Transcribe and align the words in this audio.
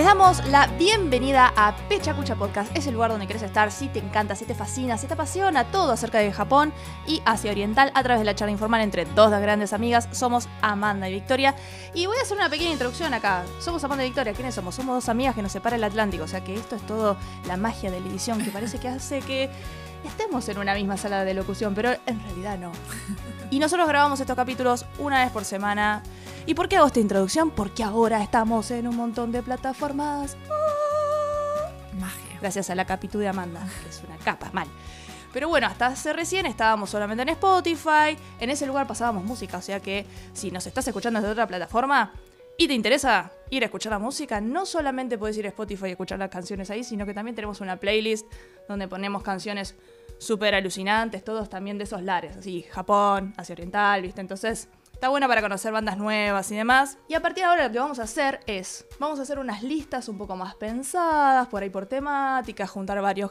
Les 0.00 0.06
damos 0.06 0.42
la 0.46 0.66
bienvenida 0.78 1.52
a 1.54 1.76
Pecha 1.90 2.14
Cucha 2.14 2.34
Podcast. 2.34 2.74
Es 2.74 2.86
el 2.86 2.94
lugar 2.94 3.10
donde 3.10 3.26
querés 3.26 3.42
estar 3.42 3.70
si 3.70 3.86
te 3.88 3.98
encanta, 3.98 4.34
si 4.34 4.46
te 4.46 4.54
fascina, 4.54 4.96
si 4.96 5.06
te 5.06 5.12
apasiona 5.12 5.70
todo 5.70 5.92
acerca 5.92 6.20
de 6.20 6.32
Japón 6.32 6.72
y 7.06 7.20
Asia 7.26 7.50
Oriental 7.50 7.92
a 7.94 8.02
través 8.02 8.18
de 8.18 8.24
la 8.24 8.34
charla 8.34 8.50
informal 8.50 8.80
entre 8.80 9.04
dos 9.04 9.30
grandes 9.30 9.74
amigas. 9.74 10.08
Somos 10.12 10.48
Amanda 10.62 11.06
y 11.06 11.12
Victoria. 11.12 11.54
Y 11.92 12.06
voy 12.06 12.16
a 12.16 12.22
hacer 12.22 12.38
una 12.38 12.48
pequeña 12.48 12.70
introducción 12.70 13.12
acá. 13.12 13.44
Somos 13.58 13.84
Amanda 13.84 14.02
y 14.02 14.08
Victoria. 14.08 14.32
¿Quiénes 14.32 14.54
somos? 14.54 14.74
Somos 14.74 14.94
dos 14.94 15.10
amigas 15.10 15.34
que 15.34 15.42
nos 15.42 15.52
separa 15.52 15.76
el 15.76 15.84
Atlántico. 15.84 16.24
O 16.24 16.28
sea 16.28 16.42
que 16.42 16.54
esto 16.54 16.76
es 16.76 16.82
todo 16.86 17.18
la 17.46 17.58
magia 17.58 17.90
de 17.90 18.00
la 18.00 18.08
edición 18.08 18.42
que 18.42 18.50
parece 18.50 18.78
que 18.78 18.88
hace 18.88 19.20
que 19.20 19.50
estemos 20.04 20.48
en 20.48 20.58
una 20.58 20.74
misma 20.74 20.96
sala 20.96 21.24
de 21.24 21.34
locución, 21.34 21.74
pero 21.74 21.92
en 22.06 22.22
realidad 22.24 22.58
no. 22.58 22.72
Y 23.50 23.58
nosotros 23.58 23.88
grabamos 23.88 24.20
estos 24.20 24.36
capítulos 24.36 24.86
una 24.98 25.22
vez 25.24 25.32
por 25.32 25.44
semana. 25.44 26.02
¿Y 26.46 26.54
por 26.54 26.68
qué 26.68 26.76
hago 26.76 26.86
esta 26.86 27.00
introducción? 27.00 27.50
Porque 27.50 27.82
ahora 27.82 28.22
estamos 28.22 28.70
en 28.70 28.86
un 28.86 28.96
montón 28.96 29.32
de 29.32 29.42
plataformas. 29.42 30.36
Magia. 31.98 32.38
Gracias 32.40 32.70
a 32.70 32.74
la 32.74 32.84
capitu 32.84 33.18
de 33.18 33.28
Amanda, 33.28 33.60
que 33.82 33.88
es 33.88 34.02
una 34.06 34.16
capa, 34.18 34.50
mal. 34.52 34.68
Pero 35.32 35.48
bueno, 35.48 35.66
hasta 35.66 35.86
hace 35.86 36.12
recién 36.12 36.46
estábamos 36.46 36.90
solamente 36.90 37.22
en 37.22 37.28
Spotify. 37.30 38.16
En 38.40 38.50
ese 38.50 38.66
lugar 38.66 38.86
pasábamos 38.86 39.24
música, 39.24 39.58
o 39.58 39.62
sea 39.62 39.80
que 39.80 40.06
si 40.32 40.50
nos 40.50 40.66
estás 40.66 40.86
escuchando 40.88 41.20
desde 41.20 41.32
otra 41.32 41.46
plataforma 41.46 42.12
y 42.58 42.66
te 42.66 42.74
interesa 42.74 43.30
ir 43.50 43.62
a 43.62 43.66
escuchar 43.66 43.92
la 43.92 43.98
música, 43.98 44.40
no 44.40 44.64
solamente 44.64 45.18
puedes 45.18 45.36
ir 45.36 45.46
a 45.46 45.48
Spotify 45.48 45.88
y 45.88 45.90
escuchar 45.90 46.18
las 46.18 46.30
canciones 46.30 46.70
ahí, 46.70 46.84
sino 46.84 47.04
que 47.04 47.14
también 47.14 47.34
tenemos 47.34 47.60
una 47.60 47.76
playlist 47.78 48.26
donde 48.68 48.88
ponemos 48.88 49.22
canciones 49.22 49.74
súper 50.18 50.54
alucinantes, 50.54 51.24
todos 51.24 51.48
también 51.48 51.78
de 51.78 51.84
esos 51.84 52.02
lares, 52.02 52.36
así 52.36 52.62
Japón, 52.70 53.34
Asia 53.36 53.54
Oriental, 53.54 54.02
¿viste? 54.02 54.20
Entonces 54.20 54.68
Está 55.00 55.08
buena 55.08 55.28
para 55.28 55.40
conocer 55.40 55.72
bandas 55.72 55.96
nuevas 55.96 56.52
y 56.52 56.56
demás. 56.56 56.98
Y 57.08 57.14
a 57.14 57.22
partir 57.22 57.42
de 57.42 57.48
ahora 57.48 57.66
lo 57.66 57.72
que 57.72 57.78
vamos 57.78 57.98
a 57.98 58.02
hacer 58.02 58.40
es, 58.46 58.84
vamos 58.98 59.18
a 59.18 59.22
hacer 59.22 59.38
unas 59.38 59.62
listas 59.62 60.10
un 60.10 60.18
poco 60.18 60.36
más 60.36 60.56
pensadas, 60.56 61.48
por 61.48 61.62
ahí 61.62 61.70
por 61.70 61.86
temática, 61.86 62.66
juntar 62.66 63.00
varios, 63.00 63.30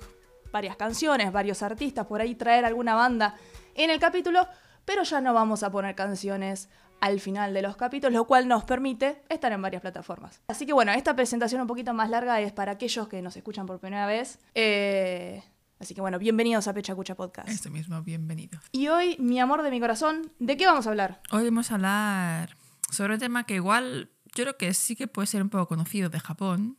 varias 0.51 0.75
canciones, 0.77 1.31
varios 1.31 1.61
artistas, 1.61 2.07
por 2.07 2.21
ahí 2.21 2.33
traer 2.33 2.65
alguna 2.65 2.95
banda 2.95 3.35
en 3.75 3.91
el 3.91 3.99
capítulo, 3.99 4.47
pero 4.83 5.03
ya 5.03 5.21
no 5.21 5.31
vamos 5.31 5.61
a 5.61 5.69
poner 5.69 5.93
canciones 5.93 6.69
al 7.01 7.19
final 7.19 7.53
de 7.53 7.61
los 7.61 7.75
capítulos, 7.75 8.13
lo 8.13 8.25
cual 8.25 8.47
nos 8.47 8.63
permite 8.63 9.21
estar 9.29 9.51
en 9.51 9.61
varias 9.61 9.81
plataformas. 9.81 10.41
Así 10.47 10.65
que 10.65 10.73
bueno, 10.73 10.91
esta 10.91 11.15
presentación 11.15 11.61
un 11.61 11.67
poquito 11.67 11.93
más 11.93 12.09
larga 12.09 12.39
es 12.41 12.51
para 12.51 12.73
aquellos 12.73 13.07
que 13.07 13.21
nos 13.21 13.35
escuchan 13.35 13.65
por 13.65 13.79
primera 13.79 14.05
vez. 14.05 14.39
Eh, 14.55 15.43
Así 15.79 15.95
que 15.95 16.01
bueno, 16.01 16.19
bienvenidos 16.19 16.67
a 16.67 16.73
Pecha 16.73 16.93
Cucha 16.93 17.15
Podcast. 17.15 17.47
Esto 17.47 17.69
mismo, 17.69 18.03
bienvenido. 18.03 18.59
Y 18.73 18.89
hoy, 18.89 19.15
mi 19.17 19.39
amor 19.39 19.63
de 19.63 19.71
mi 19.71 19.79
corazón, 19.79 20.33
¿de 20.37 20.57
qué 20.57 20.65
vamos 20.65 20.85
a 20.87 20.89
hablar? 20.89 21.21
Hoy 21.31 21.45
vamos 21.45 21.71
a 21.71 21.75
hablar 21.75 22.57
sobre 22.91 23.13
un 23.13 23.19
tema 23.21 23.45
que 23.45 23.55
igual 23.55 24.09
yo 24.35 24.43
creo 24.43 24.57
que 24.57 24.73
sí 24.73 24.97
que 24.97 25.07
puede 25.07 25.27
ser 25.27 25.41
un 25.41 25.49
poco 25.49 25.69
conocido 25.69 26.09
de 26.09 26.19
Japón, 26.19 26.77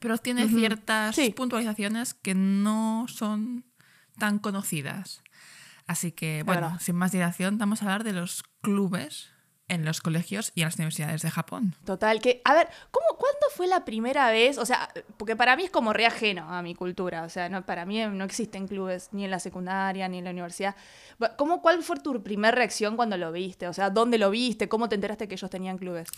pero 0.00 0.16
tiene 0.16 0.48
ciertas 0.48 1.14
puntualizaciones 1.36 2.14
que 2.14 2.34
no 2.34 3.04
son 3.08 3.66
tan 4.18 4.38
conocidas. 4.38 5.22
Así 5.86 6.12
que, 6.12 6.42
bueno, 6.44 6.78
sin 6.80 6.96
más 6.96 7.12
dilación, 7.12 7.58
vamos 7.58 7.82
a 7.82 7.84
hablar 7.86 8.04
de 8.04 8.12
los 8.14 8.44
clubes 8.60 9.30
en 9.68 9.84
los 9.84 10.00
colegios 10.00 10.52
y 10.54 10.62
en 10.62 10.66
las 10.66 10.76
universidades 10.76 11.22
de 11.22 11.30
Japón. 11.30 11.74
Total, 11.84 12.20
que, 12.20 12.40
a 12.44 12.54
ver, 12.54 12.68
¿cómo, 12.90 13.06
¿cuándo 13.18 13.46
fue 13.54 13.66
la 13.66 13.84
primera 13.84 14.30
vez? 14.30 14.58
O 14.58 14.64
sea, 14.64 14.88
porque 15.18 15.36
para 15.36 15.56
mí 15.56 15.64
es 15.64 15.70
como 15.70 15.92
re 15.92 16.06
ajeno 16.06 16.52
a 16.52 16.62
mi 16.62 16.74
cultura, 16.74 17.22
o 17.22 17.28
sea, 17.28 17.48
no, 17.48 17.64
para 17.64 17.84
mí 17.84 18.04
no 18.06 18.24
existen 18.24 18.66
clubes 18.66 19.10
ni 19.12 19.24
en 19.24 19.30
la 19.30 19.38
secundaria 19.38 20.08
ni 20.08 20.18
en 20.18 20.24
la 20.24 20.30
universidad. 20.30 20.74
¿Cómo, 21.36 21.60
¿Cuál 21.60 21.82
fue 21.82 22.00
tu 22.00 22.22
primera 22.22 22.54
reacción 22.54 22.96
cuando 22.96 23.16
lo 23.16 23.30
viste? 23.30 23.68
O 23.68 23.72
sea, 23.72 23.90
¿dónde 23.90 24.18
lo 24.18 24.30
viste? 24.30 24.68
¿Cómo 24.68 24.88
te 24.88 24.94
enteraste 24.94 25.28
que 25.28 25.34
ellos 25.34 25.50
tenían 25.50 25.76
clubes? 25.76 26.08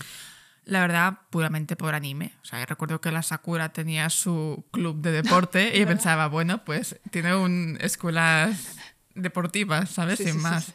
La 0.64 0.81
verdad, 0.81 1.19
puramente 1.31 1.75
por 1.75 1.94
anime. 1.94 2.34
O 2.43 2.44
sea, 2.44 2.64
recuerdo 2.66 3.00
que 3.00 3.10
la 3.10 3.22
Sakura 3.22 3.72
tenía 3.72 4.10
su 4.10 4.64
club 4.70 5.00
de 5.00 5.10
deporte 5.10 5.76
y 5.76 5.84
pensaba, 5.87 6.28
bueno, 6.28 6.64
pues 6.64 7.00
tiene 7.10 7.34
un 7.34 7.78
escuelas 7.81 8.76
deportivas, 9.14 9.91
¿sabes? 9.91 10.19
Sin 10.19 10.41
más. 10.41 10.75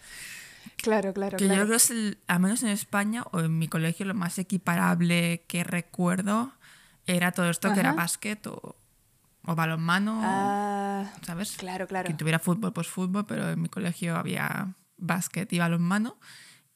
Claro, 0.85 1.13
claro, 1.15 1.37
que 1.37 1.47
yo 1.47 1.53
creo 1.53 1.67
que 1.67 1.75
es, 1.75 1.91
al 2.27 2.39
menos 2.39 2.61
en 2.61 2.69
España 2.69 3.23
o 3.31 3.39
en 3.39 3.57
mi 3.57 3.67
colegio, 3.67 4.05
lo 4.05 4.13
más 4.13 4.37
equiparable 4.37 5.43
que 5.47 5.63
recuerdo 5.63 6.53
era 7.07 7.31
todo 7.31 7.49
esto 7.49 7.73
que 7.73 7.79
era 7.79 7.93
básquet 7.93 8.45
o, 8.45 8.75
o 9.45 9.55
balonmano, 9.55 10.21
ah, 10.23 11.11
¿sabes? 11.23 11.57
Claro, 11.57 11.87
claro. 11.87 12.05
Quien 12.05 12.17
tuviera 12.17 12.37
fútbol, 12.37 12.71
pues 12.71 12.87
fútbol, 12.87 13.25
pero 13.25 13.49
en 13.49 13.61
mi 13.61 13.67
colegio 13.67 14.15
había 14.15 14.75
básquet 14.97 15.51
y 15.53 15.57
balonmano 15.57 16.19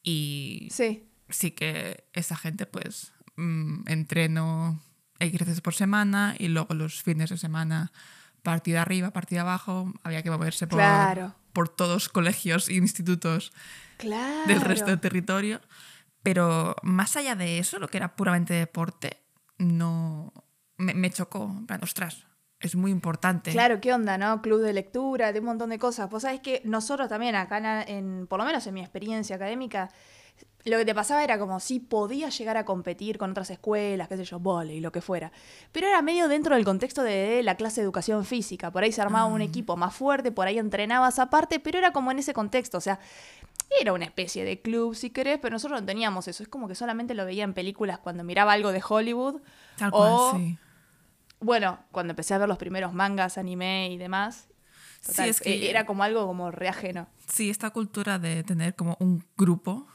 y 0.02 0.70
sí, 0.72 1.08
sí 1.30 1.52
que 1.52 2.06
esa 2.14 2.36
gente 2.36 2.66
pues 2.66 3.14
mmm, 3.36 3.84
entreno 3.86 4.82
X 5.20 5.40
veces 5.40 5.62
por 5.62 5.76
semana 5.76 6.36
y 6.38 6.48
luego 6.48 6.74
los 6.74 7.04
fines 7.04 7.30
de 7.30 7.38
semana 7.38 7.92
partida 8.42 8.82
arriba, 8.82 9.12
partida 9.12 9.42
abajo, 9.42 9.94
había 10.04 10.24
que 10.24 10.32
moverse 10.32 10.66
por, 10.66 10.80
por 11.60 11.68
todos 11.68 12.08
colegios 12.08 12.70
e 12.70 12.76
institutos 12.76 13.52
del 14.00 14.62
resto 14.62 14.86
del 14.86 15.02
territorio. 15.02 15.60
Pero 16.24 16.74
más 16.84 17.18
allá 17.18 17.36
de 17.36 17.60
eso, 17.60 17.80
lo 17.80 17.90
que 17.90 17.98
era 17.98 18.16
puramente 18.16 18.54
deporte, 18.54 19.22
no 19.58 20.32
me, 20.78 21.12
chocó. 21.12 21.54
ostras, 21.82 22.26
es 22.62 22.78
muy 22.78 22.92
importante. 22.92 23.52
Claro, 23.52 23.82
¿qué 23.82 23.92
onda, 23.92 24.18
no? 24.18 24.42
Club 24.42 24.62
de 24.62 24.72
lectura, 24.72 25.34
de 25.34 25.40
un 25.42 25.48
montón 25.48 25.72
de 25.72 25.80
cosas. 25.80 26.08
Pues 26.10 26.24
sabes 26.24 26.40
que 26.40 26.62
nosotros 26.64 27.10
también 27.10 27.36
acá, 27.36 27.84
en, 27.84 28.26
por 28.28 28.40
lo 28.40 28.46
menos 28.46 28.66
en 28.66 28.76
mi 28.76 28.80
experiencia 28.80 29.36
académica, 29.36 29.90
lo 30.66 30.78
que 30.78 30.86
te 30.86 30.94
pasaba 30.94 31.24
era 31.24 31.40
como 31.40 31.60
si 31.60 31.80
podías 31.80 32.38
llegar 32.38 32.58
a 32.58 32.66
competir 32.66 33.18
con 33.18 33.32
otras 33.32 33.50
escuelas, 33.50 34.08
qué 34.08 34.18
sé 34.18 34.26
yo, 34.26 34.40
y 34.64 34.80
lo 34.82 34.92
que 34.92 35.02
fuera. 35.02 35.32
Pero 35.72 35.88
era 35.88 36.02
medio 36.02 36.28
dentro 36.28 36.56
del 36.56 36.66
contexto 36.66 37.02
de 37.02 37.42
la 37.44 37.56
clase 37.56 37.82
de 37.82 37.86
educación 37.86 38.26
física. 38.26 38.72
Por 38.72 38.84
ahí 38.84 38.92
se 38.92 39.02
armaba 39.02 39.26
un 39.26 39.42
ah. 39.42 39.46
equipo 39.46 39.78
más 39.78 39.96
fuerte, 39.96 40.32
por 40.32 40.48
ahí 40.48 40.58
entrenabas 40.58 41.20
aparte, 41.20 41.60
pero 41.60 41.78
era 41.78 41.92
como 41.92 42.12
en 42.12 42.20
ese 42.20 42.34
contexto. 42.34 42.78
O 42.78 42.82
sea, 42.82 43.00
era 43.80 43.94
una 43.94 44.06
especie 44.06 44.44
de 44.44 44.62
club, 44.62 44.96
si 44.96 45.10
querés, 45.10 45.40
pero 45.40 45.54
nosotros 45.54 45.80
no 45.80 45.86
teníamos 45.86 46.28
eso. 46.28 46.44
Es 46.44 46.50
como 46.50 46.68
que 46.68 46.76
solamente 46.76 47.14
lo 47.14 47.26
veía 47.26 47.44
en 47.44 47.54
películas 47.54 48.00
cuando 48.00 48.24
miraba 48.24 48.54
algo 48.54 48.72
de 48.72 48.84
Hollywood. 48.88 49.42
Tal 49.78 49.92
cual, 49.92 50.36
sí. 50.36 50.58
Bueno, 51.40 51.80
cuando 51.92 52.12
empecé 52.12 52.34
a 52.34 52.38
ver 52.38 52.50
los 52.50 52.58
primeros 52.58 52.94
mangas, 52.94 53.38
anime 53.38 53.90
y 53.92 53.98
demás. 53.98 54.50
sí, 55.00 55.22
es 55.22 55.40
que... 55.40 55.54
E-, 55.54 55.70
era 55.70 55.86
como 55.86 56.04
algo 56.04 56.28
como 56.28 56.52
reajeno. 56.52 57.08
Sí, 57.28 57.50
esta 57.50 57.70
cultura 57.70 58.20
de 58.20 58.44
tener 58.44 58.76
como 58.76 58.98
un 59.00 59.24
grupo 59.38 59.88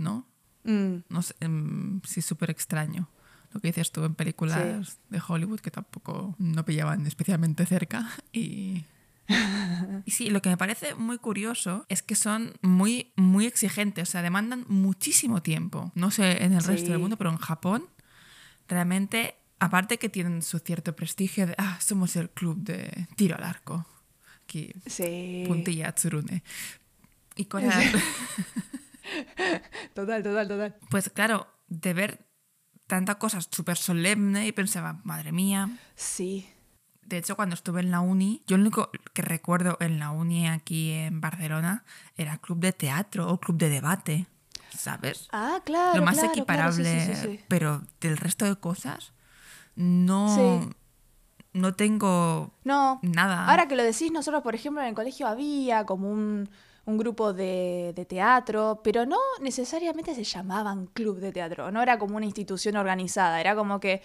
¿no? 0.00 0.26
Mm. 0.64 1.04
No 1.08 1.22
sé, 1.22 1.34
em, 1.40 2.00
sí, 2.04 2.22
súper 2.22 2.50
extraño. 2.50 3.08
Lo 3.52 3.60
que 3.60 3.68
dices 3.68 3.90
tú 3.90 4.04
en 4.04 4.14
películas 4.14 4.98
de 5.08 5.22
Hollywood 5.26 5.60
que 5.60 5.70
tampoco 5.70 6.34
no 6.38 6.64
pillaban 6.64 7.06
especialmente 7.06 7.66
cerca. 7.66 8.08
Y, 8.32 8.86
y 10.04 10.10
sí, 10.10 10.30
lo 10.30 10.42
que 10.42 10.48
me 10.48 10.56
parece 10.56 10.94
muy 10.94 11.18
curioso 11.18 11.84
es 11.88 12.02
que 12.02 12.14
son 12.14 12.54
muy, 12.62 13.12
muy 13.16 13.46
exigentes, 13.46 14.08
o 14.08 14.12
sea, 14.12 14.22
demandan 14.22 14.64
muchísimo 14.68 15.42
tiempo. 15.42 15.92
No 15.94 16.10
sé 16.10 16.44
en 16.44 16.52
el 16.52 16.62
resto 16.62 16.90
del 16.90 16.98
mundo, 16.98 17.16
pero 17.16 17.30
en 17.30 17.38
Japón 17.38 17.86
realmente, 18.68 19.36
aparte 19.58 19.98
que 19.98 20.08
tienen 20.08 20.42
su 20.42 20.58
cierto 20.58 20.94
prestigio 20.94 21.46
de, 21.46 21.54
ah, 21.58 21.78
somos 21.80 22.16
el 22.16 22.30
club 22.30 22.58
de 22.58 23.08
tiro 23.16 23.36
al 23.36 23.44
arco. 23.44 23.86
Aquí, 24.44 24.72
sí. 24.86 25.44
puntilla 25.46 25.92
Tsurune. 25.92 26.42
Y 27.36 27.44
cosas... 27.46 27.84
total, 29.94 30.22
total, 30.22 30.48
total. 30.48 30.76
Pues 30.90 31.10
claro, 31.10 31.46
de 31.68 31.94
ver 31.94 32.26
tanta 32.86 33.16
cosa 33.16 33.40
súper 33.40 33.76
solemne 33.76 34.46
y 34.46 34.52
pensaba, 34.52 35.00
madre 35.04 35.32
mía. 35.32 35.70
Sí. 35.94 36.48
De 37.02 37.18
hecho, 37.18 37.36
cuando 37.36 37.54
estuve 37.54 37.80
en 37.80 37.90
la 37.90 38.00
uni, 38.00 38.42
yo 38.46 38.56
lo 38.56 38.62
único 38.62 38.90
que 39.12 39.22
recuerdo 39.22 39.76
en 39.80 39.98
la 39.98 40.10
uni 40.10 40.48
aquí 40.48 40.92
en 40.92 41.20
Barcelona 41.20 41.84
era 42.16 42.38
club 42.38 42.58
de 42.58 42.72
teatro 42.72 43.28
o 43.28 43.38
club 43.38 43.58
de 43.58 43.68
debate, 43.68 44.26
¿sabes? 44.76 45.28
Ah, 45.32 45.60
claro. 45.64 45.98
Lo 45.98 46.04
más 46.04 46.22
equiparable, 46.22 47.44
pero 47.48 47.82
del 48.00 48.16
resto 48.16 48.44
de 48.44 48.56
cosas 48.56 49.12
no, 49.76 50.70
no 51.52 51.74
tengo 51.74 52.52
no. 52.64 53.00
nada. 53.02 53.46
Ahora 53.46 53.66
que 53.66 53.76
lo 53.76 53.82
decís, 53.82 54.12
nosotros, 54.12 54.42
por 54.42 54.54
ejemplo, 54.54 54.82
en 54.82 54.88
el 54.88 54.94
colegio 54.94 55.26
había 55.26 55.86
como 55.86 56.10
un 56.10 56.48
un 56.86 56.98
grupo 56.98 57.32
de, 57.32 58.06
teatro, 58.08 58.80
pero 58.82 59.06
no 59.06 59.18
necesariamente 59.40 60.14
se 60.14 60.24
llamaban 60.24 60.86
club 60.86 61.18
de 61.18 61.32
teatro, 61.32 61.70
no 61.70 61.82
era 61.82 61.98
como 61.98 62.16
una 62.16 62.26
institución 62.26 62.76
organizada, 62.76 63.40
era 63.40 63.54
como 63.54 63.80
que 63.80 64.02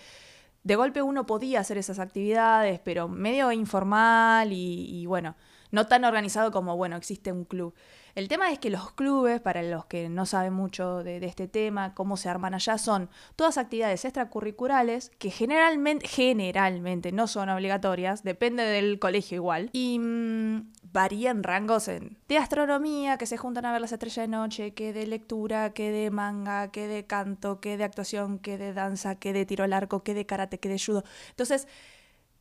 de 0.63 0.75
golpe 0.75 1.01
uno 1.01 1.25
podía 1.25 1.59
hacer 1.59 1.77
esas 1.77 1.99
actividades, 1.99 2.79
pero 2.83 3.07
medio 3.07 3.51
informal 3.51 4.51
y, 4.51 5.05
bueno, 5.05 5.35
no 5.71 5.87
tan 5.87 6.05
organizado 6.05 6.51
como, 6.51 6.75
bueno, 6.75 6.95
existe 6.95 7.31
un 7.31 7.45
club. 7.45 7.73
El 8.15 8.29
tema 8.29 8.49
es 8.49 8.59
que 8.59 8.69
los 8.69 8.93
clubes, 8.93 9.41
para 9.41 9.61
los 9.61 9.85
que 9.87 10.07
no 10.07 10.25
saben 10.25 10.53
mucho 10.53 11.03
de, 11.03 11.17
este 11.25 11.49
tema, 11.49 11.93
cómo 11.93 12.15
se 12.15 12.29
arman 12.29 12.53
allá, 12.53 12.77
son 12.77 13.09
todas 13.35 13.57
actividades 13.57 14.05
extracurriculares 14.05 15.11
que 15.19 15.31
generalmente, 15.31 16.07
generalmente 16.07 17.11
no 17.11 17.27
son 17.27 17.49
obligatorias, 17.49 18.23
depende 18.23 18.63
del 18.63 18.99
colegio 18.99 19.35
igual, 19.35 19.69
y 19.73 19.99
mm, 19.99 20.71
varían 20.93 21.43
rangos 21.43 21.89
en, 21.89 22.17
de 22.29 22.37
astronomía, 22.37 23.17
que 23.17 23.25
se 23.25 23.35
juntan 23.35 23.65
a 23.65 23.73
ver 23.73 23.81
las 23.81 23.91
estrellas 23.91 24.23
de 24.23 24.27
noche, 24.29 24.73
que 24.73 24.93
de 24.93 25.07
lectura, 25.07 25.73
que 25.73 25.91
de 25.91 26.09
manga, 26.09 26.71
que 26.71 26.87
de 26.87 27.05
canto, 27.05 27.59
que 27.59 27.75
de 27.75 27.83
actuación, 27.83 28.39
que 28.39 28.57
de 28.57 28.71
danza, 28.71 29.15
que 29.15 29.33
de 29.33 29.45
tiro 29.45 29.65
al 29.65 29.73
arco, 29.73 30.03
que 30.03 30.13
de 30.13 30.25
karate, 30.25 30.57
que 30.57 30.69
de 30.69 30.79
judo. 30.79 31.03
Entonces, 31.31 31.67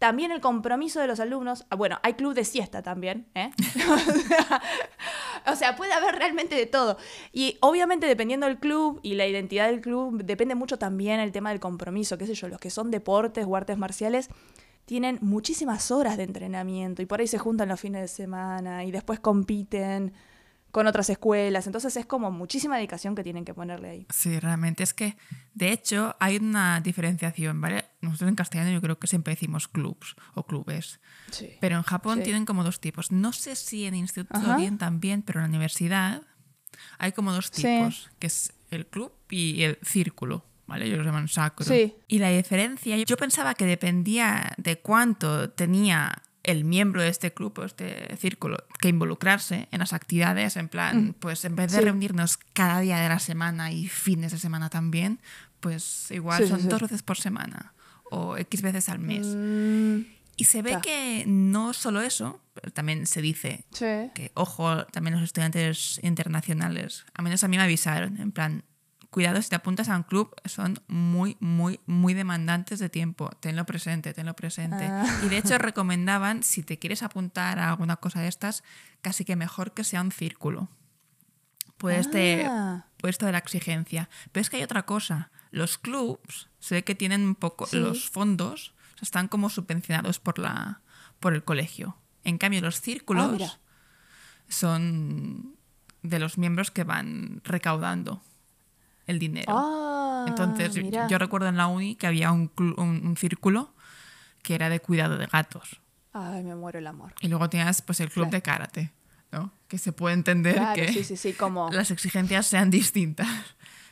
también 0.05 0.33
el 0.33 0.43
compromiso 0.43 1.01
de 1.01 1.07
los 1.07 1.19
alumnos, 1.19 1.65
ah, 1.71 1.77
bueno, 1.77 1.99
hay 2.03 2.13
club 2.13 2.35
de 2.35 2.45
siesta 2.45 2.83
también, 2.83 3.27
¿eh? 3.35 3.51
o 5.47 5.57
sea, 5.57 5.77
puede 5.77 5.95
haber 5.95 6.17
realmente 6.17 6.55
de 6.55 6.67
todo. 6.67 6.99
Y 7.33 7.57
obviamente 7.63 8.07
dependiendo 8.07 8.45
del 8.45 8.59
club 8.59 9.01
y 9.03 9.15
la 9.15 9.27
identidad 9.27 9.67
del 9.67 9.81
club, 9.81 10.23
depende 10.23 10.57
mucho 10.57 10.79
también 10.79 11.21
el 11.21 11.33
tema 11.33 11.49
del 11.49 11.59
compromiso, 11.59 12.19
qué 12.19 12.27
sé 12.27 12.35
yo, 12.35 12.49
los 12.49 12.61
que 12.61 12.69
son 12.69 12.91
deportes 12.91 13.47
o 13.49 13.57
artes 13.57 13.79
marciales 13.79 14.29
tienen 14.85 15.19
muchísimas 15.23 15.91
horas 15.91 16.19
de 16.19 16.25
entrenamiento 16.25 17.01
y 17.01 17.07
por 17.07 17.21
ahí 17.21 17.27
se 17.27 17.39
juntan 17.39 17.71
los 17.71 17.81
fines 17.81 18.03
de 18.03 18.09
semana 18.09 18.85
y 18.85 18.91
después 18.91 19.21
compiten 19.21 20.13
con 20.71 20.89
otras 20.89 21.09
escuelas. 21.09 21.67
Entonces 21.67 21.97
es 21.97 22.05
como 22.05 22.31
muchísima 22.31 22.77
dedicación 22.77 23.15
que 23.15 23.23
tienen 23.23 23.47
que 23.47 23.55
ponerle 23.55 23.89
ahí. 23.89 24.07
Sí, 24.13 24.39
realmente 24.39 24.83
es 24.83 24.93
que, 24.93 25.17
de 25.55 25.73
hecho, 25.73 26.17
hay 26.19 26.37
una 26.37 26.81
diferenciación, 26.81 27.59
¿vale? 27.61 27.85
Nosotros 28.05 28.29
en 28.29 28.37
castellano 28.37 28.71
yo 28.71 28.81
creo 28.81 28.99
que 28.99 29.07
siempre 29.07 29.35
decimos 29.35 29.69
clubs 29.69 30.15
o 30.35 30.47
clubes. 30.47 31.01
Sí, 31.31 31.51
pero 31.61 31.77
en 31.77 31.83
Japón 31.83 32.23
tienen 32.23 32.45
como 32.45 32.65
dos 32.65 32.81
tipos. 32.81 33.13
No 33.13 33.33
sé 33.33 33.57
si 33.57 33.85
en 33.87 33.95
instituto 33.95 34.57
bien 34.57 34.79
también, 34.79 35.23
pero 35.23 35.41
en 35.41 35.45
la 35.45 35.49
universidad 35.49 36.23
hay 36.99 37.13
como 37.13 37.33
dos 37.33 37.51
tipos, 37.51 38.11
que 38.19 38.27
es 38.27 38.53
el 38.71 38.87
club 38.87 39.13
y 39.31 39.63
el 39.63 39.79
círculo. 39.83 40.45
¿Vale? 40.67 40.87
Ellos 40.87 40.99
lo 40.99 41.05
llaman 41.05 41.29
sacro. 41.29 41.67
Y 42.09 42.19
la 42.19 42.31
diferencia, 42.31 42.97
yo 42.97 43.17
pensaba 43.19 43.55
que 43.55 43.67
dependía 43.67 44.55
de 44.57 44.79
cuánto 44.79 45.51
tenía 45.51 46.23
el 46.43 46.65
miembro 46.65 47.03
de 47.03 47.09
este 47.09 47.31
grupo, 47.31 47.65
este 47.65 48.17
círculo, 48.17 48.65
que 48.79 48.89
involucrarse 48.89 49.69
en 49.73 49.81
las 49.81 49.93
actividades, 49.93 50.57
en 50.57 50.69
plan, 50.69 51.09
mm. 51.09 51.15
pues 51.15 51.45
en 51.45 51.55
vez 51.57 51.73
de 51.73 51.83
reunirnos 51.83 52.39
cada 52.55 52.81
día 52.81 52.99
de 52.99 53.09
la 53.09 53.19
semana 53.19 53.73
y 53.73 53.89
fines 53.89 54.33
de 54.33 54.39
semana 54.39 54.71
también, 54.71 55.21
pues 55.61 56.11
igual 56.11 56.47
son 56.47 56.69
dos 56.69 56.83
veces 56.83 57.03
por 57.03 57.19
semana 57.19 57.75
o 58.11 58.37
X 58.37 58.63
veces 58.63 58.89
al 58.89 58.99
mes. 58.99 59.27
Mm, 59.27 60.01
y 60.37 60.45
se 60.45 60.63
ve 60.63 60.79
que 60.83 61.25
no 61.27 61.73
solo 61.73 62.01
eso, 62.03 62.41
también 62.73 63.07
se 63.07 63.23
dice 63.23 63.65
que, 63.79 64.31
ojo, 64.35 64.85
también 64.87 65.15
los 65.15 65.23
estudiantes 65.23 66.01
internacionales, 66.03 67.05
a 67.15 67.23
menos 67.23 67.45
a 67.45 67.49
mí 67.49 67.57
me 67.57 67.63
avisaron, 67.63 68.21
en 68.21 68.33
plan, 68.33 68.65
cuidado 69.15 69.41
si 69.41 69.49
te 69.49 69.55
apuntas 69.55 69.89
a 69.89 69.97
un 69.97 70.03
club, 70.03 70.35
son 70.45 70.81
muy, 70.89 71.37
muy, 71.39 71.79
muy 71.87 72.15
demandantes 72.15 72.81
de 72.81 72.89
tiempo. 72.89 73.31
Tenlo 73.39 73.65
presente, 73.65 74.13
tenlo 74.13 74.35
presente. 74.35 74.89
Ah. 74.91 75.07
Y 75.25 75.29
de 75.29 75.39
hecho 75.39 75.57
recomendaban, 75.59 76.43
si 76.43 76.65
te 76.65 76.81
quieres 76.81 77.05
apuntar 77.05 77.61
a 77.61 77.71
alguna 77.71 77.95
cosa 77.95 78.21
de 78.21 78.27
estas, 78.27 78.65
casi 79.03 79.25
que 79.25 79.37
mejor 79.37 79.73
que 79.73 79.85
sea 79.85 80.01
un 80.01 80.11
círculo. 80.11 80.69
Pues 81.77 82.07
este, 82.07 82.45
ah. 82.49 82.87
puesto 82.97 83.25
de 83.25 83.31
la 83.31 83.39
exigencia. 83.39 84.09
Pero 84.33 84.43
es 84.43 84.51
que 84.51 84.57
hay 84.57 84.65
otra 84.65 84.85
cosa. 84.85 85.31
Los 85.55 85.79
clubs, 85.79 86.49
se 86.59 86.75
ve 86.75 86.83
que 86.83 86.97
tienen 86.97 87.23
un 87.23 87.35
poco, 87.37 87.69
los 87.71 88.11
fondos 88.11 88.75
están 89.01 89.29
como 89.29 89.49
subvencionados 89.51 90.19
por, 90.19 90.41
la, 90.41 90.81
por 91.21 91.33
el 91.33 91.45
colegio. 91.45 91.97
En 92.25 92.39
cambio, 92.39 92.61
los 92.61 92.81
círculos 92.81 93.41
ah, 93.41 93.59
son 94.49 95.55
de 96.03 96.19
los 96.19 96.39
miembros 96.39 96.73
que 96.73 96.83
van 96.83 97.41
recaudando 97.45 98.21
el 99.07 99.21
dinero. 99.21 99.47
Ah, 99.57 100.25
Entonces, 100.27 100.75
yo 101.09 101.19
recuerdo 101.19 101.47
en 101.47 101.57
la 101.57 101.69
uni 101.69 101.95
que 101.95 102.09
había 102.09 102.33
un, 102.33 102.51
un, 102.57 103.17
círculo 103.17 103.73
que 104.43 104.57
era 104.57 104.69
de 104.69 104.81
cuidado 104.81 105.19
de 105.19 105.27
gatos. 105.27 105.81
Ay, 106.13 106.43
me 106.43 106.57
muero 106.57 106.81
el 106.81 106.87
amor. 106.89 107.15
Y 107.21 107.29
luego 107.29 107.49
tenías 107.49 107.81
pues 107.81 108.01
el 108.01 108.11
club 108.11 108.29
de 108.29 108.43
karate, 108.43 108.93
¿no? 109.31 109.53
Que 109.69 109.79
se 109.79 109.93
puede 109.93 110.15
entender 110.15 110.61
que 110.75 111.35
como... 111.37 111.71
las 111.71 111.93
exigencias 111.93 112.49
sean 112.49 112.71
distintas. 112.71 113.29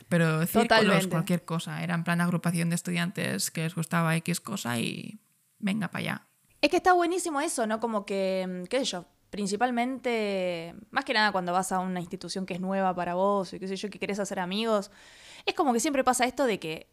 Pero 0.09 0.45
círculos, 0.45 1.07
cualquier 1.07 1.45
cosa. 1.45 1.83
Era 1.83 1.95
en 1.95 2.03
plan 2.03 2.21
agrupación 2.21 2.69
de 2.69 2.75
estudiantes 2.75 3.51
que 3.51 3.63
les 3.63 3.75
gustaba 3.75 4.15
X 4.17 4.39
cosa 4.39 4.79
y 4.79 5.19
venga 5.59 5.87
para 5.87 5.99
allá. 5.99 6.27
Es 6.61 6.69
que 6.69 6.77
está 6.77 6.93
buenísimo 6.93 7.41
eso, 7.41 7.67
¿no? 7.67 7.79
Como 7.79 8.05
que, 8.05 8.63
qué 8.69 8.79
sé 8.79 8.85
yo, 8.85 9.05
principalmente, 9.29 10.75
más 10.91 11.03
que 11.05 11.13
nada 11.13 11.31
cuando 11.31 11.51
vas 11.51 11.71
a 11.71 11.79
una 11.79 11.99
institución 11.99 12.45
que 12.45 12.53
es 12.53 12.61
nueva 12.61 12.93
para 12.95 13.15
vos 13.15 13.51
y 13.53 13.59
qué 13.59 13.67
sé 13.67 13.75
yo, 13.75 13.89
que 13.89 13.99
querés 13.99 14.19
hacer 14.19 14.39
amigos, 14.39 14.91
es 15.45 15.55
como 15.55 15.73
que 15.73 15.79
siempre 15.79 16.03
pasa 16.03 16.25
esto 16.25 16.45
de 16.45 16.59
que 16.59 16.87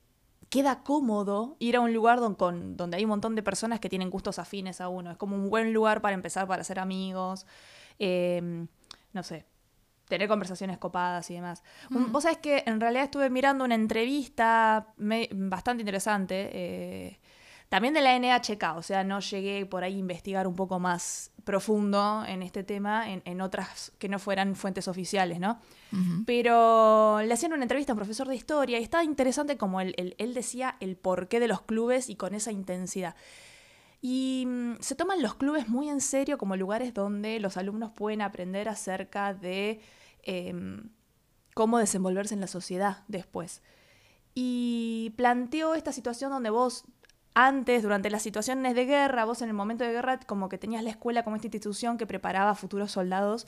queda 0.48 0.82
cómodo 0.82 1.56
ir 1.60 1.76
a 1.76 1.80
un 1.80 1.94
lugar 1.94 2.18
con, 2.36 2.76
donde 2.76 2.96
hay 2.96 3.04
un 3.04 3.10
montón 3.10 3.36
de 3.36 3.42
personas 3.42 3.78
que 3.78 3.88
tienen 3.88 4.10
gustos 4.10 4.38
afines 4.38 4.80
a 4.80 4.88
uno. 4.88 5.12
Es 5.12 5.16
como 5.16 5.36
un 5.36 5.48
buen 5.48 5.72
lugar 5.72 6.00
para 6.00 6.14
empezar 6.14 6.48
para 6.48 6.62
hacer 6.62 6.78
amigos, 6.78 7.46
em, 7.98 8.66
no 9.12 9.22
sé, 9.22 9.46
tener 10.10 10.28
conversaciones 10.28 10.76
copadas 10.76 11.30
y 11.30 11.34
demás. 11.34 11.62
Vos 11.88 12.24
sabés 12.24 12.38
que 12.38 12.62
en 12.66 12.80
realidad 12.80 13.04
estuve 13.04 13.30
mirando 13.30 13.64
una 13.64 13.74
entrevista 13.74 14.92
bastante 14.98 15.80
interesante. 15.80 16.50
Eh, 16.52 17.20
también 17.70 17.94
de 17.94 18.00
la 18.00 18.18
NHK, 18.18 18.76
o 18.76 18.82
sea, 18.82 19.04
no 19.04 19.20
llegué 19.20 19.64
por 19.64 19.84
ahí 19.84 19.94
a 19.94 19.98
investigar 19.98 20.48
un 20.48 20.56
poco 20.56 20.80
más 20.80 21.30
profundo 21.44 22.24
en 22.26 22.42
este 22.42 22.64
tema, 22.64 23.04
en, 23.08 23.40
otras 23.40 23.92
que 24.00 24.08
no 24.08 24.18
fueran 24.18 24.56
fuentes 24.56 24.88
oficiales, 24.88 25.38
¿no? 25.38 25.60
Pero 26.26 27.20
le 27.22 27.32
hacían 27.32 27.52
una 27.52 27.62
entrevista 27.62 27.92
a 27.92 27.94
un 27.94 27.98
profesor 27.98 28.26
de 28.26 28.34
historia 28.34 28.80
y 28.80 28.82
estaba 28.82 29.04
interesante 29.04 29.56
como 29.56 29.80
él, 29.80 29.94
él, 29.96 30.34
decía 30.34 30.76
el 30.80 30.96
porqué 30.96 31.38
de 31.38 31.46
los 31.46 31.62
clubes 31.62 32.08
y 32.08 32.16
con 32.16 32.34
esa 32.34 32.50
intensidad. 32.50 33.14
Y 34.02 34.46
mm, 34.48 34.80
se 34.80 34.96
toman 34.96 35.22
los 35.22 35.36
clubes 35.36 35.68
muy 35.68 35.88
en 35.88 36.00
serio 36.00 36.38
como 36.38 36.56
lugares 36.56 36.92
donde 36.92 37.38
los 37.38 37.56
alumnos 37.56 37.92
pueden 37.92 38.20
aprender 38.20 38.68
acerca 38.68 39.32
de 39.32 39.80
em, 40.22 40.90
cómo 41.54 41.78
desenvolverse 41.78 42.34
en 42.34 42.40
la 42.40 42.46
sociedad 42.46 43.04
después. 43.08 43.62
Y 44.34 45.12
planteó 45.16 45.74
esta 45.74 45.92
situación 45.92 46.30
donde 46.30 46.50
vos 46.50 46.84
antes, 47.34 47.82
durante 47.82 48.10
las 48.10 48.22
situaciones 48.22 48.74
de 48.74 48.86
guerra, 48.86 49.24
vos 49.24 49.40
en 49.42 49.48
el 49.48 49.54
momento 49.54 49.84
de 49.84 49.92
guerra, 49.92 50.18
como 50.20 50.48
que 50.48 50.58
tenías 50.58 50.82
la 50.82 50.90
escuela 50.90 51.22
como 51.22 51.36
esta 51.36 51.46
institución 51.46 51.96
que 51.96 52.06
preparaba 52.06 52.50
a 52.50 52.54
futuros 52.54 52.92
soldados 52.92 53.46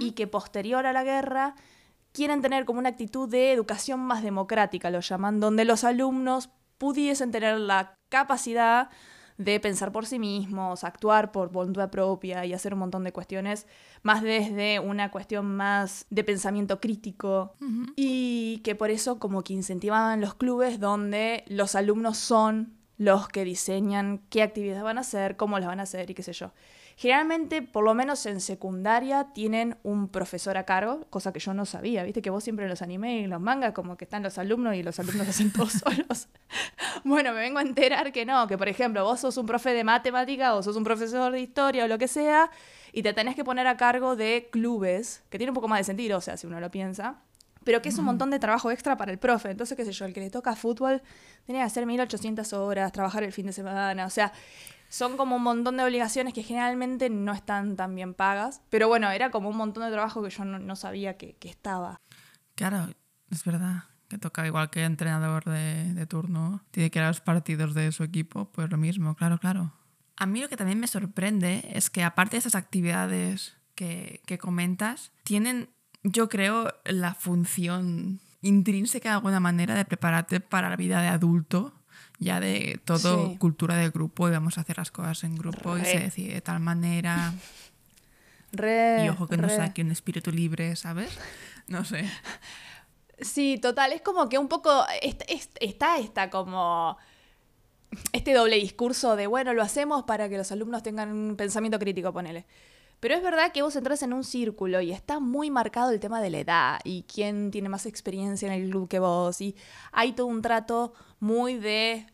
y 0.00 0.12
que 0.12 0.26
posterior 0.26 0.86
a 0.86 0.92
la 0.92 1.02
guerra 1.02 1.54
quieren 2.12 2.42
tener 2.42 2.64
como 2.66 2.78
una 2.78 2.90
actitud 2.90 3.28
de 3.28 3.52
educación 3.52 4.00
más 4.00 4.22
democrática, 4.22 4.90
lo 4.90 5.00
llaman, 5.00 5.40
donde 5.40 5.64
los 5.64 5.82
alumnos 5.82 6.50
pudiesen 6.76 7.30
tener 7.30 7.58
la 7.58 7.94
capacidad 8.10 8.90
de 9.38 9.60
pensar 9.60 9.92
por 9.92 10.06
sí 10.06 10.18
mismos, 10.18 10.84
actuar 10.84 11.32
por 11.32 11.50
voluntad 11.50 11.90
propia 11.90 12.44
y 12.44 12.52
hacer 12.52 12.74
un 12.74 12.80
montón 12.80 13.04
de 13.04 13.12
cuestiones, 13.12 13.66
más 14.02 14.22
desde 14.22 14.80
una 14.80 15.10
cuestión 15.10 15.56
más 15.56 16.06
de 16.10 16.24
pensamiento 16.24 16.80
crítico 16.80 17.54
y 17.96 18.60
que 18.64 18.74
por 18.74 18.90
eso 18.90 19.18
como 19.18 19.42
que 19.42 19.54
incentivaban 19.54 20.20
los 20.20 20.34
clubes 20.34 20.80
donde 20.80 21.44
los 21.46 21.74
alumnos 21.74 22.18
son 22.18 22.74
los 22.98 23.28
que 23.28 23.44
diseñan 23.44 24.20
qué 24.28 24.42
actividades 24.42 24.82
van 24.82 24.98
a 24.98 25.02
hacer, 25.02 25.36
cómo 25.36 25.58
las 25.58 25.68
van 25.68 25.80
a 25.80 25.84
hacer 25.84 26.10
y 26.10 26.14
qué 26.14 26.22
sé 26.22 26.32
yo. 26.32 26.52
Generalmente, 26.96 27.62
por 27.62 27.84
lo 27.84 27.94
menos 27.94 28.24
en 28.26 28.40
secundaria, 28.40 29.28
tienen 29.34 29.76
un 29.82 30.08
profesor 30.08 30.56
a 30.56 30.64
cargo, 30.64 31.06
cosa 31.10 31.32
que 31.32 31.40
yo 31.40 31.54
no 31.54 31.66
sabía. 31.66 32.04
Viste 32.04 32.22
que 32.22 32.30
vos 32.30 32.44
siempre 32.44 32.64
en 32.64 32.70
los 32.70 32.82
animes 32.82 33.20
y 33.20 33.24
en 33.24 33.30
los 33.30 33.40
mangas, 33.40 33.72
como 33.72 33.96
que 33.96 34.04
están 34.04 34.22
los 34.22 34.38
alumnos 34.38 34.74
y 34.74 34.82
los 34.82 34.98
alumnos 34.98 35.28
hacen 35.28 35.52
todos 35.52 35.72
solos. 35.72 36.28
bueno, 37.04 37.32
me 37.32 37.40
vengo 37.40 37.58
a 37.58 37.62
enterar 37.62 38.12
que 38.12 38.24
no, 38.24 38.46
que 38.46 38.58
por 38.58 38.68
ejemplo, 38.68 39.04
vos 39.04 39.20
sos 39.20 39.36
un 39.36 39.46
profe 39.46 39.70
de 39.70 39.84
matemática 39.84 40.54
o 40.54 40.62
sos 40.62 40.76
un 40.76 40.84
profesor 40.84 41.32
de 41.32 41.40
historia 41.40 41.84
o 41.84 41.88
lo 41.88 41.98
que 41.98 42.08
sea, 42.08 42.50
y 42.92 43.02
te 43.02 43.12
tenés 43.12 43.34
que 43.34 43.44
poner 43.44 43.66
a 43.66 43.76
cargo 43.76 44.16
de 44.16 44.48
clubes, 44.52 45.22
que 45.30 45.38
tiene 45.38 45.50
un 45.50 45.54
poco 45.54 45.68
más 45.68 45.80
de 45.80 45.84
sentido, 45.84 46.18
o 46.18 46.20
sea, 46.20 46.36
si 46.36 46.46
uno 46.46 46.60
lo 46.60 46.70
piensa 46.70 47.22
pero 47.64 47.82
que 47.82 47.88
es 47.88 47.98
un 47.98 48.04
montón 48.04 48.30
de 48.30 48.38
trabajo 48.38 48.70
extra 48.70 48.96
para 48.96 49.12
el 49.12 49.18
profe. 49.18 49.50
Entonces, 49.50 49.76
qué 49.76 49.84
sé 49.84 49.92
yo, 49.92 50.04
el 50.04 50.12
que 50.12 50.20
le 50.20 50.30
toca 50.30 50.54
fútbol 50.56 51.02
tenía 51.46 51.62
que 51.62 51.66
hacer 51.66 51.86
1800 51.86 52.52
horas, 52.52 52.92
trabajar 52.92 53.22
el 53.22 53.32
fin 53.32 53.46
de 53.46 53.52
semana, 53.52 54.06
o 54.06 54.10
sea, 54.10 54.32
son 54.88 55.16
como 55.16 55.36
un 55.36 55.42
montón 55.42 55.78
de 55.78 55.84
obligaciones 55.84 56.34
que 56.34 56.42
generalmente 56.42 57.08
no 57.08 57.32
están 57.32 57.76
tan 57.76 57.94
bien 57.94 58.12
pagas, 58.12 58.60
pero 58.68 58.88
bueno, 58.88 59.10
era 59.10 59.30
como 59.30 59.48
un 59.48 59.56
montón 59.56 59.84
de 59.84 59.90
trabajo 59.90 60.22
que 60.22 60.28
yo 60.28 60.44
no, 60.44 60.76
sabía 60.76 61.16
que, 61.16 61.36
estaba. 61.42 61.96
Claro, 62.54 62.88
es 63.30 63.42
verdad 63.44 63.84
que 64.08 64.18
toca 64.18 64.46
igual 64.46 64.68
que 64.68 64.84
entrenador 64.84 65.44
de, 65.44 65.94
de 65.94 66.06
turno, 66.06 66.62
tiene 66.70 66.90
que 66.90 66.98
ir 66.98 67.04
a 67.04 67.08
los 67.08 67.22
partidos 67.22 67.72
de 67.72 67.90
su 67.92 68.04
equipo, 68.04 68.52
pues 68.52 68.70
lo 68.70 68.76
mismo, 68.76 69.14
claro, 69.16 69.38
claro. 69.38 69.72
A 70.16 70.26
mí 70.26 70.42
lo 70.42 70.50
que 70.50 70.58
también 70.58 70.78
me 70.78 70.86
sorprende 70.86 71.66
es 71.72 71.88
que 71.88 72.04
aparte 72.04 72.32
de 72.32 72.40
esas 72.40 72.54
actividades 72.54 73.56
que, 73.74 74.20
que 74.26 74.36
comentas, 74.36 75.12
tienen 75.24 75.70
yo 76.02 76.28
creo, 76.28 76.74
la 76.84 77.14
función 77.14 78.20
intrínseca 78.42 79.10
de 79.10 79.14
alguna 79.16 79.40
manera 79.40 79.74
de 79.74 79.84
prepararte 79.84 80.40
para 80.40 80.68
la 80.68 80.76
vida 80.76 81.00
de 81.00 81.08
adulto, 81.08 81.72
ya 82.18 82.40
de 82.40 82.80
todo 82.84 83.36
cultura 83.38 83.76
de 83.76 83.90
grupo 83.90 84.28
y 84.28 84.32
vamos 84.32 84.58
a 84.58 84.62
hacer 84.62 84.78
las 84.78 84.90
cosas 84.90 85.24
en 85.24 85.36
grupo 85.36 85.76
y 85.78 85.84
se 85.84 85.98
decide 86.00 86.34
de 86.34 86.40
tal 86.40 86.60
manera. 86.60 87.32
Re, 88.52 89.04
Y 89.04 89.08
ojo 89.08 89.26
que 89.28 89.36
no 89.36 89.48
re. 89.48 89.56
saque 89.56 89.82
un 89.82 89.90
espíritu 89.92 90.30
libre, 90.30 90.76
¿sabes? 90.76 91.10
No 91.68 91.84
sé. 91.84 92.04
Sí, 93.20 93.58
total, 93.62 93.92
es 93.92 94.02
como 94.02 94.28
que 94.28 94.36
un 94.38 94.48
poco 94.48 94.84
est- 95.00 95.22
est- 95.28 95.56
está 95.60 95.98
esta 95.98 96.28
como 96.28 96.98
este 98.12 98.32
doble 98.34 98.56
discurso 98.56 99.16
de, 99.16 99.26
bueno, 99.26 99.54
lo 99.54 99.62
hacemos 99.62 100.02
para 100.04 100.28
que 100.28 100.36
los 100.38 100.50
alumnos 100.50 100.82
tengan 100.82 101.10
un 101.12 101.36
pensamiento 101.36 101.78
crítico, 101.78 102.12
ponele. 102.12 102.44
Pero 103.02 103.16
es 103.16 103.22
verdad 103.24 103.50
que 103.50 103.62
vos 103.62 103.74
entras 103.74 104.04
en 104.04 104.12
un 104.12 104.22
círculo 104.22 104.80
y 104.80 104.92
está 104.92 105.18
muy 105.18 105.50
marcado 105.50 105.90
el 105.90 105.98
tema 105.98 106.22
de 106.22 106.30
la 106.30 106.38
edad 106.38 106.80
y 106.84 107.02
quién 107.02 107.50
tiene 107.50 107.68
más 107.68 107.84
experiencia 107.84 108.46
en 108.46 108.52
el 108.62 108.70
club 108.70 108.88
que 108.88 109.00
vos. 109.00 109.40
Y 109.40 109.56
hay 109.90 110.12
todo 110.12 110.28
un 110.28 110.40
trato 110.40 110.92
muy 111.18 111.58
de, 111.58 112.06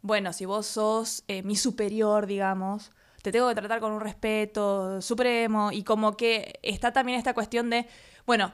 bueno, 0.00 0.32
si 0.32 0.44
vos 0.44 0.66
sos 0.66 1.22
eh, 1.28 1.44
mi 1.44 1.54
superior, 1.54 2.26
digamos, 2.26 2.90
te 3.22 3.30
tengo 3.30 3.48
que 3.50 3.54
tratar 3.54 3.78
con 3.78 3.92
un 3.92 4.00
respeto 4.00 5.00
supremo 5.00 5.70
y 5.70 5.84
como 5.84 6.16
que 6.16 6.58
está 6.64 6.92
también 6.92 7.18
esta 7.18 7.34
cuestión 7.34 7.70
de, 7.70 7.86
bueno, 8.26 8.52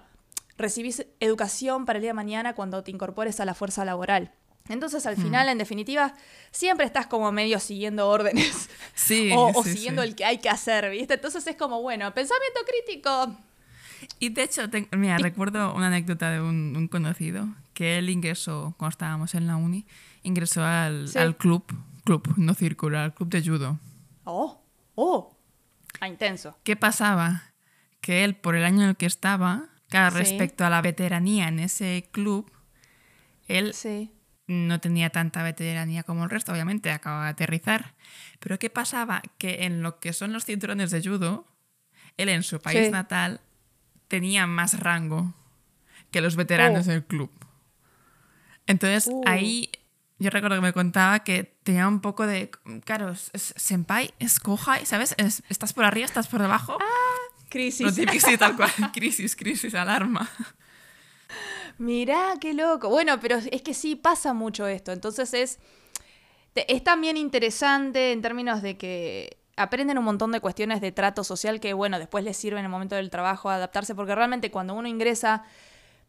recibís 0.59 1.07
educación 1.21 1.87
para 1.87 1.97
el 1.97 2.03
día 2.03 2.11
de 2.11 2.15
mañana 2.17 2.55
cuando 2.55 2.85
te 2.85 2.91
incorpores 2.91 3.41
a 3.41 3.47
la 3.47 3.55
fuerza 3.55 3.87
laboral. 3.87 4.35
Entonces, 4.69 5.07
al 5.07 5.17
final, 5.17 5.49
en 5.49 5.59
definitiva, 5.59 6.15
siempre 6.51 6.85
estás 6.87 7.07
como 7.07 7.31
medio 7.33 7.59
siguiendo 7.59 8.09
órdenes 8.09 8.69
Sí, 8.95 9.31
o, 9.37 9.51
o 9.55 9.63
sí, 9.65 9.73
siguiendo 9.73 10.03
sí. 10.03 10.09
el 10.09 10.15
que 10.15 10.25
hay 10.25 10.39
que 10.39 10.49
hacer, 10.51 10.91
¿viste? 10.91 11.15
Entonces 11.15 11.47
es 11.47 11.57
como, 11.57 11.81
bueno, 11.83 12.13
pensamiento 12.15 12.61
crítico. 12.67 13.37
Y 14.21 14.29
de 14.29 14.43
hecho, 14.45 14.69
te- 14.71 14.89
mira, 14.97 15.19
recuerdo 15.19 15.75
una 15.75 15.89
anécdota 15.89 16.31
de 16.31 16.41
un, 16.41 16.75
un 16.77 16.89
conocido 16.89 17.49
que 17.75 17.99
él 17.99 18.11
ingresó, 18.11 18.75
cuando 18.79 18.91
estábamos 18.93 19.35
en 19.35 19.47
la 19.47 19.57
uni, 19.57 19.87
ingresó 20.23 20.63
al, 20.65 21.09
al 21.17 21.37
club, 21.37 21.65
club, 22.05 22.35
no 22.37 22.55
círculo, 22.55 22.99
al 22.99 23.15
club 23.15 23.29
de 23.31 23.43
judo. 23.43 23.79
Oh, 24.25 24.61
oh. 24.95 25.37
Ah, 26.01 26.09
intenso. 26.09 26.57
¿Qué 26.63 26.77
pasaba? 26.77 27.53
Que 28.01 28.23
él, 28.25 28.37
por 28.37 28.55
el 28.55 28.65
año 28.65 28.83
en 28.83 28.91
el 28.91 28.97
que 28.97 29.07
estaba, 29.07 29.69
claro, 29.89 30.17
respecto 30.17 30.65
a 30.65 30.71
la 30.71 30.81
veteranía 30.83 31.49
en 31.49 31.59
ese 31.59 32.09
club, 32.13 32.51
él 33.49 33.75
Sí. 33.75 34.13
No 34.49 34.81
tenía 34.81 35.11
tanta 35.11 35.43
veteranía 35.45 36.03
como 36.03 36.25
el 36.25 36.31
resto, 36.31 36.53
obviamente, 36.53 36.91
acababa 36.91 37.25
de 37.27 37.31
aterrizar. 37.31 37.95
Pero 38.41 38.59
¿qué 38.59 38.71
pasaba? 38.71 39.23
Que 39.39 39.65
en 39.65 39.83
lo 39.83 40.01
que 40.01 40.13
son 40.13 40.33
los 40.33 40.45
cinturones 40.45 40.91
de 40.91 41.01
judo, 41.03 41.47
él 42.17 42.29
en 42.31 42.43
su 42.43 42.59
país 42.61 42.87
Sí. 42.87 42.91
natal 42.91 43.41
tenía 44.09 44.47
más 44.47 44.81
rango 44.81 45.35
que 46.11 46.21
los 46.23 46.35
veteranos 46.35 46.89
Oh. 46.89 46.91
del 46.91 47.05
club. 47.05 47.31
Entonces 48.67 49.09
Uh. 49.13 49.23
ahí 49.27 49.71
yo 50.19 50.31
recuerdo 50.31 50.57
que 50.57 50.63
me 50.63 50.73
contaba 50.73 51.21
que 51.21 51.45
tenía 51.63 51.87
un 51.87 52.01
poco 52.01 52.27
de, 52.27 52.51
claro, 52.85 53.11
es, 53.13 53.31
senpai, 53.57 54.13
es 54.19 54.41
kohai, 54.41 54.85
¿sabes? 54.85 55.15
Es- 55.17 55.43
estás 55.49 55.73
por 55.73 55.85
arriba, 55.85 56.07
estás 56.07 56.27
por 56.27 56.41
debajo. 56.43 56.77
Ah, 56.81 57.45
Crisis. 57.51 57.95
Típico, 57.95 58.27
sí, 58.27 58.37
tal 58.37 58.57
cual. 58.57 58.71
crisis, 58.93 59.37
crisis, 59.37 59.75
alarma. 59.75 60.29
Mirá, 61.79 62.35
qué 62.41 62.55
loco. 62.55 62.89
Bueno, 62.89 63.21
pero 63.21 63.37
es 63.37 63.63
que 63.63 63.75
sí 63.75 63.95
pasa 63.97 64.33
mucho 64.35 64.67
esto. 64.67 64.93
Entonces 64.93 65.33
es, 65.35 65.59
es 66.55 66.85
también 66.85 67.17
interesante 67.17 68.13
en 68.13 68.23
términos 68.23 68.63
de 68.63 68.77
que 68.77 69.39
aprenden 69.57 69.99
un 69.99 70.05
montón 70.05 70.33
de 70.33 70.41
cuestiones 70.41 70.81
de 70.81 70.93
trato 70.93 71.25
social 71.25 71.61
que, 71.61 71.73
bueno, 71.73 71.99
después 71.99 72.25
les 72.25 72.37
sirve 72.37 72.59
en 72.59 72.65
el 72.67 72.71
momento 72.71 72.95
del 72.97 73.11
trabajo 73.11 73.51
adaptarse, 73.51 73.95
porque 73.95 74.15
realmente 74.15 74.51
cuando 74.51 74.75
uno 74.75 74.89
ingresa, 74.89 75.45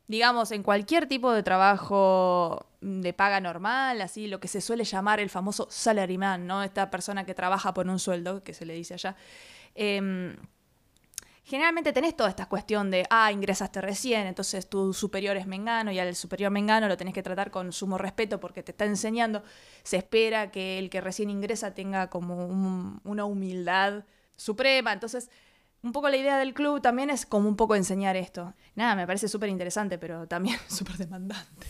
digamos, 0.08 0.52
en 0.52 0.64
cualquier 0.64 1.08
tipo 1.08 1.32
de 1.34 1.44
trabajo 1.44 2.68
de 2.82 3.14
paga 3.14 3.42
normal, 3.42 4.02
así 4.02 4.28
lo 4.28 4.40
que 4.40 4.48
se 4.48 4.62
suele 4.62 4.86
llamar 4.86 5.20
el 5.20 5.30
famoso 5.30 5.68
salaryman, 5.72 6.48
¿no? 6.48 6.64
Esta 6.64 6.90
persona 6.92 7.26
que 7.26 7.36
trabaja 7.36 7.74
por 7.74 7.88
un 7.88 8.00
sueldo, 8.00 8.44
que 8.44 8.54
se 8.54 8.66
le 8.66 8.74
dice 8.76 8.96
allá. 8.96 9.16
em, 9.76 10.36
generalmente 11.50 11.92
tenés 11.94 12.16
toda 12.16 12.30
esta 12.30 12.48
cuestión 12.48 12.92
de, 12.92 13.06
ah, 13.10 13.32
ingresaste 13.32 13.82
recién, 13.82 14.28
entonces 14.28 14.70
tu 14.70 14.94
superior 14.94 15.36
es 15.36 15.48
Mengano 15.48 15.92
y 15.92 15.98
al 16.00 16.16
superior 16.16 16.52
Mengano 16.52 16.88
lo 16.88 16.96
tenés 16.96 17.14
que 17.14 17.24
tratar 17.24 17.50
con 17.52 17.74
sumo 17.74 17.98
respeto 17.98 18.40
porque 18.40 18.62
te 18.64 18.72
está 18.72 18.86
enseñando. 18.86 19.44
Se 19.84 19.98
espera 19.98 20.52
que 20.52 20.78
el 20.78 20.90
que 20.90 21.02
recién 21.02 21.30
ingresa 21.30 21.74
tenga 21.74 22.10
como 22.10 22.46
un- 22.46 23.02
una 23.04 23.26
humildad 23.26 24.06
suprema. 24.36 24.94
Entonces, 24.94 25.30
un 25.82 25.92
poco 25.92 26.10
la 26.10 26.18
idea 26.18 26.38
del 26.38 26.54
club 26.54 26.82
también 26.82 27.10
es 27.10 27.26
como 27.26 27.50
un 27.50 27.56
poco 27.56 27.76
enseñar 27.76 28.16
esto. 28.16 28.54
Nada, 28.76 28.96
me 28.96 29.08
parece 29.08 29.28
súper 29.28 29.50
interesante, 29.50 29.98
pero 29.98 30.28
también 30.28 30.58
súper 30.68 30.98
demandante. 30.98 31.68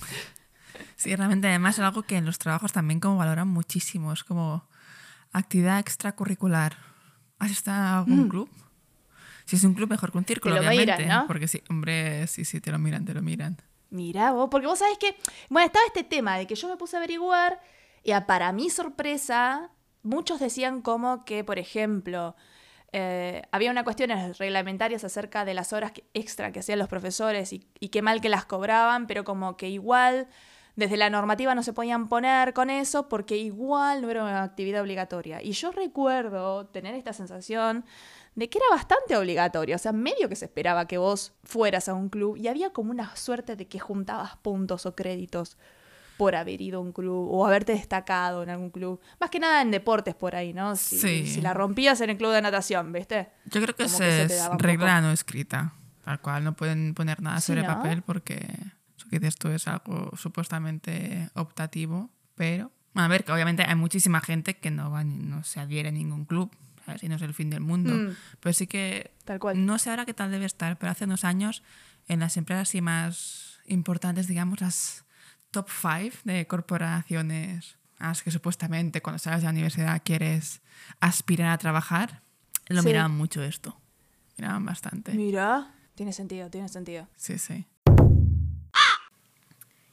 Sí, 0.97 1.15
realmente 1.15 1.47
además 1.47 1.75
es 1.79 1.85
algo 1.85 2.03
que 2.03 2.17
en 2.17 2.25
los 2.25 2.37
trabajos 2.37 2.73
también 2.73 2.99
como 2.99 3.17
valoran 3.17 3.47
muchísimo. 3.47 4.11
Es 4.11 4.23
como 4.25 4.67
actividad 5.31 5.79
extracurricular. 5.79 6.75
¿Has 7.37 7.51
estado 7.51 7.77
en 7.79 7.87
algún 8.11 8.29
club? 8.29 8.49
Si 9.49 9.55
es 9.55 9.63
un 9.63 9.73
club, 9.73 9.89
mejor 9.89 10.11
que 10.11 10.17
un 10.19 10.25
círculo, 10.25 10.55
Mm. 10.55 10.57
lo 10.57 10.61
obviamente. 10.69 11.03
miran, 11.03 11.21
¿no? 11.21 11.27
Porque 11.27 11.47
sí, 11.47 11.63
hombre, 11.69 12.27
sí, 12.27 12.45
sí, 12.45 12.61
te 12.61 12.71
lo 12.71 12.77
miran, 12.79 13.03
te 13.05 13.13
lo 13.13 13.21
miran. 13.21 13.57
Mirá 13.89 14.31
vos, 14.31 14.47
porque 14.51 14.67
vos 14.67 14.77
sabés 14.79 14.97
que, 14.99 15.15
bueno, 15.49 15.65
estaba 15.65 15.85
este 15.87 16.03
tema 16.03 16.37
de 16.37 16.45
que 16.45 16.53
yo 16.55 16.67
me 16.69 16.77
puse 16.77 16.95
a 16.95 16.99
averiguar 16.99 17.59
y 18.03 18.11
a- 18.11 18.27
para 18.27 18.51
mi 18.51 18.69
sorpresa, 18.69 19.71
muchos 20.03 20.39
decían 20.39 20.81
como 20.81 21.25
que, 21.25 21.43
por 21.43 21.57
ejemplo, 21.57 22.35
eh, 22.91 23.41
había 23.51 23.71
unas 23.71 23.83
cuestiones 23.83 24.37
reglamentarias 24.37 25.03
acerca 25.03 25.45
de 25.45 25.53
las 25.53 25.73
horas 25.73 25.91
extra 26.13 26.51
que 26.51 26.59
hacían 26.59 26.79
los 26.79 26.87
profesores 26.87 27.51
y, 27.53 27.67
y 27.79 27.89
qué 27.89 28.01
mal 28.01 28.21
que 28.21 28.29
las 28.29 28.45
cobraban, 28.45 29.07
pero 29.07 29.23
como 29.23 29.57
que 29.57 29.69
igual 29.69 30.27
desde 30.75 30.95
la 30.97 31.09
normativa 31.09 31.53
no 31.55 31.61
se 31.63 31.73
podían 31.73 32.07
poner 32.07 32.53
con 32.53 32.69
eso 32.69 33.09
porque 33.09 33.37
igual 33.37 34.01
no 34.01 34.09
era 34.09 34.23
una 34.23 34.43
actividad 34.43 34.81
obligatoria. 34.81 35.41
Y 35.41 35.51
yo 35.51 35.71
recuerdo 35.71 36.67
tener 36.67 36.95
esta 36.95 37.11
sensación 37.13 37.85
de 38.39 38.49
que 38.49 38.57
era 38.57 38.65
bastante 38.75 39.15
obligatorio, 39.17 39.75
o 39.75 39.79
sea, 39.79 39.91
medio 39.91 40.27
que 40.29 40.35
se 40.35 40.45
esperaba 40.45 40.87
que 40.87 40.97
vos 40.97 41.33
fueras 41.43 41.87
a 41.89 41.93
un 41.93 42.09
club 42.09 42.37
y 42.37 42.47
había 42.47 42.71
como 42.71 42.91
una 42.91 43.15
suerte 43.15 43.55
de 43.55 43.67
que 43.67 43.79
juntabas 43.79 44.37
puntos 44.37 44.85
o 44.85 44.95
créditos 44.95 45.57
por 46.17 46.35
haber 46.35 46.59
ido 46.61 46.79
a 46.79 46.81
un 46.81 46.91
club 46.91 47.29
o 47.31 47.45
haberte 47.45 47.71
destacado 47.71 48.43
en 48.43 48.49
algún 48.49 48.71
club. 48.71 48.99
Más 49.21 49.29
que 49.29 49.39
nada 49.39 49.61
en 49.61 49.71
deportes 49.71 50.15
por 50.15 50.35
ahí, 50.35 50.53
¿no? 50.53 50.75
Si, 50.75 50.97
Sí. 50.99 51.27
si 51.27 51.39
la 51.41 51.53
rompías 51.53 52.01
en 52.01 52.09
el 52.09 52.17
club 52.17 52.33
de 52.33 52.41
natación, 52.41 52.91
¿viste? 52.91 53.29
Yo 53.45 53.61
creo 53.61 53.73
que, 53.75 53.83
esa 53.83 53.97
se 53.97 54.23
es 54.23 54.49
regla 54.57 54.99
no 54.99 55.11
escrita. 55.11 55.73
Tal 56.03 56.19
cual, 56.19 56.43
no 56.43 56.55
pueden 56.55 56.93
poner 56.93 57.21
nada 57.21 57.39
Sí, 57.39 57.47
sobre 57.47 57.61
¿no? 57.61 57.67
papel 57.67 58.01
porque 58.01 58.45
tú 59.37 59.47
es 59.49 59.67
algo 59.67 60.11
supuestamente 60.17 61.29
optativo. 61.35 62.09
Pero, 62.35 62.71
a 62.95 63.07
ver, 63.07 63.23
que 63.23 63.31
obviamente 63.31 63.63
hay 63.63 63.75
muchísima 63.75 64.19
gente 64.21 64.57
que 64.57 64.71
no, 64.71 64.91
va, 64.91 65.03
no 65.03 65.43
se 65.43 65.59
adhiere 65.59 65.89
a 65.89 65.91
ningún 65.91 66.25
club. 66.25 66.51
¿Sabes? 66.89 67.03
Y 67.03 67.09
no 67.09 67.15
es 67.15 67.21
el 67.21 67.33
fin 67.33 67.49
del 67.49 67.61
mundo. 67.61 67.93
Mm. 67.93 68.15
Pero 68.39 68.53
sí 68.53 68.67
que 68.67 69.11
Tal 69.25 69.39
cual. 69.39 69.63
No 69.65 69.77
sé 69.77 69.89
ahora 69.91 70.05
qué 70.05 70.13
tal 70.13 70.31
debe 70.31 70.45
estar, 70.45 70.77
pero 70.79 70.91
hace 70.91 71.05
unos 71.05 71.23
años 71.23 71.61
en 72.07 72.19
las 72.19 72.35
empresas 72.37 72.67
así 72.69 72.81
más 72.81 73.59
importantes, 73.67 74.27
digamos, 74.27 74.59
las 74.61 75.05
top 75.51 75.69
five 75.69 76.13
de 76.23 76.47
corporaciones 76.47 77.77
a 77.99 78.07
las 78.07 78.23
que 78.23 78.31
supuestamente 78.31 79.01
cuando 79.01 79.19
sales 79.19 79.41
de 79.41 79.45
la 79.45 79.51
universidad 79.51 80.01
quieres 80.03 80.61
aspirar 80.99 81.51
a 81.51 81.57
trabajar, 81.57 82.21
lo 82.67 82.81
Sí. 82.81 82.87
miraban 82.87 83.11
mucho 83.11 83.43
esto. 83.43 83.79
Miraban 84.37 84.65
bastante. 84.65 85.11
Mira, 85.13 85.73
tiene 85.95 86.13
sentido, 86.13 86.49
tiene 86.49 86.69
sentido. 86.69 87.07
Sí, 87.17 87.37
sí. 87.37 87.65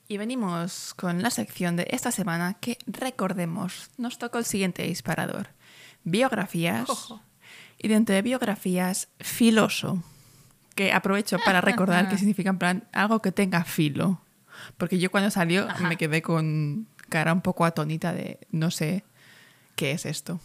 Y 0.08 0.18
venimos 0.18 0.94
con 0.94 1.20
la 1.20 1.30
sección 1.30 1.74
de 1.74 1.88
esta 1.90 2.12
semana 2.12 2.54
que 2.54 2.78
recordemos, 2.86 3.90
nos 3.98 4.18
tocó 4.18 4.38
el 4.38 4.44
siguiente 4.44 4.84
disparador. 4.84 5.48
Biografías. 6.06 6.88
Ojo. 6.88 7.20
Y 7.78 7.88
dentro 7.88 8.14
de 8.14 8.22
biografías, 8.22 9.08
filoso. 9.20 10.02
Que 10.74 10.92
aprovecho 10.92 11.38
para 11.44 11.60
recordar 11.60 12.08
que 12.08 12.16
significa 12.18 12.48
en 12.50 12.58
plan 12.58 12.88
algo 12.92 13.20
que 13.20 13.32
tenga 13.32 13.64
filo. 13.64 14.22
Porque 14.78 14.98
yo 14.98 15.10
cuando 15.10 15.30
salió 15.30 15.68
Ajá. 15.68 15.86
me 15.86 15.96
quedé 15.96 16.22
con 16.22 16.88
cara 17.10 17.32
un 17.32 17.42
poco 17.42 17.64
atónita 17.64 18.12
de 18.14 18.38
no 18.50 18.70
sé 18.70 19.04
qué 19.74 19.90
es 19.92 20.06
esto. 20.06 20.40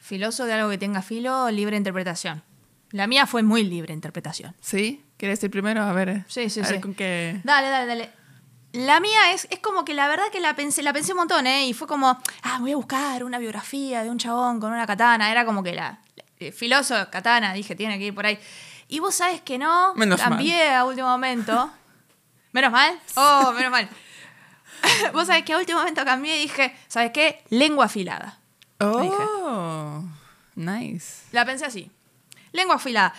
Filoso 0.00 0.44
de 0.44 0.52
algo 0.52 0.68
que 0.68 0.78
tenga 0.78 1.00
filo, 1.00 1.50
libre 1.50 1.76
interpretación. 1.76 2.42
La 2.90 3.06
mía 3.06 3.26
fue 3.26 3.42
muy 3.42 3.64
libre 3.64 3.94
interpretación. 3.94 4.54
¿Sí? 4.60 5.02
¿Quieres 5.16 5.42
ir 5.42 5.50
primero? 5.50 5.82
A 5.82 5.92
ver. 5.92 6.24
Sí, 6.28 6.50
sí, 6.50 6.60
a 6.60 6.64
ver 6.64 6.74
sí. 6.74 6.80
con 6.80 6.94
qué. 6.94 7.40
Dale, 7.44 7.68
dale, 7.68 7.86
dale. 7.86 8.10
La 8.72 9.00
mía 9.00 9.32
es, 9.32 9.46
es 9.50 9.58
como 9.58 9.84
que 9.84 9.92
la 9.92 10.08
verdad 10.08 10.24
que 10.32 10.40
la 10.40 10.54
pensé, 10.56 10.82
la 10.82 10.92
pensé 10.92 11.12
un 11.12 11.18
montón, 11.18 11.46
¿eh? 11.46 11.66
Y 11.66 11.74
fue 11.74 11.86
como, 11.86 12.18
ah, 12.42 12.58
voy 12.60 12.72
a 12.72 12.76
buscar 12.76 13.22
una 13.22 13.38
biografía 13.38 14.02
de 14.02 14.10
un 14.10 14.18
chabón 14.18 14.60
con 14.60 14.72
una 14.72 14.86
katana. 14.86 15.30
Era 15.30 15.44
como 15.44 15.62
que 15.62 15.74
la. 15.74 15.98
eh, 16.38 16.52
filoso, 16.52 16.94
katana, 17.10 17.52
dije, 17.52 17.74
tiene 17.74 17.98
que 17.98 18.06
ir 18.06 18.14
por 18.14 18.24
ahí. 18.24 18.38
Y 18.88 18.98
vos 19.00 19.14
sabes 19.14 19.42
que 19.42 19.58
no. 19.58 19.94
Menos 19.94 20.18
mal. 20.20 20.30
cambié 20.30 20.74
a 20.74 20.84
último 20.84 21.08
momento. 21.08 21.70
¿Menos 22.52 22.72
mal? 22.72 22.98
Oh, 23.16 23.52
menos 23.52 23.70
mal. 23.70 23.88
vos 25.12 25.26
sabés 25.26 25.44
que 25.44 25.52
a 25.52 25.58
último 25.58 25.78
momento 25.78 26.04
cambié 26.04 26.38
y 26.38 26.42
dije, 26.42 26.74
¿sabes 26.88 27.10
qué? 27.12 27.42
Lengua 27.50 27.86
afilada. 27.86 28.38
dije. 28.78 29.14
Oh, 29.44 30.02
nice. 30.54 31.24
La 31.32 31.44
pensé 31.44 31.66
así. 31.66 31.90
Lengua 32.52 32.76
afilada. 32.76 33.14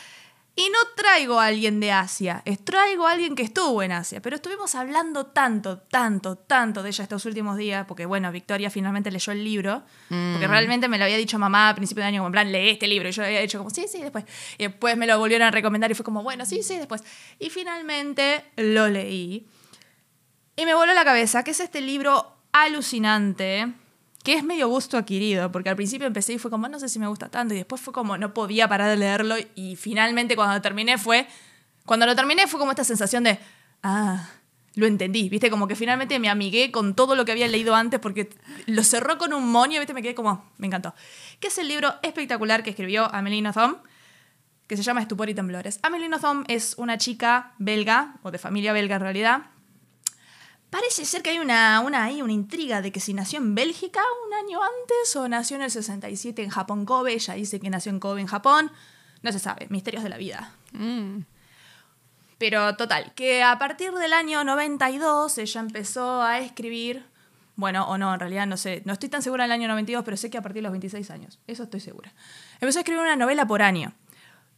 Y 0.56 0.70
no 0.70 0.78
traigo 0.96 1.40
a 1.40 1.48
alguien 1.48 1.80
de 1.80 1.92
Asia, 1.92 2.44
es- 2.46 2.64
traigo 2.64 3.08
a 3.08 3.12
alguien 3.14 3.34
que 3.34 3.42
estuvo 3.42 3.82
en 3.82 3.92
Asia. 3.92 4.22
Pero 4.22 4.36
estuvimos 4.36 4.76
hablando 4.76 5.26
tanto, 5.26 5.80
tanto, 5.80 6.36
tanto 6.36 6.84
de 6.84 6.90
ella 6.90 7.04
estos 7.04 7.26
últimos 7.26 7.58
días, 7.58 7.86
porque 7.88 8.06
bueno, 8.06 8.32
Victoria 8.32 8.70
finalmente 8.70 9.10
leyó 9.10 9.32
el 9.34 9.44
libro, 9.44 9.82
porque 10.10 10.48
realmente 10.48 10.88
me 10.88 11.00
lo 11.00 11.06
había 11.06 11.18
dicho 11.18 11.40
mamá 11.40 11.70
a 11.70 11.76
principio 11.76 12.04
de 12.04 12.10
año, 12.10 12.20
como 12.20 12.28
en 12.28 12.34
plan, 12.34 12.52
lee 12.52 12.70
este 12.70 12.86
libro. 12.88 13.10
Y 13.10 13.12
yo 13.14 13.24
había 13.24 13.40
dicho 13.42 13.58
como, 13.58 13.72
sí, 13.72 13.86
sí, 13.92 14.00
después. 14.00 14.26
Y 14.60 14.64
después 14.68 14.96
me 14.96 15.08
lo 15.08 15.18
volvieron 15.18 15.48
a 15.48 15.52
recomendar 15.52 15.90
y 15.90 15.96
fue 15.96 16.06
como, 16.06 16.22
bueno, 16.22 16.46
sí, 16.46 16.62
sí, 16.62 16.78
después. 16.78 17.04
Y 17.40 17.50
finalmente 17.50 18.46
lo 18.58 18.88
leí. 18.90 19.48
Y 20.56 20.66
me 20.66 20.76
voló 20.76 20.94
la 20.94 21.04
cabeza, 21.04 21.44
que 21.44 21.50
es 21.50 21.60
este 21.62 21.82
libro 21.82 22.32
alucinante, 22.52 23.74
que 24.24 24.34
es 24.36 24.44
medio 24.44 24.70
gusto 24.70 24.98
adquirido, 24.98 25.52
porque 25.52 25.70
al 25.70 25.76
principio 25.76 26.08
empecé 26.08 26.34
y 26.34 26.38
fue 26.40 26.50
como, 26.50 26.68
no 26.70 26.80
sé 26.80 26.88
si 26.90 26.98
me 26.98 27.08
gusta 27.08 27.30
tanto, 27.30 27.54
y 27.54 27.58
después 27.58 27.82
fue 27.82 27.94
como, 27.94 28.18
no 28.18 28.34
podía 28.34 28.68
parar 28.68 28.90
de 28.90 28.98
leerlo, 28.98 29.36
y 29.54 29.76
finalmente 29.76 30.36
cuando 30.36 30.62
terminé 30.62 30.98
fue, 30.98 31.28
cuando 31.86 32.06
lo 32.06 32.16
terminé 32.16 32.48
fue 32.48 32.60
como 32.60 32.72
esta 32.72 32.86
sensación 32.86 33.26
de, 33.26 33.38
ah, 33.84 34.30
lo 34.76 34.88
entendí, 34.88 35.30
viste, 35.30 35.50
como 35.50 35.68
que 35.68 35.76
finalmente 35.76 36.18
me 36.20 36.30
amigué 36.30 36.72
con 36.72 36.96
todo 36.96 37.16
lo 37.16 37.26
que 37.26 37.34
había 37.34 37.48
leído 37.48 37.76
antes, 37.76 38.00
porque 38.00 38.30
lo 38.66 38.84
cerró 38.84 39.18
con 39.18 39.34
un 39.34 39.52
moño, 39.52 39.80
viste, 39.80 39.94
me 39.94 40.02
quedé 40.02 40.16
como, 40.16 40.50
me 40.58 40.68
encantó. 40.68 40.96
Que 41.40 41.50
es 41.50 41.58
el 41.58 41.68
libro 41.68 41.94
espectacular 42.02 42.64
que 42.64 42.72
escribió 42.72 43.14
Amelie 43.14 43.42
Nothomb, 43.42 43.78
que 44.68 44.78
se 44.78 44.84
llama 44.84 45.02
Estupor 45.02 45.30
y 45.30 45.36
Temblores. 45.36 45.80
Amelie 45.84 46.10
Nothomb 46.10 46.46
es 46.48 46.76
una 46.78 46.98
chica 46.98 47.54
belga, 47.60 48.16
o 48.24 48.32
de 48.32 48.40
familia 48.40 48.74
belga 48.74 48.96
en 48.96 49.02
realidad, 49.02 49.42
Parece 50.74 51.06
ser 51.06 51.22
que 51.22 51.30
hay 51.30 51.38
una, 51.38 51.82
una, 51.82 52.06
hay 52.06 52.24
una 52.24 52.34
intriga 52.34 52.82
de 52.82 52.92
que 52.92 53.00
si 53.00 53.14
nació 53.14 53.38
en 53.38 53.54
Bélgica 53.54 54.02
un 54.26 54.34
año 54.34 54.60
antes 54.60 55.16
o 55.16 55.30
nació 55.30 55.58
en 55.58 55.62
el 55.62 55.70
67 55.70 56.42
en 56.42 56.50
Japón 56.50 56.88
Kobe. 56.88 57.14
Ella 57.14 57.36
dice 57.36 57.60
que 57.60 57.70
nació 57.70 57.92
en 57.92 58.00
Kobe, 58.00 58.22
en 58.22 58.26
Japón. 58.26 58.72
No 59.22 59.32
se 59.32 59.38
sabe, 59.38 59.68
misterios 59.70 60.02
de 60.02 60.10
la 60.10 60.18
vida. 60.18 60.56
Pero 62.40 62.76
total, 62.76 63.14
que 63.14 63.44
a 63.44 63.60
partir 63.60 63.92
del 63.92 64.14
año 64.14 64.44
92 64.44 65.38
ella 65.38 65.62
empezó 65.62 66.24
a 66.24 66.40
escribir, 66.40 67.06
bueno, 67.56 67.88
o 67.88 68.00
no, 68.00 68.12
en 68.12 68.20
realidad 68.20 68.48
no 68.48 68.58
sé, 68.58 68.82
no 68.86 68.94
estoy 68.94 69.10
tan 69.10 69.22
segura 69.22 69.44
del 69.44 69.52
año 69.52 69.68
92, 69.68 70.04
pero 70.04 70.18
sé 70.18 70.32
que 70.32 70.40
a 70.40 70.42
partir 70.42 70.64
de 70.64 70.64
los 70.64 70.72
26 70.72 71.12
años, 71.12 71.40
eso 71.46 71.62
estoy 71.62 71.82
segura. 71.82 72.12
Empezó 72.56 72.80
a 72.80 72.82
escribir 72.82 73.00
una 73.00 73.16
novela 73.16 73.46
por 73.46 73.62
año. 73.62 73.94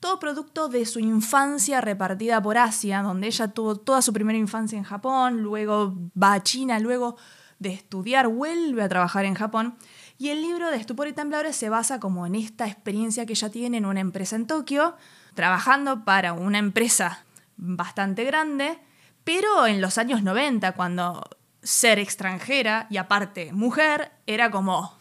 Todo 0.06 0.20
producto 0.20 0.70
de 0.70 0.86
su 0.86 1.00
infancia 1.00 1.82
repartida 1.82 2.40
por 2.40 2.60
Asia, 2.60 3.02
donde 3.02 3.26
ella 3.26 3.48
tuvo 3.48 3.76
toda 3.76 4.04
su 4.04 4.14
primera 4.14 4.38
infancia 4.38 4.78
en 4.78 4.84
Japón, 4.84 5.42
luego 5.42 5.96
va 6.16 6.34
a 6.34 6.44
China, 6.44 6.78
luego 6.78 7.18
de 7.58 7.74
estudiar 7.74 8.28
vuelve 8.28 8.84
a 8.84 8.88
trabajar 8.88 9.26
en 9.26 9.34
Japón. 9.34 9.80
Y 10.20 10.30
el 10.30 10.44
libro 10.44 10.70
de 10.70 10.78
Estupor 10.78 11.08
y 11.08 11.14
Temblores 11.14 11.56
se 11.56 11.70
basa 11.70 12.00
como 12.00 12.28
en 12.28 12.36
esta 12.36 12.68
experiencia 12.68 13.26
que 13.26 13.34
ella 13.34 13.50
tiene 13.50 13.78
en 13.78 13.88
una 13.88 14.00
empresa 14.00 14.36
en 14.36 14.46
Tokio, 14.46 14.96
trabajando 15.34 16.06
para 16.06 16.34
una 16.34 16.60
empresa 16.60 17.26
bastante 17.58 18.26
grande, 18.26 18.78
pero 19.24 19.66
en 19.66 19.82
los 19.82 19.98
años 19.98 20.22
90, 20.22 20.74
cuando 20.74 21.28
ser 21.64 21.98
extranjera 21.98 22.86
y 22.92 22.98
aparte 22.98 23.54
mujer 23.54 24.12
era 24.28 24.52
como 24.52 25.00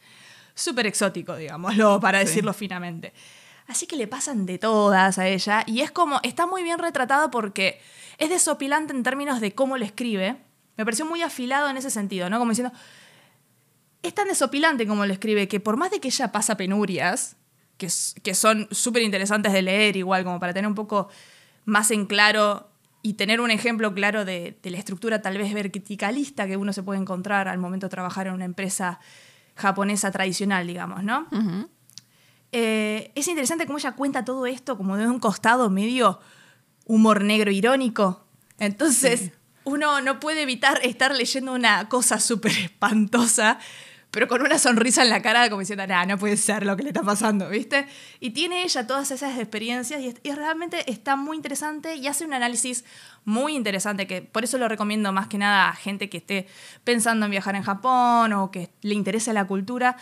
súper 0.54 0.86
exótico, 0.86 1.36
digámoslo, 1.36 2.00
para 2.00 2.20
decirlo 2.20 2.54
finamente. 2.54 3.12
Así 3.66 3.86
que 3.86 3.96
le 3.96 4.06
pasan 4.06 4.46
de 4.46 4.58
todas 4.58 5.18
a 5.18 5.26
ella 5.26 5.64
y 5.66 5.80
es 5.80 5.90
como, 5.90 6.20
está 6.22 6.46
muy 6.46 6.62
bien 6.62 6.78
retratado 6.78 7.30
porque 7.30 7.80
es 8.18 8.30
desopilante 8.30 8.92
en 8.92 9.02
términos 9.02 9.40
de 9.40 9.54
cómo 9.54 9.76
lo 9.76 9.84
escribe. 9.84 10.36
Me 10.76 10.84
pareció 10.84 11.04
muy 11.04 11.22
afilado 11.22 11.68
en 11.68 11.76
ese 11.76 11.90
sentido, 11.90 12.30
¿no? 12.30 12.38
Como 12.38 12.50
diciendo, 12.50 12.72
es 14.02 14.14
tan 14.14 14.28
desopilante 14.28 14.86
como 14.86 15.04
lo 15.04 15.12
escribe 15.12 15.48
que 15.48 15.58
por 15.58 15.76
más 15.76 15.90
de 15.90 16.00
que 16.00 16.08
ella 16.08 16.30
pasa 16.30 16.56
penurias, 16.56 17.36
que, 17.76 18.34
son 18.34 18.68
súper 18.70 19.02
interesantes 19.02 19.52
de 19.52 19.62
leer 19.62 19.96
igual, 19.96 20.24
como 20.24 20.40
para 20.40 20.54
tener 20.54 20.68
un 20.68 20.74
poco 20.74 21.08
más 21.64 21.90
en 21.90 22.06
claro 22.06 22.70
y 23.02 23.14
tener 23.14 23.40
un 23.40 23.50
ejemplo 23.50 23.92
claro 23.94 24.24
de, 24.24 24.58
la 24.62 24.78
estructura 24.78 25.22
tal 25.22 25.36
vez 25.38 25.52
verticalista 25.52 26.46
que 26.46 26.56
uno 26.56 26.72
se 26.72 26.82
puede 26.82 27.00
encontrar 27.00 27.48
al 27.48 27.58
momento 27.58 27.86
de 27.86 27.90
trabajar 27.90 28.28
en 28.28 28.34
una 28.34 28.44
empresa 28.44 29.00
japonesa 29.54 30.10
tradicional, 30.10 30.66
digamos, 30.66 31.02
¿no? 31.02 31.26
Eh, 32.58 33.12
es 33.14 33.28
interesante 33.28 33.66
cómo 33.66 33.76
ella 33.76 33.92
cuenta 33.92 34.24
todo 34.24 34.46
esto 34.46 34.78
como 34.78 34.96
de 34.96 35.06
un 35.06 35.18
costado 35.20 35.68
medio 35.68 36.20
humor 36.86 37.22
negro 37.22 37.50
irónico. 37.50 38.24
Entonces, 38.58 39.32
uno 39.64 40.00
no 40.00 40.20
puede 40.20 40.40
evitar 40.40 40.80
estar 40.82 41.14
leyendo 41.14 41.52
una 41.52 41.86
cosa 41.90 42.18
súper 42.18 42.52
espantosa, 42.52 43.58
pero 44.10 44.26
con 44.26 44.40
una 44.40 44.58
sonrisa 44.58 45.02
en 45.02 45.10
la 45.10 45.20
cara, 45.20 45.50
como 45.50 45.60
diciendo, 45.60 45.86
nah, 45.86 46.06
no 46.06 46.16
puede 46.16 46.38
ser 46.38 46.64
lo 46.64 46.78
que 46.78 46.84
le 46.84 46.88
está 46.90 47.02
pasando, 47.02 47.50
¿viste? 47.50 47.86
Y 48.20 48.30
tiene 48.30 48.62
ella 48.62 48.86
todas 48.86 49.10
esas 49.10 49.38
experiencias 49.38 50.00
y, 50.00 50.06
es- 50.08 50.16
y 50.22 50.30
realmente 50.32 50.90
está 50.90 51.14
muy 51.16 51.36
interesante 51.36 51.96
y 51.96 52.06
hace 52.06 52.24
un 52.24 52.32
análisis 52.32 52.86
muy 53.26 53.54
interesante, 53.54 54.06
que 54.06 54.22
por 54.22 54.44
eso 54.44 54.56
lo 54.56 54.66
recomiendo 54.68 55.12
más 55.12 55.26
que 55.28 55.36
nada 55.36 55.68
a 55.68 55.74
gente 55.74 56.08
que 56.08 56.16
esté 56.16 56.46
pensando 56.84 57.26
en 57.26 57.32
viajar 57.32 57.54
en 57.54 57.62
Japón 57.64 58.32
o 58.32 58.50
que 58.50 58.70
le 58.80 58.94
interese 58.94 59.34
la 59.34 59.46
cultura. 59.46 59.98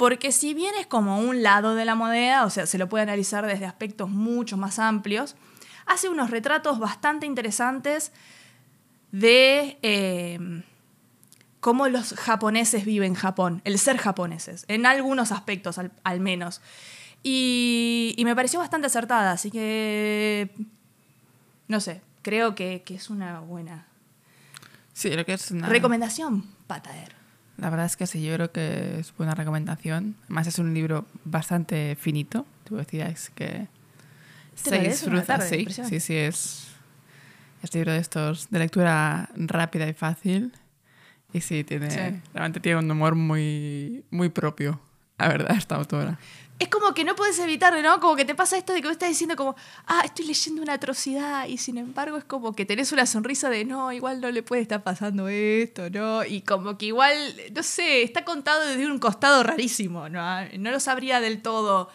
Porque 0.00 0.32
si 0.32 0.54
bien 0.54 0.74
es 0.80 0.86
como 0.86 1.18
un 1.18 1.42
lado 1.42 1.74
de 1.74 1.84
la 1.84 1.94
moneda, 1.94 2.46
o 2.46 2.48
sea, 2.48 2.64
se 2.64 2.78
lo 2.78 2.88
puede 2.88 3.02
analizar 3.02 3.44
desde 3.44 3.66
aspectos 3.66 4.08
mucho 4.08 4.56
más 4.56 4.78
amplios, 4.78 5.36
hace 5.84 6.08
unos 6.08 6.30
retratos 6.30 6.78
bastante 6.78 7.26
interesantes 7.26 8.10
de 9.12 9.76
eh, 9.82 10.62
cómo 11.60 11.86
los 11.88 12.14
japoneses 12.14 12.86
viven 12.86 13.12
Japón, 13.12 13.60
el 13.66 13.78
ser 13.78 13.98
japoneses, 13.98 14.64
en 14.68 14.86
algunos 14.86 15.32
aspectos 15.32 15.76
al, 15.76 15.92
al 16.02 16.18
menos. 16.20 16.62
Y, 17.22 18.14
y 18.16 18.24
me 18.24 18.34
pareció 18.34 18.58
bastante 18.58 18.86
acertada, 18.86 19.32
así 19.32 19.50
que, 19.50 20.48
no 21.68 21.78
sé, 21.78 22.00
creo 22.22 22.54
que, 22.54 22.84
que 22.86 22.94
es 22.94 23.10
una 23.10 23.40
buena 23.40 23.86
Sí, 24.94 25.10
creo 25.10 25.26
que 25.26 25.34
es 25.34 25.50
una... 25.50 25.68
recomendación 25.68 26.44
para 26.66 26.84
traer. 26.84 27.19
La 27.60 27.68
verdad 27.70 27.86
es 27.86 27.96
que 27.96 28.06
sí, 28.06 28.22
yo 28.24 28.34
creo 28.34 28.50
que 28.52 29.00
es 29.00 29.14
buena 29.16 29.34
recomendación. 29.34 30.16
Además 30.24 30.46
es 30.46 30.58
un 30.58 30.72
libro 30.72 31.06
bastante 31.24 31.94
finito. 31.96 32.46
Tú 32.64 32.76
decías 32.76 33.30
que 33.30 33.68
una 35.06 35.22
tarde, 35.24 35.48
sí, 35.48 35.66
sí, 35.84 36.00
sí, 36.00 36.16
es, 36.16 36.68
es 37.62 37.74
libro 37.74 37.92
de 37.92 37.98
estos 37.98 38.50
de 38.50 38.58
lectura 38.58 39.28
rápida 39.36 39.88
y 39.88 39.92
fácil. 39.92 40.52
Y 41.32 41.40
sí, 41.40 41.62
tiene, 41.64 41.90
Sí. 41.90 42.20
realmente 42.34 42.60
tiene 42.60 42.78
un 42.78 42.90
humor 42.90 43.14
muy, 43.14 44.04
muy 44.10 44.28
propio, 44.30 44.80
la 45.18 45.28
verdad, 45.28 45.56
esta 45.56 45.76
autora. 45.76 46.18
Es 46.60 46.68
como 46.68 46.92
que 46.92 47.04
no 47.04 47.16
puedes 47.16 47.38
evitarlo, 47.38 47.80
¿no? 47.80 47.98
Como 48.00 48.16
que 48.16 48.26
te 48.26 48.34
pasa 48.34 48.58
esto 48.58 48.74
de 48.74 48.82
que 48.82 48.86
vos 48.86 48.92
estás 48.92 49.08
diciendo 49.08 49.34
como, 49.34 49.56
ah, 49.86 50.02
estoy 50.04 50.26
leyendo 50.26 50.60
una 50.60 50.74
atrocidad 50.74 51.48
y 51.48 51.56
sin 51.56 51.78
embargo 51.78 52.18
es 52.18 52.24
como 52.24 52.52
que 52.52 52.66
tenés 52.66 52.92
una 52.92 53.06
sonrisa 53.06 53.48
de, 53.48 53.64
no, 53.64 53.90
igual 53.92 54.20
no 54.20 54.30
le 54.30 54.42
puede 54.42 54.60
estar 54.60 54.82
pasando 54.82 55.26
esto, 55.28 55.88
¿no? 55.88 56.22
Y 56.22 56.42
como 56.42 56.76
que 56.76 56.86
igual, 56.86 57.16
no 57.54 57.62
sé, 57.62 58.02
está 58.02 58.26
contado 58.26 58.66
desde 58.66 58.86
un 58.86 58.98
costado 58.98 59.42
rarísimo, 59.42 60.10
¿no? 60.10 60.22
No 60.58 60.70
lo 60.70 60.80
sabría 60.80 61.18
del 61.20 61.40
todo 61.40 61.88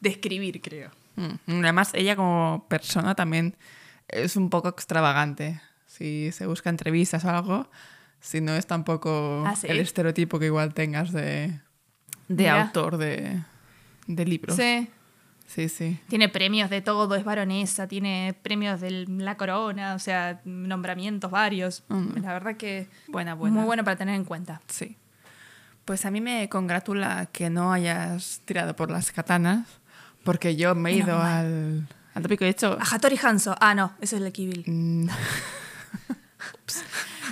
describir, 0.00 0.62
creo. 0.62 0.90
Mm. 1.16 1.60
Además, 1.64 1.90
ella 1.92 2.16
como 2.16 2.64
persona 2.70 3.14
también 3.14 3.54
es 4.08 4.36
un 4.36 4.48
poco 4.48 4.70
extravagante. 4.70 5.60
Si 5.86 6.32
se 6.32 6.46
busca 6.46 6.70
entrevistas 6.70 7.22
o 7.26 7.28
algo, 7.28 7.68
si 8.20 8.40
no 8.40 8.54
es 8.54 8.66
tampoco 8.66 9.44
¿Ah, 9.46 9.56
sí? 9.56 9.66
el 9.68 9.78
estereotipo 9.78 10.38
que 10.38 10.46
igual 10.46 10.72
tengas 10.72 11.12
de, 11.12 11.60
de 12.28 12.44
Mira. 12.44 12.62
autor 12.62 12.96
de, 12.96 13.42
de 14.06 14.24
libros. 14.24 14.56
Sí. 14.56 14.88
sí, 15.46 15.68
sí. 15.68 16.00
Tiene 16.08 16.28
premios 16.28 16.70
de 16.70 16.80
todo, 16.80 17.14
es 17.14 17.24
baronesa, 17.24 17.86
tiene 17.86 18.34
premios 18.42 18.80
de 18.80 19.06
la 19.06 19.36
corona, 19.36 19.94
o 19.94 19.98
sea, 19.98 20.40
nombramientos 20.44 21.30
varios. 21.30 21.84
Mm. 21.88 22.22
La 22.22 22.32
verdad 22.32 22.56
que 22.56 22.88
Buena, 23.08 23.34
buena. 23.34 23.56
muy 23.56 23.64
bueno 23.64 23.84
para 23.84 23.96
tener 23.96 24.14
en 24.14 24.24
cuenta. 24.24 24.60
Sí. 24.68 24.96
Pues 25.84 26.04
a 26.04 26.10
mí 26.10 26.20
me 26.20 26.48
congratula 26.48 27.28
que 27.32 27.48
no 27.48 27.72
hayas 27.72 28.42
tirado 28.44 28.74
por 28.74 28.90
las 28.90 29.12
katanas, 29.12 29.66
porque 30.24 30.56
yo 30.56 30.74
me 30.74 30.90
he 30.90 30.96
ido 30.96 31.16
al, 31.22 31.86
al 32.14 32.22
tópico. 32.22 32.44
De 32.44 32.50
hecho, 32.50 32.76
A 32.80 32.84
Hattori 32.84 33.16
Hanzo. 33.22 33.54
Ah, 33.60 33.74
no, 33.74 33.92
ese 34.00 34.16
es 34.16 34.22
el 34.22 34.32
Kibil. 34.32 34.64
Mm. 34.66 35.08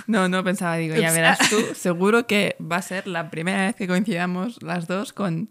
No, 0.07 0.29
no 0.29 0.43
pensaba, 0.43 0.75
digo, 0.77 0.95
ya 0.95 1.11
verás 1.11 1.39
tú, 1.49 1.57
seguro 1.75 2.27
que 2.27 2.55
va 2.61 2.77
a 2.77 2.81
ser 2.81 3.07
la 3.07 3.31
primera 3.31 3.65
vez 3.65 3.75
que 3.75 3.87
coincidamos 3.87 4.61
las 4.61 4.87
dos 4.87 5.13
con, 5.13 5.49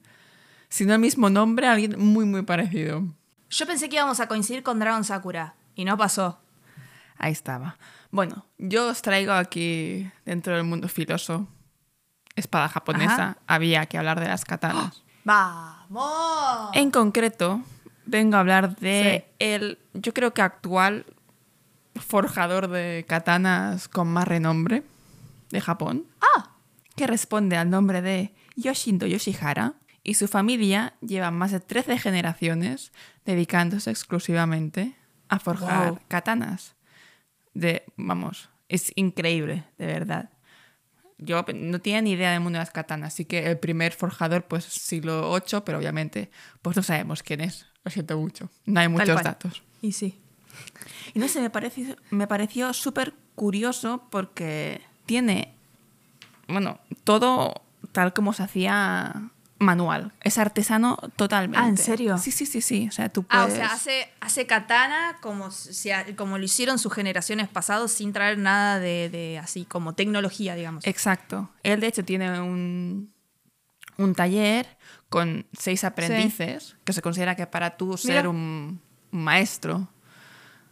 si 0.75 0.85
no 0.85 0.95
el 0.95 0.99
mismo 0.99 1.31
nombre, 1.31 1.69
alguien 1.69 1.95
muy, 1.97 2.25
muy 2.25 2.43
parecido. 2.43 3.05
Yo 3.49 3.65
pensé 3.65 3.89
que 3.89 3.95
íbamos 3.95 4.19
a 4.19 4.27
coincidir 4.27 4.65
con 4.65 4.81
Dragon 4.81 5.05
Sakura 5.05 5.55
y 5.77 5.85
no 5.85 5.97
pasó. 5.97 6.41
Ahí 7.17 7.31
estaba. 7.31 7.79
Bueno, 8.11 8.45
yo 8.59 8.89
os 8.89 9.01
traigo 9.01 9.35
aquí, 9.35 10.11
dentro 10.25 10.57
del 10.57 10.65
mundo 10.65 10.89
filoso, 10.89 11.47
espada 12.35 12.69
japonesa, 12.69 13.15
Ajá. 13.15 13.39
había 13.47 13.87
que 13.87 13.99
hablar 13.99 14.19
de 14.19 14.27
las 14.27 14.45
katanas. 14.45 15.05
¡Vamos! 15.25 16.71
En 16.75 16.91
concreto, 16.91 17.63
vengo 18.05 18.37
a 18.37 18.41
hablar 18.41 18.75
de 18.75 19.33
el, 19.39 19.79
yo 19.93 20.13
creo 20.13 20.35
que 20.35 20.43
actual 20.43 21.07
forjador 21.95 22.67
de 22.67 23.05
katanas 23.09 23.87
con 23.87 24.09
más 24.09 24.27
renombre 24.27 24.83
de 25.51 25.61
Japón. 25.61 26.09
¡Ah! 26.21 26.51
que 26.97 27.07
responde 27.07 27.57
al 27.57 27.71
nombre 27.71 28.03
de 28.03 28.35
Yoshindo 28.57 29.07
Yoshihara 29.07 29.75
Y 30.05 30.15
su 30.15 30.29
familia 30.29 30.95
lleva 31.01 31.31
más 31.31 31.51
de 31.51 31.61
13 31.61 31.99
generaciones 31.99 32.93
dedicándose 33.25 33.91
exclusivamente 33.91 34.95
a 35.29 35.39
forjar 35.39 35.91
Wow. 35.93 36.01
katanas. 36.09 36.77
De, 37.55 37.85
vamos, 37.97 38.51
es 38.69 38.93
increíble, 38.97 39.65
de 39.79 39.87
verdad. 39.87 40.31
Yo 41.17 41.45
no 41.55 41.81
tenía 41.81 42.03
ni 42.03 42.13
idea 42.13 42.33
del 42.33 42.41
mundo 42.41 42.59
de 42.59 42.63
las 42.65 42.71
katanas, 42.71 43.15
así 43.15 43.25
que 43.25 43.47
el 43.51 43.59
primer 43.59 43.93
forjador, 43.93 44.45
pues 44.45 44.65
siglo 44.65 45.33
VIII, 45.33 45.63
pero 45.65 45.79
obviamente, 45.79 46.31
pues 46.61 46.77
no 46.77 46.83
sabemos 46.83 47.23
quién 47.23 47.41
es. 47.41 47.67
Lo 47.83 47.91
siento 47.91 48.19
mucho. 48.19 48.51
No 48.67 48.81
hay 48.81 48.89
muchos 48.89 49.23
datos. 49.23 49.63
Y 49.81 49.93
sí. 49.93 50.21
Y 51.15 51.19
no 51.19 51.29
sé, 51.29 51.41
me 51.41 51.51
pareció, 51.51 51.97
me 52.11 52.27
pareció 52.27 52.73
súper 52.75 53.15
curioso 53.35 54.07
porque 54.11 54.81
tiene, 55.07 55.55
bueno, 56.49 56.79
todo 57.05 57.63
tal 57.93 58.13
como 58.13 58.33
se 58.33 58.43
hacía 58.43 59.31
manual. 59.59 60.13
Es 60.21 60.37
artesano 60.39 60.97
totalmente. 61.17 61.59
Ah, 61.65 61.69
¿en 61.69 61.77
serio? 61.77 62.19
Sí, 62.19 62.31
sí, 62.33 62.45
sí, 62.45 62.61
sí. 62.61 62.89
O 62.89 62.93
sea, 62.93 63.09
tú 63.09 63.25
Ah, 63.29 63.45
o 63.45 63.51
sea, 63.51 63.67
hace, 63.73 64.09
hace 64.21 64.47
katana 64.47 65.17
como, 65.21 65.51
si- 65.51 65.91
como 66.17 66.39
lo 66.39 66.45
hicieron 66.45 66.79
sus 66.79 66.93
generaciones 66.93 67.49
pasadas 67.49 67.93
sin 67.93 68.13
traer 68.13 68.37
nada 68.39 68.79
de, 68.81 69.09
de 69.11 69.39
así 69.39 69.65
como 69.65 69.95
tecnología, 69.95 70.55
digamos. 70.57 70.87
Exacto. 70.87 71.51
Él, 71.63 71.81
de 71.81 71.87
hecho, 71.87 72.05
tiene 72.05 72.41
un, 72.41 73.13
un 73.97 74.15
taller 74.15 74.67
con 75.09 75.47
seis 75.57 75.85
aprendices, 75.85 76.77
que 76.85 76.93
se 76.93 77.01
considera 77.01 77.37
que 77.37 77.47
para 77.47 77.77
tú 77.77 77.97
ser 77.97 78.17
Mira. 78.25 78.31
un, 78.31 78.81
un 79.13 79.25
maestro 79.25 79.89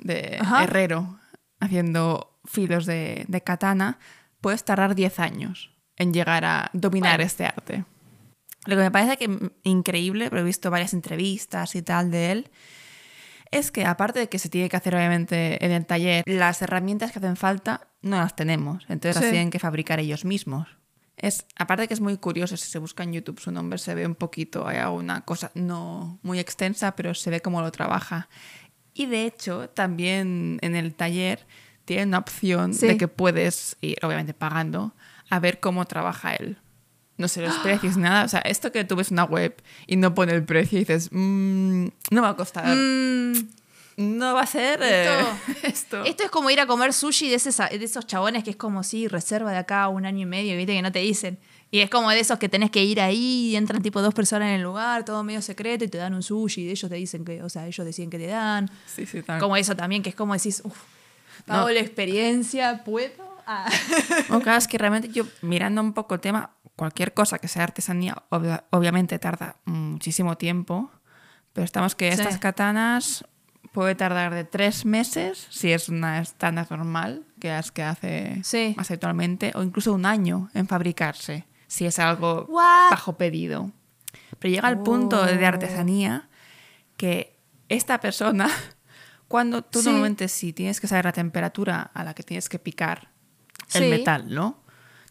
de 0.00 0.38
Ajá. 0.40 0.64
herrero 0.64 1.18
haciendo 1.60 2.36
filos 2.44 2.86
de, 2.86 3.24
de 3.28 3.40
katana, 3.40 4.00
puedes 4.40 4.64
tardar 4.64 4.96
10 4.96 5.20
años 5.20 5.70
en 5.96 6.12
llegar 6.12 6.44
a 6.44 6.68
dominar 6.72 7.18
Bueno. 7.18 7.26
este 7.26 7.46
arte. 7.46 7.84
Lo 8.66 8.76
que 8.76 8.82
me 8.82 8.90
parece 8.90 9.16
que 9.16 9.50
increíble, 9.64 10.28
pero 10.30 10.42
he 10.42 10.44
visto 10.44 10.70
varias 10.70 10.92
entrevistas 10.94 11.74
y 11.74 11.82
tal 11.82 12.10
de 12.10 12.32
él, 12.32 12.50
es 13.50 13.70
que 13.70 13.84
aparte 13.84 14.18
de 14.20 14.28
que 14.28 14.38
se 14.38 14.48
tiene 14.48 14.68
que 14.68 14.76
hacer 14.76 14.94
obviamente 14.94 15.64
en 15.64 15.72
el 15.72 15.84
taller, 15.84 16.22
las 16.26 16.62
herramientas 16.62 17.12
que 17.12 17.18
hacen 17.18 17.36
falta 17.36 17.88
no 18.00 18.16
las 18.18 18.34
tenemos, 18.36 18.84
entonces 18.88 19.16
las 19.16 19.24
Sí. 19.26 19.30
tienen 19.32 19.50
que 19.50 19.58
fabricar 19.58 20.00
ellos 20.00 20.24
mismos. 20.24 20.68
Es, 21.16 21.44
aparte 21.56 21.82
de 21.82 21.88
que 21.88 21.94
es 21.94 22.00
muy 22.00 22.16
curioso, 22.16 22.56
si 22.56 22.66
se 22.70 22.78
busca 22.78 23.02
en 23.02 23.12
YouTube 23.12 23.38
su 23.40 23.52
nombre 23.52 23.78
se 23.78 23.94
ve 23.94 24.06
un 24.06 24.14
poquito, 24.14 24.66
hay 24.66 24.78
alguna 24.78 25.20
cosa 25.20 25.50
no 25.54 26.18
muy 26.22 26.38
extensa, 26.38 26.96
pero 26.96 27.14
se 27.14 27.30
ve 27.30 27.40
cómo 27.40 27.60
lo 27.60 27.70
trabaja. 27.70 28.28
Y 28.94 29.06
de 29.06 29.26
hecho, 29.26 29.68
también 29.70 30.58
en 30.62 30.74
el 30.74 30.94
taller 30.94 31.46
tiene 31.84 32.04
una 32.04 32.18
opción 32.18 32.72
Sí. 32.74 32.86
de 32.86 32.96
que 32.96 33.08
puedes 33.08 33.76
ir, 33.82 33.98
obviamente 34.02 34.34
pagando, 34.34 34.94
a 35.28 35.38
ver 35.40 35.60
cómo 35.60 35.84
trabaja 35.84 36.34
él. 36.34 36.58
No 37.22 37.28
sé 37.28 37.40
los 37.40 37.56
precios, 37.58 37.96
nada. 37.96 38.24
O 38.24 38.28
sea, 38.28 38.40
esto 38.40 38.72
que 38.72 38.84
tú 38.84 38.96
ves 38.96 39.10
una 39.12 39.24
web 39.24 39.54
y 39.86 39.96
no 39.96 40.12
pone 40.14 40.32
el 40.34 40.44
precio 40.44 40.76
y 40.76 40.80
dices, 40.80 41.08
"Mm, 41.12 41.86
no 42.10 42.20
va 42.22 42.30
a 42.30 42.36
costar. 42.36 42.66
Mm, 42.76 43.32
No 43.98 44.32
va 44.34 44.40
a 44.40 44.46
ser 44.46 44.80
eh, 44.82 45.20
Esto- 45.62 46.02
esto. 46.04 46.24
es 46.24 46.30
como 46.30 46.48
ir 46.50 46.58
a 46.60 46.66
comer 46.66 46.92
sushi 46.94 47.28
de, 47.28 47.34
ese- 47.36 47.78
de 47.78 47.84
esos 47.84 48.06
chabones 48.06 48.42
que 48.42 48.50
es 48.50 48.56
como 48.56 48.82
si 48.82 49.06
reserva 49.06 49.52
de 49.52 49.58
acá 49.58 49.86
un 49.88 50.06
año 50.06 50.20
y 50.22 50.26
medio, 50.26 50.56
viste 50.56 50.72
que 50.72 50.80
no 50.82 50.90
te 50.90 51.00
dicen. 51.00 51.38
Y 51.70 51.80
es 51.80 51.90
como 51.90 52.10
de 52.10 52.18
esos 52.18 52.38
que 52.38 52.48
tenés 52.48 52.70
que 52.70 52.82
ir 52.82 53.00
ahí 53.02 53.50
y 53.50 53.56
entran 53.56 53.82
tipo 53.82 54.00
dos 54.02 54.14
personas 54.14 54.48
en 54.48 54.54
el 54.54 54.62
lugar, 54.62 55.04
todo 55.04 55.22
medio 55.22 55.42
secreto 55.42 55.84
y 55.84 55.88
te 55.88 55.98
dan 55.98 56.14
un 56.14 56.22
sushi 56.22 56.62
y 56.62 56.70
ellos 56.70 56.88
te 56.90 56.96
dicen 56.96 57.24
que, 57.24 57.42
o 57.42 57.48
sea, 57.50 57.66
ellos 57.66 57.84
deciden 57.86 58.08
que 58.10 58.18
te 58.18 58.26
dan. 58.28 58.70
Sí, 58.86 59.04
sí, 59.06 59.22
tal. 59.22 59.38
Como 59.38 59.56
eso 59.56 59.76
también, 59.76 60.02
que 60.02 60.08
es 60.08 60.16
como 60.16 60.32
decís, 60.34 60.62
uff, 60.64 60.76
pago 61.46 61.68
No. 61.68 61.72
la 61.74 61.80
experiencia, 61.80 62.82
¿puedo? 62.84 63.30
Ah. 63.46 63.68
Bueno, 64.28 64.42
claro, 64.42 64.58
es 64.58 64.68
que 64.68 64.78
realmente 64.78 65.08
yo 65.10 65.24
mirando 65.42 65.80
un 65.82 65.92
poco 65.92 66.14
el 66.14 66.20
tema, 66.20 66.50
cualquier 66.76 67.14
cosa 67.14 67.38
que 67.38 67.48
sea 67.48 67.64
artesanía, 67.64 68.22
obvia- 68.30 68.64
obviamente 68.70 69.18
tarda 69.18 69.56
muchísimo 69.64 70.36
tiempo, 70.36 70.90
pero 71.52 71.64
estamos 71.64 71.94
que 71.94 72.10
Sí. 72.12 72.18
estas 72.20 72.38
katanas 72.38 73.24
puede 73.72 73.94
tardar 73.94 74.34
de 74.34 74.44
tres 74.44 74.84
meses, 74.84 75.46
si 75.50 75.72
es 75.72 75.88
una 75.88 76.18
estándar 76.20 76.66
normal, 76.70 77.24
que 77.40 77.48
las 77.48 77.72
que 77.72 77.82
hace 77.82 78.40
Sí. 78.44 78.74
más 78.76 78.90
habitualmente, 78.90 79.52
o 79.54 79.62
incluso 79.62 79.92
un 79.94 80.04
año 80.06 80.50
en 80.54 80.66
fabricarse, 80.66 81.46
si 81.68 81.86
es 81.86 81.98
algo 81.98 82.44
What? 82.48 82.90
bajo 82.90 83.16
pedido. 83.16 83.70
Pero 84.38 84.52
llega 84.54 84.68
al 84.68 84.82
punto 84.82 85.24
de 85.24 85.42
Oh. 85.42 85.46
artesanía 85.46 86.28
que 86.96 87.38
esta 87.68 87.98
persona, 88.00 88.46
cuando 89.28 89.62
tú 89.62 89.80
Sí. 89.80 89.86
normalmente 89.86 90.28
si 90.28 90.52
tienes 90.52 90.80
que 90.80 90.86
saber 90.88 91.06
la 91.06 91.12
temperatura 91.12 91.90
a 91.94 92.04
la 92.04 92.12
que 92.14 92.22
tienes 92.22 92.48
que 92.48 92.58
picar 92.58 93.10
el 93.74 93.88
metal, 93.88 94.34
¿no? 94.34 94.61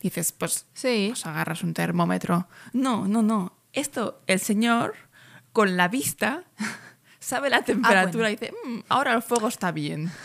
Dices, 0.02 0.32
pues, 0.32 0.66
Sí. 0.74 1.08
pues 1.10 1.26
agarras 1.26 1.64
un 1.64 1.74
termómetro. 1.74 2.48
No, 2.74 3.08
no, 3.08 3.22
no. 3.22 3.54
Esto, 3.74 4.22
el 4.28 4.40
señor, 4.40 4.96
con 5.54 5.78
la 5.78 5.88
vista, 5.88 6.44
sabe 7.20 7.50
la 7.50 7.64
temperatura 7.64 8.30
y 8.32 8.36
dice, 8.36 8.54
"Mm, 8.66 8.80
ahora 8.90 9.14
el 9.14 9.22
fuego 9.22 9.48
está 9.48 9.72
bien. 9.72 10.12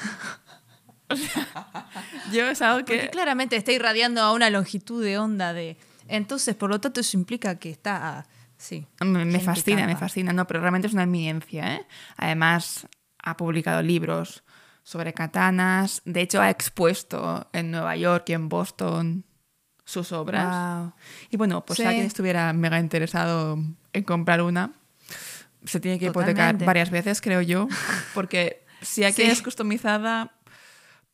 O 1.09 1.15
sea, 1.15 1.87
yo 2.33 2.49
es 2.49 2.61
algo 2.63 2.81
Porque 2.81 3.03
que... 3.03 3.11
claramente 3.11 3.55
está 3.55 3.71
irradiando 3.71 4.21
a 4.23 4.33
una 4.33 4.51
longitud 4.51 5.05
de 5.05 5.19
onda 5.19 5.53
de... 5.53 5.77
Entonces, 6.09 6.57
por 6.57 6.69
lo 6.69 6.81
tanto, 6.81 6.99
eso 7.01 7.17
implica 7.17 7.61
que 7.61 7.71
está... 7.71 8.27
Sí. 8.59 8.87
Me, 9.01 9.39
fascina, 9.39 9.87
me 9.87 9.95
fascina. 9.97 10.33
No, 10.33 10.49
pero 10.49 10.59
realmente 10.59 10.89
es 10.89 10.95
una 10.95 11.05
eminencia, 11.05 11.77
¿eh? 11.77 11.87
Además, 12.17 12.89
ha 13.23 13.37
publicado 13.37 13.83
libros 13.83 14.43
sobre 14.83 15.13
katanas. 15.13 16.03
De 16.05 16.23
hecho, 16.23 16.41
ha 16.41 16.51
expuesto 16.51 17.49
en 17.53 17.71
Nueva 17.71 17.95
York 17.95 18.25
y 18.31 18.33
en 18.33 18.49
Boston 18.49 19.25
sus 19.87 20.13
obras. 20.13 20.83
Wow. 20.83 20.93
Y 21.31 21.37
bueno, 21.39 21.65
pues 21.65 21.79
Sí. 21.79 21.83
si 21.85 21.89
alguien 21.89 22.07
estuviera 22.07 22.53
mega 22.53 22.79
interesado 22.79 23.59
en 23.95 24.03
comprar 24.05 24.43
una, 24.43 24.73
se 25.65 25.81
tiene 25.81 25.99
que 25.99 26.07
hipotecar 26.07 26.59
varias 26.63 26.91
veces, 26.91 27.23
creo 27.23 27.41
yo. 27.41 27.67
Porque 28.15 28.67
si 28.83 29.05
aquí 29.05 29.23
Sí. 29.23 29.31
es 29.31 29.41
customizada, 29.41 30.33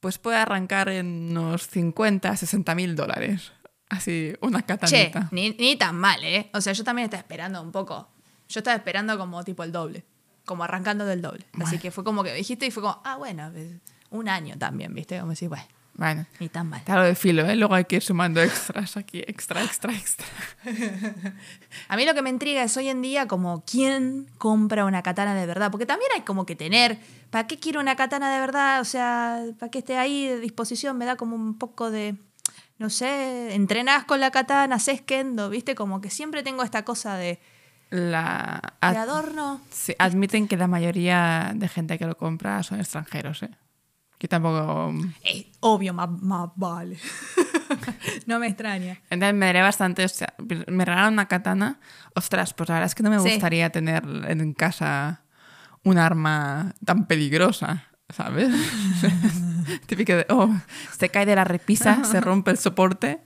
pues 0.00 0.18
puede 0.18 0.38
arrancar 0.38 0.88
en 0.88 1.36
unos 1.36 1.68
50, 1.68 2.36
60 2.36 2.74
mil 2.74 2.96
dólares. 2.96 3.52
Así, 3.88 4.32
una 4.40 4.60
Che, 4.60 4.66
katanita. 4.66 5.28
ni, 5.30 5.50
ni 5.50 5.76
tan 5.76 5.94
mal, 5.96 6.24
¿eh? 6.24 6.50
O 6.54 6.60
sea, 6.62 6.72
yo 6.72 6.82
también 6.82 7.04
estaba 7.04 7.20
esperando 7.20 7.62
un 7.62 7.70
poco. 7.72 8.08
Yo 8.48 8.60
estaba 8.60 8.74
esperando 8.76 9.16
como 9.18 9.44
tipo 9.44 9.62
el 9.64 9.70
doble. 9.70 10.04
Como 10.46 10.64
arrancando 10.64 11.04
del 11.06 11.20
doble. 11.22 11.44
Así 11.62 11.78
que 11.78 11.90
fue 11.92 12.02
como 12.02 12.24
que 12.24 12.32
dijiste 12.34 12.66
y 12.66 12.70
fue 12.70 12.82
como, 12.82 13.00
ah, 13.04 13.16
bueno, 13.16 13.50
pues, 13.52 13.68
un 14.10 14.28
año 14.28 14.56
también, 14.58 14.92
¿viste? 14.92 15.18
Como 15.20 15.30
decir, 15.30 15.48
bueno, 15.50 15.64
Bueno, 15.94 16.24
ni 16.40 16.48
tan 16.48 16.68
mal. 16.68 16.82
Hablo 16.86 17.04
de 17.04 17.14
filo, 17.14 17.44
¿eh? 17.46 17.54
Luego 17.54 17.74
hay 17.74 17.84
que 17.84 17.96
ir 17.96 18.02
sumando 18.02 18.40
extras 18.42 18.96
aquí, 18.96 19.22
extra, 19.26 19.62
extra, 19.62 19.92
extra. 19.92 20.26
A 21.88 21.96
mí 21.96 22.06
lo 22.06 22.14
que 22.14 22.22
me 22.22 22.30
intriga 22.30 22.62
es 22.62 22.76
hoy 22.76 22.88
en 22.88 23.02
día 23.02 23.28
como 23.28 23.62
quién 23.70 24.26
compra 24.38 24.84
una 24.84 25.02
katana 25.02 25.34
de 25.34 25.46
verdad. 25.46 25.70
Porque 25.70 25.86
también 25.86 26.10
hay 26.14 26.22
como 26.22 26.46
que 26.46 26.56
tener, 26.56 26.98
¿para 27.30 27.46
qué 27.46 27.58
quiero 27.58 27.80
una 27.80 27.94
katana 27.96 28.32
de 28.32 28.40
verdad? 28.40 28.80
O 28.80 28.84
sea, 28.84 29.42
para 29.58 29.70
que 29.70 29.78
esté 29.80 29.96
ahí 29.98 30.26
de 30.26 30.40
disposición 30.40 30.96
me 30.96 31.04
da 31.04 31.16
como 31.16 31.36
un 31.36 31.58
poco 31.58 31.90
de, 31.90 32.16
no 32.78 32.88
sé, 32.90 33.54
entrenás 33.54 34.04
con 34.04 34.20
la 34.20 34.30
katana, 34.30 34.76
haces 34.76 35.02
kendo, 35.02 35.50
¿viste? 35.50 35.74
Como 35.74 36.00
que 36.00 36.10
siempre 36.10 36.42
tengo 36.42 36.62
esta 36.62 36.84
cosa 36.84 37.16
de, 37.16 37.38
La, 37.90 38.60
de 38.80 38.86
ad- 38.88 38.96
adorno. 38.96 39.60
sí, 39.70 39.94
admiten 39.98 40.48
que 40.48 40.56
la 40.56 40.66
mayoría 40.68 41.52
de 41.54 41.68
gente 41.68 41.98
que 41.98 42.06
lo 42.06 42.16
compra 42.16 42.62
son 42.62 42.80
extranjeros, 42.80 43.42
¿eh? 43.42 43.50
Que 44.22 44.28
tampoco... 44.28 44.94
Eh, 45.24 45.50
obvio, 45.58 45.92
más, 45.92 46.08
más 46.08 46.50
vale. 46.54 46.96
no 48.26 48.38
me 48.38 48.46
extraña. 48.46 49.00
Entonces 49.10 49.34
me 49.34 49.46
daría 49.46 49.64
bastante... 49.64 50.04
O 50.04 50.08
sea, 50.08 50.32
me 50.68 50.84
regalaron 50.84 51.14
una 51.14 51.26
katana. 51.26 51.80
Ostras, 52.14 52.54
pues 52.54 52.68
la 52.68 52.76
verdad 52.76 52.86
es 52.86 52.94
que 52.94 53.02
no 53.02 53.10
me 53.10 53.18
Sí. 53.18 53.30
gustaría 53.30 53.70
tener 53.70 54.04
en 54.28 54.52
casa 54.54 55.24
un 55.82 55.98
arma 55.98 56.72
tan 56.84 57.08
peligrosa, 57.08 57.88
¿sabes? 58.10 58.48
Típico 59.86 60.12
de, 60.12 60.24
oh, 60.28 60.54
se 60.96 61.08
cae 61.08 61.26
de 61.26 61.34
la 61.34 61.42
repisa, 61.42 62.04
se 62.04 62.20
rompe 62.20 62.52
el 62.52 62.58
soporte. 62.58 63.20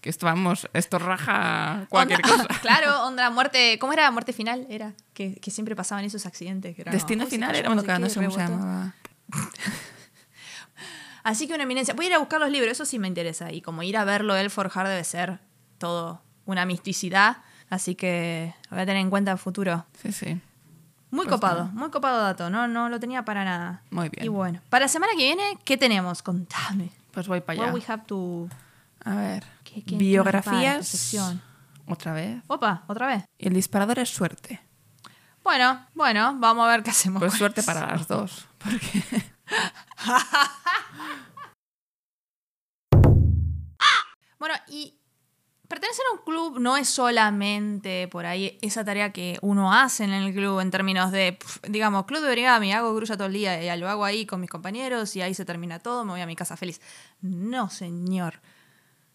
Que 0.00 0.10
esto, 0.10 0.26
vamos, 0.26 0.68
esto 0.72 0.98
raja 0.98 1.86
cualquier 1.90 2.22
Onda- 2.24 2.44
cosa. 2.48 2.60
claro, 2.60 3.04
onda, 3.04 3.30
muerte. 3.30 3.78
¿Cómo 3.80 3.92
era 3.92 4.02
la 4.02 4.10
muerte 4.10 4.32
final? 4.32 4.66
Era 4.68 4.94
que, 5.14 5.36
que 5.36 5.52
siempre 5.52 5.76
pasaban 5.76 6.04
esos 6.04 6.26
accidentes. 6.26 6.74
que 6.74 6.82
era 6.82 6.90
Destino 6.90 7.22
"Uy, 7.22 7.30
se 7.30 7.36
final 7.36 7.54
era 7.54 7.68
bueno, 7.68 7.82
no 8.00 8.08
sé 8.08 8.16
cómo 8.16 8.30
se 8.32 8.38
rebotó". 8.38 8.58
llamaba. 8.58 8.94
Así 11.28 11.46
que 11.46 11.54
una 11.54 11.64
eminencia. 11.64 11.94
Voy 11.94 12.06
a 12.06 12.08
ir 12.08 12.14
a 12.14 12.18
buscar 12.18 12.40
los 12.40 12.50
libros, 12.50 12.72
eso 12.72 12.84
sí 12.84 12.98
me 12.98 13.06
interesa. 13.08 13.52
Y 13.52 13.60
como 13.60 13.82
ir 13.82 13.96
a 13.98 14.04
verlo 14.04 14.34
él 14.36 14.48
forjar 14.50 14.88
debe 14.88 15.04
ser 15.04 15.40
todo 15.78 16.22
una 16.46 16.64
misticidad. 16.64 17.38
Así 17.68 17.94
que 17.94 18.54
lo 18.70 18.76
voy 18.76 18.82
a 18.82 18.86
tener 18.86 19.02
en 19.02 19.10
cuenta 19.10 19.30
en 19.32 19.38
futuro. 19.38 19.84
Sí, 20.02 20.10
sí. 20.12 20.40
Muy 21.10 21.26
Pues 21.26 21.36
copado, 21.36 21.66
muy 21.74 21.90
copado 21.90 22.22
dato. 22.22 22.48
No, 22.48 22.66
no 22.66 22.88
lo 22.88 22.98
tenía 22.98 23.24
para 23.24 23.44
nada. 23.44 23.82
Muy 23.90 24.08
bien. 24.08 24.24
Y 24.24 24.28
bueno, 24.28 24.60
para 24.70 24.84
la 24.86 24.88
semana 24.88 25.12
que 25.12 25.24
viene, 25.24 25.58
¿qué 25.64 25.76
tenemos? 25.76 26.22
Contame. 26.22 26.90
Pues 27.12 27.28
voy 27.28 27.40
para 27.40 27.58
What 27.58 27.68
allá. 27.68 27.74
we 27.74 27.82
have 27.88 28.02
to... 28.06 28.48
A 29.04 29.14
ver. 29.14 29.44
¿Qué- 29.64 29.82
qué- 29.84 29.96
Biografías. 29.96 31.14
Otra 31.86 32.12
vez. 32.14 32.42
Opa, 32.46 32.84
otra 32.86 33.06
vez. 33.06 33.24
Y 33.38 33.48
el 33.48 33.54
disparador 33.54 33.98
es 33.98 34.08
suerte. 34.10 34.60
Bueno, 35.44 35.86
bueno, 35.94 36.36
vamos 36.38 36.66
a 36.66 36.70
ver 36.70 36.82
qué 36.82 36.90
hacemos. 36.90 37.20
Pues 37.20 37.34
suerte 37.34 37.60
eso. 37.60 37.72
para 37.72 37.86
las 37.86 38.06
dos. 38.08 38.46
Porque 38.58 39.02
Bueno, 44.38 44.54
y 44.68 44.98
Pertenecer 45.68 46.04
a 46.10 46.14
un 46.14 46.24
club 46.24 46.58
no 46.60 46.78
es 46.78 46.88
solamente 46.88 48.08
por 48.08 48.24
ahí 48.24 48.58
esa 48.62 48.86
tarea 48.86 49.12
que 49.12 49.38
uno 49.42 49.74
hace 49.74 50.04
en 50.04 50.12
el 50.12 50.32
club 50.32 50.60
en 50.60 50.70
términos 50.70 51.12
de, 51.12 51.38
digamos, 51.68 52.06
club 52.06 52.22
de 52.22 52.30
origami, 52.30 52.72
hago 52.72 52.94
grulla 52.94 53.18
todo 53.18 53.26
el 53.26 53.34
día 53.34 53.62
y 53.62 53.78
lo 53.78 53.86
hago 53.86 54.06
ahí 54.06 54.24
con 54.24 54.40
mis 54.40 54.48
compañeros 54.48 55.14
y 55.14 55.20
ahí 55.20 55.34
se 55.34 55.44
termina 55.44 55.78
todo, 55.78 56.06
me 56.06 56.12
voy 56.12 56.22
a 56.22 56.26
mi 56.26 56.36
casa 56.36 56.56
feliz. 56.56 56.80
No, 57.20 57.68
señor. 57.68 58.40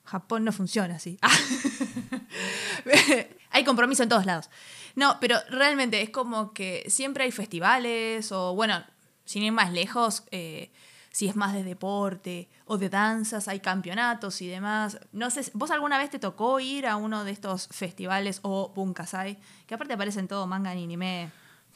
Japón 0.04 0.44
no 0.44 0.52
funciona 0.52 0.98
así. 0.98 1.18
hay 3.50 3.64
compromiso 3.64 4.04
en 4.04 4.10
todos 4.10 4.28
lados. 4.28 4.52
No, 4.96 5.18
pero 5.20 5.40
realmente 5.50 6.04
es 6.04 6.12
como 6.12 6.54
que 6.54 6.86
siempre 6.88 7.24
hay 7.24 7.32
festivales 7.32 8.32
o, 8.32 8.54
bueno, 8.54 8.84
sin 9.26 9.44
ir 9.44 9.52
más 9.52 9.72
lejos, 9.72 10.24
eh, 10.32 10.72
si 11.12 11.28
es 11.28 11.36
más 11.36 11.54
de 11.54 11.64
deporte 11.64 12.50
o 12.66 12.78
de 12.78 12.90
danzas, 12.90 13.48
hay 13.48 13.60
campeonatos 13.60 14.42
y 14.42 14.48
demás. 14.48 15.00
No 15.12 15.30
sé, 15.30 15.42
¿vos 15.54 15.70
alguna 15.72 15.98
vez 15.98 16.10
te 16.10 16.18
tocó 16.20 16.60
ir 16.60 16.88
a 16.88 16.96
uno 16.96 17.24
de 17.24 17.32
estos 17.32 17.68
festivales 17.72 18.40
o 18.42 18.72
bunkasai? 18.76 19.38
Que 19.68 19.76
aparte 19.76 19.94
aparecen 19.94 20.28
todo 20.28 20.48
manga 20.48 20.74
y 20.74 20.84
anime. 20.84 21.30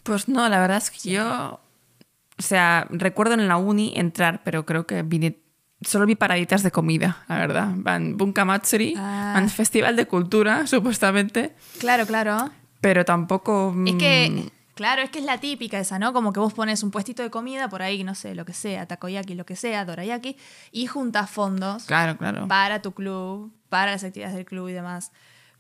Pues 0.03 0.27
no, 0.27 0.47
la 0.49 0.59
verdad 0.59 0.77
es 0.77 0.89
que 0.89 1.09
yo, 1.11 1.59
o 2.39 2.41
sea, 2.41 2.87
recuerdo 2.89 3.33
en 3.35 3.47
la 3.47 3.57
uni 3.57 3.93
entrar, 3.95 4.41
pero 4.43 4.65
creo 4.65 4.87
que 4.87 5.03
vine 5.03 5.37
solo 5.81 6.07
vi 6.07 6.15
paraditas 6.15 6.63
de 6.63 6.71
comida, 6.71 7.23
la 7.27 7.37
verdad. 7.37 7.67
Van 7.75 8.17
Bunka 8.17 8.45
Matsuri, 8.45 8.95
Ah. 8.97 9.33
van 9.35 9.47
Festival 9.49 9.95
de 9.95 10.07
Cultura, 10.07 10.65
supuestamente, 10.67 11.55
Claro, 11.79 12.07
claro. 12.07 12.49
pero 12.81 13.05
tampoco... 13.05 13.69
Es 13.85 13.93
mm, 13.93 13.97
que, 13.99 14.51
claro, 14.77 15.01
es 15.01 15.09
que 15.09 15.19
es 15.19 15.25
la 15.25 15.39
típica 15.39 15.77
esa, 15.79 15.99
¿no? 15.99 16.13
Como 16.13 16.31
que 16.31 16.39
vos 16.39 16.53
pones 16.53 16.83
un 16.83 16.91
puestito 16.91 17.23
de 17.23 17.29
comida 17.29 17.67
por 17.67 17.81
ahí, 17.81 18.05
no 18.05 18.15
sé, 18.15 18.35
lo 18.35 18.45
que 18.45 18.53
sea, 18.53 18.85
takoyaki, 18.85 19.35
lo 19.35 19.45
que 19.45 19.57
sea, 19.57 19.83
dorayaki, 19.83 20.37
y 20.71 20.87
juntas 20.87 21.29
fondos 21.29 21.83
Claro, 21.83 22.17
claro. 22.17 22.47
para 22.47 22.81
tu 22.81 22.93
club, 22.93 23.51
para 23.67 23.91
las 23.91 24.03
actividades 24.05 24.35
del 24.35 24.45
club 24.45 24.69
y 24.69 24.73
demás. 24.73 25.11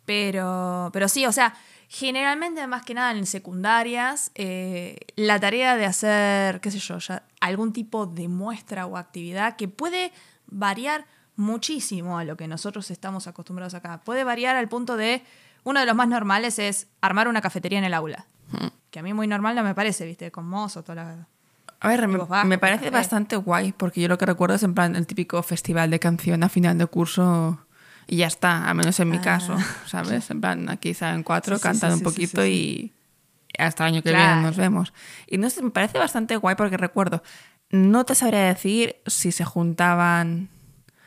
Pero, 0.05 0.89
pero 0.93 1.09
sí, 1.09 1.25
o 1.25 1.33
sea, 1.33 1.53
generalmente, 1.89 2.65
más 2.67 2.85
que 2.85 2.93
nada 2.93 3.11
en 3.11 3.25
secundarias, 3.25 4.31
eh, 4.35 4.95
la 5.17 5.37
tarea 5.39 5.75
de 5.75 5.85
hacer, 5.85 6.61
qué 6.61 6.71
sé 6.71 6.79
yo, 6.79 6.99
ya 6.99 7.23
algún 7.41 7.73
tipo 7.73 8.05
de 8.05 8.29
muestra 8.29 8.85
o 8.85 8.95
actividad 8.95 9.57
que 9.57 9.67
puede 9.67 10.13
variar 10.45 11.05
muchísimo 11.35 12.17
a 12.17 12.23
lo 12.23 12.37
que 12.37 12.47
nosotros 12.47 12.89
estamos 12.89 13.27
acostumbrados 13.27 13.73
acá. 13.73 14.01
Puede 14.05 14.23
variar 14.23 14.55
al 14.55 14.69
punto 14.69 14.95
de, 14.95 15.23
uno 15.63 15.81
de 15.81 15.85
los 15.85 15.95
más 15.95 16.07
normales 16.07 16.57
es 16.57 16.87
armar 17.01 17.27
una 17.27 17.41
cafetería 17.41 17.79
en 17.79 17.85
el 17.85 17.93
aula. 17.93 18.27
Que 18.97 19.01
a 19.01 19.03
mí 19.03 19.13
muy 19.13 19.27
normal 19.27 19.53
no 19.55 19.61
me 19.63 19.75
parece, 19.75 20.07
viste, 20.07 20.31
con 20.31 20.47
mozo, 20.47 20.81
toda 20.81 20.95
la... 20.95 21.27
A 21.81 21.87
ver, 21.87 22.07
me, 22.07 22.17
vas 22.17 22.43
me 22.47 22.57
parece 22.57 22.89
bastante 22.89 23.35
guay, 23.35 23.71
porque 23.71 24.01
yo 24.01 24.07
lo 24.07 24.17
que 24.17 24.25
recuerdo 24.25 24.55
es 24.55 24.63
en 24.63 24.73
plan 24.73 24.95
el 24.95 25.05
típico 25.05 25.43
festival 25.43 25.91
de 25.91 25.99
canción 25.99 26.41
a 26.41 26.49
final 26.49 26.79
de 26.79 26.87
curso 26.87 27.59
y 28.07 28.17
ya 28.17 28.25
está, 28.25 28.67
al 28.67 28.73
menos 28.75 28.99
en 28.99 29.11
mi 29.11 29.17
Ah. 29.17 29.21
caso, 29.21 29.55
¿sabes? 29.85 30.31
En 30.31 30.41
plan, 30.41 30.67
aquí 30.69 30.95
salen 30.95 31.21
cuatro, 31.21 31.57
Sí, 31.57 31.61
cantan 31.61 31.91
sí, 31.91 31.93
un 31.93 31.99
sí, 31.99 32.03
poquito 32.05 32.41
sí, 32.41 32.91
y 33.55 33.61
hasta 33.61 33.83
el 33.85 33.93
año 33.93 34.01
que 34.01 34.09
Claro. 34.09 34.33
viene 34.33 34.41
nos 34.47 34.57
vemos. 34.57 34.93
Y 35.27 35.37
no 35.37 35.47
sé, 35.51 35.61
me 35.61 35.69
parece 35.69 35.99
bastante 35.99 36.35
guay 36.37 36.55
porque 36.55 36.77
recuerdo, 36.77 37.21
no 37.69 38.03
te 38.03 38.15
sabría 38.15 38.45
decir 38.45 38.95
si 39.05 39.31
se 39.31 39.45
juntaban 39.45 40.49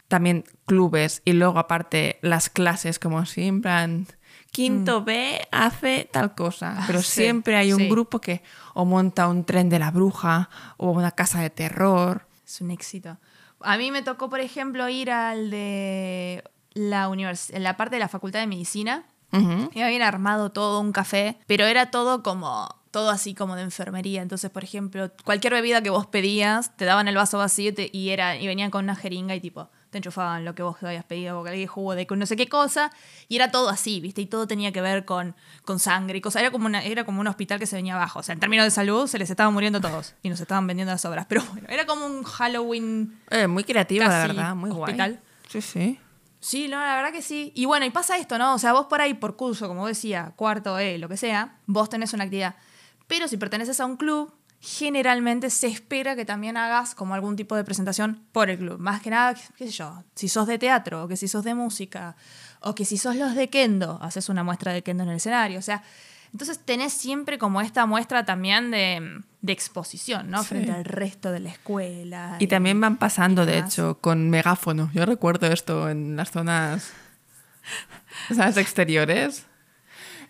también 0.06 0.44
clubes 0.64 1.22
y 1.24 1.32
luego 1.32 1.58
aparte 1.58 2.20
las 2.22 2.50
clases 2.50 3.00
como 3.00 3.26
si 3.26 3.48
en 3.48 3.60
plan 3.62 4.06
quinto 4.50 5.04
B 5.04 5.40
hace 5.52 6.08
tal 6.12 6.34
cosa, 6.34 6.72
Mm. 6.72 6.78
Ah, 6.78 6.84
pero 6.86 7.02
sí, 7.02 7.22
siempre 7.22 7.56
hay 7.56 7.72
un 7.72 7.80
sí. 7.80 7.88
grupo 7.88 8.20
que 8.20 8.42
o 8.74 8.84
monta 8.84 9.28
un 9.28 9.44
tren 9.44 9.68
de 9.68 9.78
la 9.78 9.90
bruja 9.90 10.48
o 10.76 10.90
una 10.90 11.12
casa 11.12 11.40
de 11.40 11.50
terror. 11.50 12.26
Es 12.46 12.60
un 12.60 12.70
éxito. 12.70 13.18
A 13.60 13.76
mí 13.76 13.90
me 13.90 14.02
tocó, 14.02 14.28
por 14.30 14.40
ejemplo, 14.40 14.88
ir 14.88 15.10
al 15.10 15.50
de 15.50 16.42
la 16.74 17.08
univers 17.08 17.50
en 17.50 17.62
la 17.62 17.76
parte 17.76 17.96
de 17.96 18.00
la 18.00 18.08
Facultad 18.08 18.40
de 18.40 18.46
Medicina. 18.46 19.04
Ujú. 19.32 19.70
Y 19.74 19.82
habían 19.82 20.02
armado 20.02 20.50
todo 20.50 20.80
un 20.80 20.90
café, 20.92 21.38
pero 21.46 21.64
era 21.66 21.90
todo 21.92 22.22
como 22.24 22.68
todo 22.90 23.10
así 23.10 23.34
como 23.34 23.54
de 23.54 23.62
enfermería. 23.62 24.20
Entonces, 24.22 24.50
por 24.50 24.64
ejemplo, 24.64 25.12
cualquier 25.24 25.52
bebida 25.52 25.80
que 25.82 25.90
vos 25.90 26.06
pedías, 26.06 26.76
te 26.76 26.84
daban 26.84 27.06
el 27.06 27.14
vaso 27.14 27.38
vacío 27.38 27.70
y, 27.70 27.72
te- 27.72 27.90
y 27.92 28.08
era 28.10 28.36
y 28.36 28.48
venían 28.48 28.72
con 28.72 28.82
una 28.84 28.96
jeringa 28.96 29.36
y 29.36 29.40
tipo 29.40 29.70
te 29.90 29.98
enchufaban 29.98 30.44
lo 30.44 30.54
que 30.54 30.62
vos 30.62 30.76
habías 30.82 31.04
pedido, 31.04 31.40
cualquier 31.40 31.66
jugo 31.68 31.94
de 31.94 32.06
con 32.06 32.18
no 32.18 32.26
sé 32.26 32.36
qué 32.36 32.48
cosa, 32.48 32.90
y 33.28 33.36
era 33.36 33.50
todo 33.50 33.68
así, 33.68 34.00
¿viste? 34.00 34.20
Y 34.22 34.26
todo 34.26 34.46
tenía 34.46 34.72
que 34.72 34.80
ver 34.80 35.04
con, 35.04 35.34
con 35.64 35.78
sangre 35.78 36.18
y 36.18 36.20
cosas. 36.20 36.42
Era 36.42 36.50
como, 36.50 36.66
una, 36.66 36.82
era 36.82 37.04
como 37.04 37.20
un 37.20 37.26
hospital 37.26 37.58
que 37.58 37.66
se 37.66 37.76
venía 37.76 37.94
abajo. 37.96 38.20
O 38.20 38.22
sea, 38.22 38.32
en 38.32 38.40
términos 38.40 38.64
de 38.64 38.70
salud, 38.70 39.06
se 39.06 39.18
les 39.18 39.28
estaban 39.30 39.52
muriendo 39.52 39.80
todos 39.80 40.14
y 40.22 40.28
nos 40.30 40.40
estaban 40.40 40.66
vendiendo 40.66 40.92
las 40.92 41.04
obras. 41.04 41.26
Pero 41.28 41.42
bueno, 41.52 41.66
era 41.68 41.86
como 41.86 42.06
un 42.06 42.22
Halloween 42.22 43.18
Eh, 43.30 43.46
muy 43.46 43.64
creativa, 43.64 44.06
la 44.08 44.26
verdad, 44.26 44.54
muy 44.54 44.70
hospital. 44.70 45.10
guay. 45.12 45.22
Sí, 45.48 45.60
sí. 45.60 45.98
Sí, 46.42 46.68
no, 46.68 46.78
la 46.80 46.94
verdad 46.96 47.12
que 47.12 47.20
sí. 47.20 47.52
Y 47.54 47.66
bueno, 47.66 47.84
y 47.84 47.90
pasa 47.90 48.16
esto, 48.16 48.38
¿no? 48.38 48.54
O 48.54 48.58
sea, 48.58 48.72
vos 48.72 48.86
por 48.86 49.00
ahí, 49.02 49.12
por 49.14 49.36
curso, 49.36 49.68
como 49.68 49.86
decía, 49.86 50.32
cuarto 50.36 50.78
E, 50.78 50.96
lo 50.96 51.08
que 51.08 51.16
sea, 51.18 51.58
vos 51.66 51.90
tenés 51.90 52.14
una 52.14 52.24
actividad. 52.24 52.54
Pero 53.06 53.28
si 53.28 53.36
perteneces 53.36 53.78
a 53.80 53.84
un 53.84 53.96
club, 53.98 54.32
generalmente 54.60 55.48
se 55.48 55.68
espera 55.68 56.14
que 56.14 56.26
también 56.26 56.58
hagas 56.58 56.94
como 56.94 57.14
algún 57.14 57.34
tipo 57.34 57.56
de 57.56 57.64
presentación 57.64 58.22
por 58.30 58.50
el 58.50 58.58
club. 58.58 58.78
Más 58.78 59.00
que 59.00 59.08
nada, 59.08 59.34
qué 59.56 59.66
sé 59.66 59.70
yo, 59.70 60.04
si 60.14 60.28
sos 60.28 60.46
de 60.46 60.58
teatro, 60.58 61.04
o 61.04 61.08
que 61.08 61.16
si 61.16 61.28
sos 61.28 61.44
de 61.44 61.54
música, 61.54 62.14
o 62.60 62.74
que 62.74 62.84
si 62.84 62.98
sos 62.98 63.16
los 63.16 63.34
de 63.34 63.48
kendo, 63.48 63.98
haces 64.02 64.28
una 64.28 64.44
muestra 64.44 64.72
de 64.72 64.82
kendo 64.82 65.04
en 65.04 65.08
el 65.08 65.16
escenario. 65.16 65.58
O 65.58 65.62
sea, 65.62 65.82
entonces 66.32 66.58
tenés 66.58 66.92
siempre 66.92 67.38
como 67.38 67.62
esta 67.62 67.86
muestra 67.86 68.26
también 68.26 68.70
de, 68.70 69.22
de 69.40 69.52
exposición, 69.52 70.30
¿no? 70.30 70.42
Sí. 70.42 70.50
Frente 70.50 70.72
al 70.72 70.84
resto 70.84 71.32
de 71.32 71.40
la 71.40 71.48
escuela. 71.48 72.36
Y 72.38 72.46
también 72.46 72.78
van 72.80 72.98
pasando, 72.98 73.46
de 73.46 73.58
hecho, 73.58 73.98
con 74.00 74.28
megáfono. 74.28 74.90
Yo 74.92 75.06
recuerdo 75.06 75.46
esto 75.46 75.88
en 75.88 76.16
las 76.16 76.30
zonas 76.30 76.92
exteriores. 78.56 79.46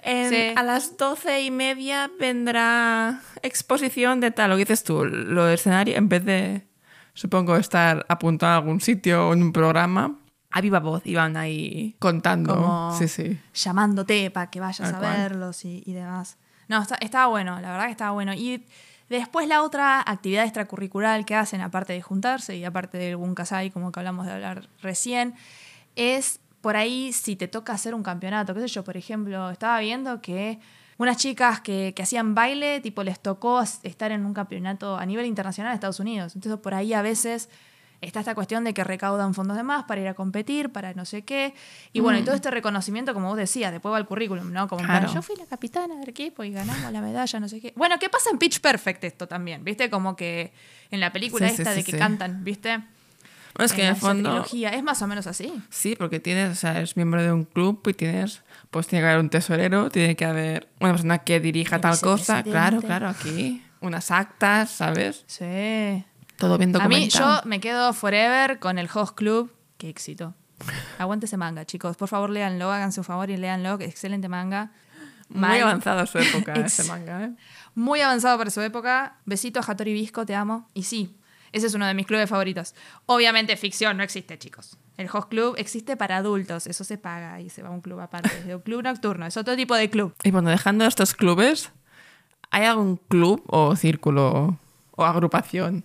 En- 0.02 0.30
Sí. 0.30 0.52
A 0.56 0.62
las 0.62 0.96
doce 0.96 1.42
y 1.42 1.50
media 1.50 2.10
vendrá 2.18 3.20
exposición 3.42 4.20
de 4.20 4.30
tal, 4.30 4.50
lo 4.50 4.56
que 4.56 4.60
dices 4.64 4.82
tú, 4.84 5.04
lo 5.04 5.44
del 5.44 5.54
escenario, 5.54 5.96
en 5.96 6.08
vez 6.08 6.24
de, 6.24 6.66
supongo, 7.14 7.56
estar 7.56 8.06
apuntado 8.08 8.52
a 8.52 8.56
algún 8.56 8.80
sitio 8.80 9.28
o 9.28 9.32
en 9.34 9.42
un 9.42 9.52
programa, 9.52 10.16
a 10.50 10.60
viva 10.60 10.80
voz 10.80 11.02
iban 11.06 11.36
ahí 11.36 11.96
contando. 11.98 12.56
Como 12.56 12.96
Sí, 12.98 13.08
sí. 13.08 13.38
llamándote 13.54 14.30
para 14.30 14.50
que 14.50 14.58
vayas 14.60 14.92
a 14.92 14.98
verlos 15.00 15.64
y, 15.64 15.82
y 15.86 15.92
demás. 15.92 16.38
No, 16.68 16.80
está- 16.82 16.96
estaba 17.00 17.26
bueno, 17.26 17.60
la 17.60 17.70
verdad 17.72 17.86
que 17.86 17.92
estaba 17.92 18.10
bueno. 18.12 18.32
Y 18.34 18.64
después 19.08 19.46
la 19.48 19.62
otra 19.62 20.00
actividad 20.00 20.44
extracurricular 20.44 21.24
que 21.24 21.34
hacen, 21.34 21.60
aparte 21.60 21.92
de 21.92 22.00
juntarse 22.02 22.56
y 22.56 22.64
aparte 22.64 22.96
del 22.98 23.16
bunkasai, 23.16 23.70
como 23.70 23.92
que 23.92 24.00
hablamos 24.00 24.26
de 24.26 24.32
hablar 24.32 24.68
recién, 24.82 25.34
es 25.94 26.40
por 26.60 26.76
ahí 26.76 27.12
si 27.12 27.36
te 27.36 27.48
toca 27.48 27.72
hacer 27.72 27.94
un 27.94 28.02
campeonato. 28.02 28.54
¿Qué 28.54 28.60
sé 28.60 28.68
yo? 28.68 28.84
Por 28.84 28.96
ejemplo, 28.96 29.50
estaba 29.50 29.80
viendo 29.80 30.20
que 30.20 30.58
unas 30.98 31.16
chicas 31.16 31.60
que, 31.60 31.92
que 31.96 32.02
hacían 32.02 32.34
baile, 32.34 32.80
tipo, 32.80 33.02
les 33.02 33.18
tocó 33.20 33.62
estar 33.62 34.12
en 34.12 34.26
un 34.26 34.34
campeonato 34.34 34.96
a 34.96 35.06
nivel 35.06 35.24
internacional 35.26 35.72
en 35.72 35.74
Estados 35.74 36.00
Unidos. 36.00 36.34
Entonces, 36.34 36.60
por 36.60 36.74
ahí 36.74 36.92
a 36.92 37.00
veces 37.02 37.48
está 38.02 38.20
esta 38.20 38.34
cuestión 38.34 38.64
de 38.64 38.72
que 38.74 38.82
recaudan 38.84 39.34
fondos 39.34 39.56
de 39.56 39.62
más 39.62 39.84
para 39.84 40.00
ir 40.00 40.08
a 40.08 40.14
competir, 40.14 40.70
para 40.70 40.92
no 40.94 41.04
sé 41.04 41.22
qué. 41.22 41.54
Y 41.92 42.00
bueno, 42.00 42.18
y 42.18 42.22
todo 42.22 42.34
este 42.34 42.50
reconocimiento, 42.50 43.12
como 43.14 43.28
vos 43.28 43.36
decías, 43.36 43.72
después 43.72 43.92
va 43.92 43.98
el 43.98 44.06
currículum, 44.06 44.52
¿no? 44.52 44.68
Como 44.68 44.84
Claro. 44.84 45.12
yo 45.12 45.20
fui 45.22 45.36
la 45.36 45.46
capitana 45.46 45.96
del 45.96 46.08
equipo 46.08 46.42
y 46.44 46.50
ganamos 46.50 46.92
la 46.92 47.00
medalla, 47.00 47.40
no 47.40 47.48
sé 47.48 47.60
qué. 47.60 47.72
Bueno, 47.76 47.98
¿qué 47.98 48.08
pasa 48.08 48.30
en 48.30 48.38
Pitch 48.38 48.60
Perfect 48.60 49.04
esto 49.04 49.26
también? 49.28 49.64
¿Viste? 49.64 49.88
Como 49.90 50.16
que 50.16 50.52
en 50.90 51.00
la 51.00 51.12
película 51.12 51.48
Sí, 51.48 51.56
esta 51.56 51.72
sí, 51.74 51.82
de 51.82 51.84
que 51.84 51.98
cantan, 51.98 52.42
¿viste? 52.44 52.82
Es 53.62 53.72
que 53.72 53.82
en 53.82 53.88
el 53.88 53.92
esa 53.96 54.00
fondo... 54.00 54.30
trilogía. 54.30 54.70
Es 54.70 54.82
más 54.82 55.00
o 55.02 55.06
menos 55.06 55.26
así. 55.26 55.52
Sí, 55.70 55.96
porque 55.98 56.20
tienes, 56.20 56.50
o 56.50 56.54
sea, 56.54 56.76
eres 56.76 56.96
miembro 56.96 57.22
de 57.22 57.32
un 57.32 57.44
club 57.44 57.80
y 57.88 57.94
tienes, 57.94 58.42
pues 58.70 58.86
tiene 58.86 59.02
que 59.04 59.08
haber 59.10 59.20
un 59.20 59.30
tesorero, 59.30 59.90
tiene 59.90 60.16
que 60.16 60.24
haber 60.24 60.68
una 60.80 60.92
persona 60.92 61.18
que 61.18 61.40
dirija 61.40 61.76
El 61.76 61.82
tal 61.82 62.00
cosa. 62.00 62.42
vicepresidente. 62.42 62.50
Claro, 62.50 62.80
claro, 62.82 63.08
aquí. 63.08 63.62
Unas 63.80 64.10
actas, 64.10 64.70
¿sabes? 64.70 65.24
Sí. 65.26 66.04
Todo 66.36 66.56
bien 66.58 66.74
A 66.76 66.88
mí, 66.88 66.94
documentado. 67.08 67.42
yo 67.42 67.48
me 67.48 67.60
quedo 67.60 67.92
forever 67.92 68.58
con 68.58 68.78
el 68.78 68.88
Host 68.92 69.14
Club. 69.16 69.52
Qué 69.78 69.88
éxito. 69.88 70.34
Aguante 70.98 71.26
ese 71.26 71.36
manga, 71.38 71.64
chicos. 71.64 71.96
Por 71.96 72.08
favor, 72.08 72.28
léanlo, 72.30 72.70
háganse 72.70 73.00
un 73.00 73.04
favor 73.04 73.30
y 73.30 73.36
léanlo. 73.36 73.78
Excelente 73.80 74.28
manga. 74.28 74.72
Muy 75.28 75.40
Mal. 75.42 75.62
avanzado 75.62 76.04
su 76.06 76.18
época 76.18 76.52
ese 76.54 76.84
manga, 76.84 77.24
¿eh? 77.24 77.30
Muy 77.74 78.00
avanzado 78.00 78.36
para 78.36 78.50
su 78.50 78.60
época. 78.60 79.16
Besito 79.24 79.60
a 79.60 79.62
Hattori 79.62 79.92
Visco, 79.92 80.26
te 80.26 80.34
amo. 80.34 80.68
Y 80.74 80.82
sí, 80.82 81.16
ese 81.52 81.66
es 81.66 81.74
uno 81.74 81.86
de 81.86 81.94
mis 81.94 82.06
clubes 82.06 82.28
favoritos. 82.28 82.74
Obviamente, 83.06 83.56
ficción 83.56 83.96
no 83.96 84.02
existe, 84.02 84.38
chicos. 84.38 84.78
El 84.96 85.08
Host 85.12 85.28
Club 85.28 85.54
existe 85.58 85.96
para 85.96 86.18
adultos. 86.18 86.66
Eso 86.66 86.84
se 86.84 86.98
paga 86.98 87.40
y 87.40 87.50
se 87.50 87.62
va 87.62 87.68
a 87.68 87.72
un 87.72 87.80
club 87.80 88.00
aparte. 88.00 88.30
Es 88.46 88.54
un 88.54 88.60
club 88.60 88.82
nocturno. 88.82 89.26
Es 89.26 89.36
otro 89.36 89.56
tipo 89.56 89.74
de 89.74 89.90
club. 89.90 90.14
Y 90.22 90.30
bueno, 90.30 90.50
dejando 90.50 90.84
estos 90.84 91.14
clubes, 91.14 91.72
¿hay 92.50 92.66
algún 92.66 92.96
club 92.96 93.42
o 93.46 93.74
círculo 93.76 94.58
o 94.92 95.04
agrupación 95.04 95.84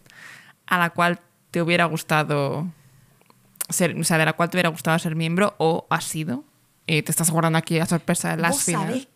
a 0.67 0.77
la 0.77 0.89
cual 0.89 1.19
te 1.51 1.61
hubiera 1.61 1.85
gustado 1.85 2.67
ser, 3.69 3.97
o 3.97 4.03
sea, 4.03 4.17
de 4.17 4.25
la 4.25 4.33
cual 4.33 4.49
te 4.49 4.57
hubiera 4.57 4.69
gustado 4.69 4.99
ser 4.99 5.15
miembro 5.15 5.55
o 5.57 5.87
has 5.89 6.03
sido? 6.03 6.43
Y 6.87 7.01
te 7.01 7.11
estás 7.11 7.31
guardando 7.31 7.57
aquí 7.57 7.79
la 7.79 7.87
sorpresa 7.87 8.35
de 8.35 8.41
las 8.41 8.51
Vos 8.51 8.61
sabés 8.63 9.07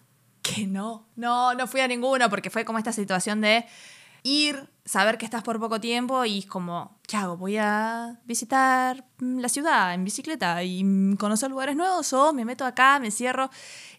que 0.42 0.66
no. 0.66 1.06
No, 1.16 1.54
no 1.54 1.68
fui 1.68 1.82
a 1.82 1.88
ninguno 1.88 2.30
porque 2.30 2.50
fue 2.50 2.66
como 2.66 2.80
esta 2.80 2.92
situación 2.92 3.42
de 3.42 3.66
ir, 4.24 4.70
saber 4.86 5.18
que 5.18 5.26
estás 5.26 5.44
por 5.44 5.60
poco 5.60 5.80
tiempo 5.80 6.26
y 6.26 6.40
es 6.40 6.46
como, 6.46 6.98
¿qué 7.08 7.18
hago? 7.18 7.38
¿Voy 7.38 7.58
a 7.58 8.20
visitar 8.26 9.06
mm, 9.20 9.40
la 9.40 9.50
ciudad 9.50 9.94
en 9.94 10.04
bicicleta 10.04 10.64
y 10.64 10.84
mm, 10.84 11.18
conocer 11.18 11.50
lugares 11.52 11.76
nuevos 11.76 12.12
o 12.14 12.34
me 12.34 12.46
meto 12.46 12.66
acá, 12.66 13.00
me 13.00 13.12
cierro? 13.12 13.50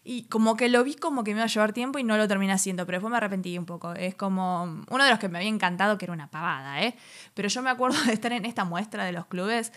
Y 0.03 0.23
como 0.23 0.57
que 0.57 0.67
lo 0.67 0.83
vi 0.83 0.95
como 0.95 1.23
que 1.23 1.31
me 1.31 1.39
iba 1.39 1.45
a 1.45 1.47
llevar 1.47 1.73
tiempo 1.73 1.99
y 1.99 2.03
no 2.03 2.17
lo 2.17 2.27
terminé 2.27 2.53
haciendo, 2.53 2.85
pero 2.85 2.97
después 2.97 3.11
me 3.11 3.17
arrepentí 3.17 3.57
un 3.57 3.65
poco. 3.65 3.93
Es 3.93 4.15
como 4.15 4.63
uno 4.89 5.03
de 5.03 5.09
los 5.09 5.19
que 5.19 5.29
me 5.29 5.37
había 5.37 5.49
encantado, 5.49 5.97
que 5.97 6.05
era 6.05 6.13
una 6.13 6.29
pavada, 6.29 6.81
¿eh? 6.81 6.95
Pero 7.33 7.47
yo 7.47 7.61
me 7.61 7.69
acuerdo 7.69 8.01
de 8.05 8.13
estar 8.13 8.33
en 8.33 8.45
esta 8.45 8.65
muestra 8.65 9.05
de 9.05 9.11
los 9.11 9.27
clubes 9.27 9.71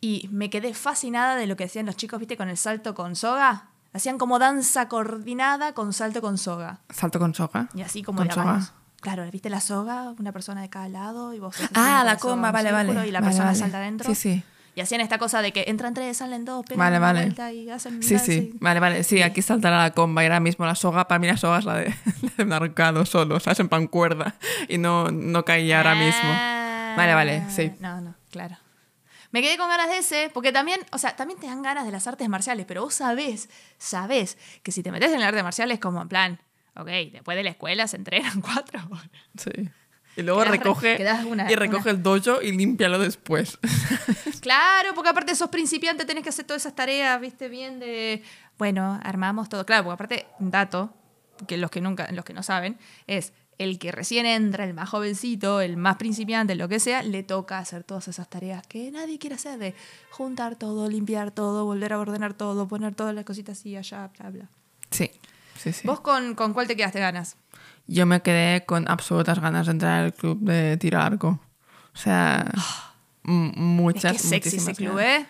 y 0.00 0.28
me 0.30 0.50
quedé 0.50 0.74
fascinada 0.74 1.34
de 1.34 1.46
lo 1.46 1.56
que 1.56 1.64
hacían 1.64 1.86
los 1.86 1.96
chicos, 1.96 2.18
¿viste? 2.18 2.36
Con 2.36 2.48
el 2.48 2.56
salto 2.56 2.94
con 2.94 3.16
soga. 3.16 3.70
Hacían 3.92 4.18
como 4.18 4.38
danza 4.38 4.88
coordinada 4.88 5.72
con 5.72 5.92
salto 5.92 6.20
con 6.20 6.36
soga. 6.36 6.80
Salto 6.90 7.18
con 7.18 7.32
soga. 7.32 7.68
Y 7.74 7.82
así 7.82 8.02
como 8.02 8.18
Con 8.18 8.28
de 8.28 8.34
soga. 8.34 8.83
Claro, 9.04 9.30
¿viste 9.30 9.50
la 9.50 9.60
soga? 9.60 10.14
Una 10.18 10.32
persona 10.32 10.62
de 10.62 10.70
cada 10.70 10.88
lado 10.88 11.34
y 11.34 11.38
vos... 11.38 11.54
Ah, 11.74 12.02
la 12.06 12.16
comba, 12.16 12.48
un 12.48 12.52
vale, 12.54 12.70
círculo 12.70 12.94
vale. 12.94 13.08
Y 13.08 13.12
la 13.12 13.20
Vale, 13.20 13.26
persona 13.28 13.46
vale. 13.50 13.58
salta 13.58 13.76
adentro. 13.78 14.08
Sí, 14.08 14.14
sí. 14.14 14.42
Y 14.74 14.80
hacían 14.80 15.02
esta 15.02 15.18
cosa 15.18 15.42
de 15.42 15.52
que 15.52 15.64
entran 15.68 15.92
tres, 15.92 16.16
salen 16.16 16.44
dos, 16.46 16.64
pegan 16.64 16.78
Vale, 16.78 16.98
vale. 16.98 17.20
vuelta 17.20 17.52
y 17.52 17.68
hacen... 17.70 18.02
Sí, 18.02 18.18
sí. 18.18 18.52
y- 18.54 18.58
Vale, 18.60 18.80
vale. 18.80 19.04
Sí, 19.04 19.20
aquí 19.20 19.42
saltará 19.42 19.78
la 19.78 19.90
comba 19.90 20.22
y 20.22 20.26
ahora 20.26 20.40
mismo 20.40 20.64
la 20.66 20.74
soga. 20.74 21.06
Para 21.06 21.18
mí 21.18 21.26
la 21.26 21.36
soga 21.36 21.58
es 21.58 21.64
la 21.66 21.76
de, 21.76 21.84
la 22.22 22.30
de 22.38 22.42
un 22.44 22.52
arcado 22.54 23.04
solo, 23.04 23.38
¿sabes? 23.40 23.60
En 23.60 23.68
pan 23.68 23.86
cuerda. 23.88 24.36
Y 24.68 24.78
no, 24.78 25.10
no 25.10 25.44
caía 25.44 25.76
ahora 25.78 25.94
mismo. 25.94 26.22
Ah, 26.24 26.94
Vale, 26.96 27.12
vale, 27.14 27.44
sí. 27.50 27.72
No, 27.80 28.00
no, 28.00 28.14
claro. 28.30 28.56
Me 29.32 29.42
quedé 29.42 29.58
con 29.58 29.68
ganas 29.68 29.88
de 29.88 29.98
ese, 29.98 30.30
porque 30.32 30.50
también, 30.50 30.80
o 30.92 30.98
sea, 30.98 31.14
también 31.14 31.38
te 31.38 31.46
dan 31.46 31.60
ganas 31.60 31.84
de 31.84 31.92
las 31.92 32.06
artes 32.06 32.26
marciales, 32.28 32.64
pero 32.66 32.82
vos 32.84 32.94
sabés, 32.94 33.50
sabés 33.78 34.38
que 34.62 34.72
si 34.72 34.82
te 34.82 34.90
metes 34.92 35.10
en 35.10 35.16
el 35.18 35.24
arte 35.24 35.42
marcial 35.42 35.70
es 35.72 35.78
como 35.80 36.00
en 36.00 36.08
plan, 36.08 36.40
ok, 36.76 36.88
después 37.12 37.36
de 37.36 37.42
la 37.44 37.50
escuela 37.50 37.86
se 37.88 37.96
entrenan 37.96 38.40
cuatro 38.40 38.80
horas. 38.90 39.08
Sí. 39.36 39.50
Y 40.16 40.22
luego 40.22 40.40
Quedás 40.42 40.52
recoge, 40.52 41.04
una- 41.26 41.50
y 41.50 41.56
recoge 41.56 41.90
el 41.90 42.00
dojo 42.02 42.40
y 42.40 42.52
límpialo 42.52 42.98
después. 42.98 43.58
Claro, 44.40 44.90
porque 44.94 45.08
aparte 45.08 45.34
sos 45.34 45.48
principiante, 45.48 46.04
tenés 46.04 46.22
que 46.22 46.28
hacer 46.28 46.44
todas 46.44 46.60
esas 46.62 46.74
tareas, 46.74 47.18
viste, 47.18 47.48
bien 47.48 47.78
de, 47.80 48.22
bueno, 48.58 49.00
armamos 49.02 49.48
todo. 49.48 49.64
Claro, 49.64 49.84
porque 49.84 49.94
aparte, 49.94 50.26
un 50.38 50.50
dato, 50.50 50.92
que 51.48 51.56
los 51.56 51.70
que 51.70 51.80
nunca, 51.80 52.10
los 52.12 52.26
que 52.26 52.34
no 52.34 52.42
saben, 52.42 52.78
es 53.06 53.32
el 53.56 53.78
que 53.78 53.90
recién 53.90 54.26
entra, 54.26 54.64
el 54.64 54.74
más 54.74 54.90
jovencito, 54.90 55.62
el 55.62 55.78
más 55.78 55.96
principiante, 55.96 56.56
lo 56.56 56.68
que 56.68 56.78
sea, 56.78 57.02
le 57.02 57.22
toca 57.22 57.58
hacer 57.58 57.84
todas 57.84 58.06
esas 58.08 58.28
tareas 58.28 58.66
que 58.66 58.90
nadie 58.90 59.18
quiere 59.18 59.36
hacer, 59.36 59.58
de 59.58 59.74
juntar 60.10 60.56
todo, 60.56 60.90
limpiar 60.90 61.30
todo, 61.30 61.64
volver 61.64 61.94
a 61.94 61.98
ordenar 61.98 62.34
todo, 62.34 62.68
poner 62.68 62.94
todas 62.94 63.14
las 63.14 63.24
cositas 63.24 63.58
así, 63.58 63.76
allá, 63.76 64.10
bla, 64.18 64.28
bla. 64.30 64.48
Sí. 64.90 65.10
Sí, 65.56 65.72
sí. 65.72 65.86
¿Vos 65.86 66.00
con, 66.00 66.34
con 66.34 66.52
cuál 66.52 66.66
te 66.66 66.76
quedaste 66.76 67.00
ganas? 67.00 67.36
Yo 67.86 68.06
me 68.06 68.22
quedé 68.22 68.64
con 68.64 68.88
absolutas 68.90 69.38
ganas 69.40 69.66
de 69.66 69.72
entrar 69.72 70.04
al 70.04 70.14
club 70.14 70.38
de 70.40 70.76
tiro 70.76 71.00
arco. 71.00 71.40
O 71.94 71.96
sea, 71.98 72.50
m- 73.24 73.50
Es 73.50 73.56
muchas, 73.56 74.12
que 74.12 74.18
sexy 74.18 74.56
ese 74.56 74.74
club. 74.74 74.98
¿eh? 74.98 75.26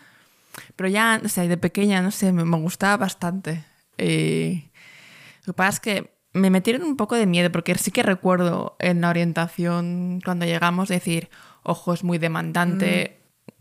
Pero 0.76 0.88
ya, 0.88 1.20
o 1.24 1.28
sea, 1.28 1.46
de 1.48 1.56
pequeña, 1.56 2.00
no 2.02 2.10
sé, 2.10 2.32
me, 2.32 2.44
me 2.44 2.56
gustaba 2.58 2.96
bastante. 2.96 3.64
Lo 3.98 5.52
que 5.52 5.56
pasa 5.56 5.70
es 5.70 5.80
que 5.80 6.14
me 6.32 6.50
metieron 6.50 6.82
un 6.82 6.96
poco 6.96 7.14
de 7.16 7.26
miedo, 7.26 7.50
porque 7.52 7.74
sí 7.76 7.90
que 7.90 8.02
recuerdo 8.02 8.76
en 8.80 9.00
la 9.00 9.10
orientación, 9.10 10.20
cuando 10.24 10.46
llegamos, 10.46 10.88
decir, 10.88 11.28
ojo, 11.62 11.92
es 11.92 12.02
muy 12.02 12.18
demandante, 12.18 13.20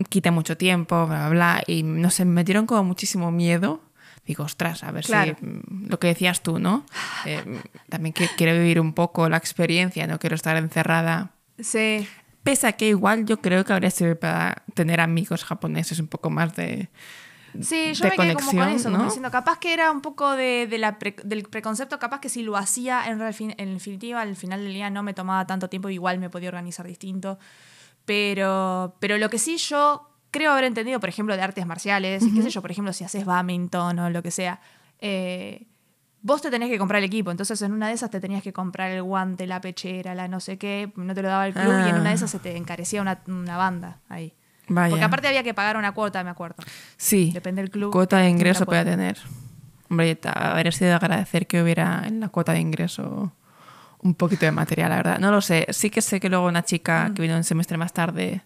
quita 0.10 0.32
mucho 0.32 0.58
tiempo, 0.58 1.06
bla, 1.08 1.30
bla, 1.30 1.30
bla. 1.30 1.64
Y 1.68 1.84
no 1.84 2.10
sé, 2.10 2.26
me 2.26 2.32
metieron 2.34 2.66
como 2.66 2.84
muchísimo 2.84 3.32
miedo. 3.32 3.82
Digo, 4.26 4.44
ostras, 4.46 4.84
a 4.84 4.92
ver 4.92 5.04
Claro. 5.06 5.36
si 5.40 5.46
lo 5.90 6.00
que 6.00 6.08
decías 6.08 6.42
tú, 6.44 6.58
¿no? 6.60 6.86
Eh, 7.26 7.44
también 7.90 8.14
que- 8.14 8.30
quiero 8.38 8.54
vivir 8.54 8.80
un 8.80 8.94
poco 8.94 9.28
la 9.28 9.38
experiencia, 9.38 10.08
no 10.08 10.18
quiero 10.20 10.36
estar 10.36 10.56
encerrada 10.58 11.32
Sí. 11.60 12.08
Pese 12.44 12.68
a 12.68 12.72
que 12.74 12.90
igual 12.90 13.26
yo 13.26 13.40
creo 13.42 13.64
que 13.64 13.72
habría 13.72 13.90
sido 13.92 14.20
para 14.20 14.64
tener 14.74 15.00
amigos 15.00 15.46
japoneses 15.46 16.00
un 16.00 16.08
poco 16.08 16.30
más 16.30 16.56
de... 16.56 16.90
Sí, 17.62 17.94
yo 17.94 18.04
de 18.06 18.10
me 18.10 18.16
quedé 18.18 18.34
como 18.34 18.52
con 18.52 18.68
eso, 18.70 18.86
como 18.90 18.98
¿no? 18.98 19.04
diciendo, 19.06 19.30
capaz 19.32 19.60
que 19.60 19.74
era 19.74 19.92
un 19.92 20.02
poco 20.02 20.32
de, 20.32 20.66
de 20.68 20.78
la 20.80 20.98
pre- 21.00 21.16
del 21.24 21.44
preconcepto, 21.44 22.00
capaz 22.00 22.20
que 22.20 22.28
si 22.30 22.42
lo 22.44 22.58
hacía 22.58 23.06
en, 23.08 23.22
en 23.22 23.74
definitiva, 23.76 24.22
al 24.22 24.36
final 24.36 24.64
del 24.64 24.74
día 24.74 24.90
no 24.90 25.04
me 25.04 25.14
tomaba 25.14 25.46
tanto 25.46 25.70
tiempo, 25.70 25.90
igual 25.90 26.18
me 26.20 26.30
podía 26.32 26.50
organizar 26.50 26.86
distinto. 26.88 27.38
Pero, 28.06 28.96
pero 29.00 29.18
lo 29.18 29.30
que 29.30 29.38
sí 29.38 29.58
yo 29.58 30.10
creo 30.34 30.52
haber 30.52 30.66
entendido, 30.66 31.00
por 31.00 31.08
ejemplo, 31.08 31.36
de 31.38 31.42
artes 31.42 31.66
marciales, 31.66 32.22
y 32.24 32.34
qué 32.34 32.42
sé 32.42 32.50
yo, 32.50 32.62
por 32.62 32.72
ejemplo, 32.72 32.92
si 32.92 33.06
haces 33.06 33.24
badminton 33.24 33.98
o 34.00 34.10
lo 34.10 34.22
que 34.22 34.32
sea, 34.32 34.60
eh, 35.00 35.66
vos 36.22 36.42
te 36.42 36.50
tenés 36.52 36.70
que 36.70 36.78
comprar 36.78 37.00
el 37.00 37.06
equipo, 37.06 37.32
entonces 37.32 37.62
en 37.62 37.72
una 37.72 37.88
de 37.88 37.94
esas 37.94 38.10
te 38.10 38.20
tenías 38.20 38.44
que 38.44 38.52
comprar 38.52 38.92
el 38.92 39.04
guante, 39.04 39.48
la 39.48 39.62
pechera, 39.62 40.16
la 40.16 40.28
no 40.28 40.40
sé 40.42 40.58
qué, 40.58 40.92
no 40.96 41.14
te 41.14 41.22
lo 41.22 41.28
daba 41.30 41.48
el 41.48 41.54
club 41.54 41.66
y 41.86 41.90
en 41.90 41.96
una 41.96 42.04
de 42.04 42.10
Ah. 42.10 42.14
esas 42.14 42.32
se 42.32 42.40
te 42.40 42.58
encarecía 42.58 43.02
una, 43.02 43.20
una 43.28 43.56
banda 43.58 44.00
ahí. 44.10 44.34
Vaya. 44.68 44.90
Porque 44.92 45.04
aparte 45.06 45.28
había 45.28 45.44
que 45.44 45.54
pagar 45.54 45.78
una 45.78 45.92
cuota, 45.94 46.24
me 46.24 46.30
acuerdo. 46.30 46.64
sí, 46.98 47.32
depende 47.34 47.62
del 47.62 47.70
club, 47.72 47.92
cuota 47.92 48.18
de 48.20 48.30
ingreso 48.30 48.66
puede 48.66 48.84
tener. 48.86 49.18
Hombre, 49.90 50.18
habría 50.34 50.72
sido 50.72 50.90
de 50.90 50.96
agradecer 50.96 51.46
que 51.46 51.62
hubiera 51.62 52.04
en 52.08 52.20
la 52.22 52.30
cuota 52.30 52.54
de 52.54 52.60
ingreso 52.62 53.32
un 54.00 54.16
poquito 54.16 54.46
de 54.46 54.52
material, 54.52 54.90
la 54.90 54.96
verdad. 54.98 55.20
No 55.20 55.32
lo 55.32 55.40
sé. 55.42 55.68
Sí 55.70 55.90
que 55.90 56.02
sé 56.02 56.20
que 56.20 56.30
luego 56.30 56.48
una 56.48 56.64
chica 56.64 57.12
que 57.14 57.22
vino 57.22 57.36
un 57.38 57.44
semestre 57.44 57.78
más 57.78 57.94
tarde, 57.94 58.42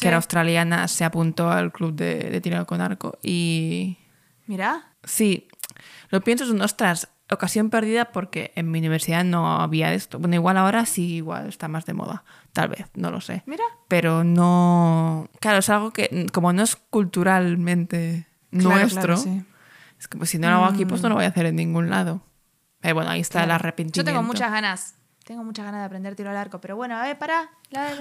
que 0.00 0.08
era 0.08 0.16
australiana, 0.16 0.88
se 0.88 1.04
apuntó 1.04 1.50
al 1.50 1.72
club 1.72 1.94
de, 1.94 2.30
de 2.30 2.40
tiro 2.40 2.66
con 2.66 2.80
arco 2.80 3.18
y... 3.22 3.98
Mira, 4.46 4.94
Sí, 5.04 5.48
lo 6.10 6.22
pienso 6.22 6.44
es 6.44 6.50
un, 6.50 6.60
ostras, 6.62 7.08
ocasión 7.30 7.70
perdida 7.70 8.06
porque 8.06 8.52
en 8.56 8.70
mi 8.70 8.78
universidad 8.78 9.24
no 9.24 9.60
había 9.60 9.92
esto. 9.92 10.18
Bueno, 10.18 10.34
igual 10.34 10.56
ahora 10.56 10.86
sí, 10.86 11.16
igual 11.16 11.48
está 11.48 11.68
más 11.68 11.86
de 11.86 11.94
moda, 11.94 12.24
tal 12.52 12.68
vez, 12.68 12.86
no 12.94 13.10
lo 13.10 13.20
sé. 13.20 13.42
mira. 13.46 13.64
Pero 13.88 14.24
no... 14.24 15.28
Claro, 15.40 15.58
es 15.58 15.68
algo 15.70 15.92
que 15.92 16.08
mm, 16.10 16.32
como 16.32 16.52
no 16.52 16.62
es 16.62 16.76
culturalmente 16.76 18.26
Claro, 18.50 18.80
nuestro, 18.80 19.02
claro, 19.02 19.16
sí. 19.16 19.30
Mm. 19.30 19.46
es 19.98 20.08
como 20.08 20.26
si 20.26 20.38
no 20.38 20.48
lo 20.48 20.56
hago 20.56 20.66
aquí, 20.66 20.84
pues 20.84 21.02
no 21.02 21.08
lo 21.08 21.16
voy 21.16 21.24
a 21.24 21.28
hacer 21.28 21.46
en 21.46 21.56
ningún 21.56 21.90
lado. 21.90 22.22
Pero 22.80 22.94
bueno, 22.94 23.10
ahí 23.10 23.20
está 23.20 23.42
el 23.44 23.50
arrepentimiento. 23.50 24.00
Yo 24.00 24.04
tengo 24.04 24.22
muchas 24.22 24.52
ganas. 24.52 24.94
Tengo 25.24 25.42
muchas 25.42 25.64
ganas 25.64 25.80
de 25.80 25.86
aprender 25.86 26.14
tiro 26.14 26.30
al 26.30 26.36
arco, 26.36 26.60
pero 26.60 26.76
bueno, 26.76 26.96
a 26.96 27.02
ver, 27.02 27.18
para. 27.18 27.48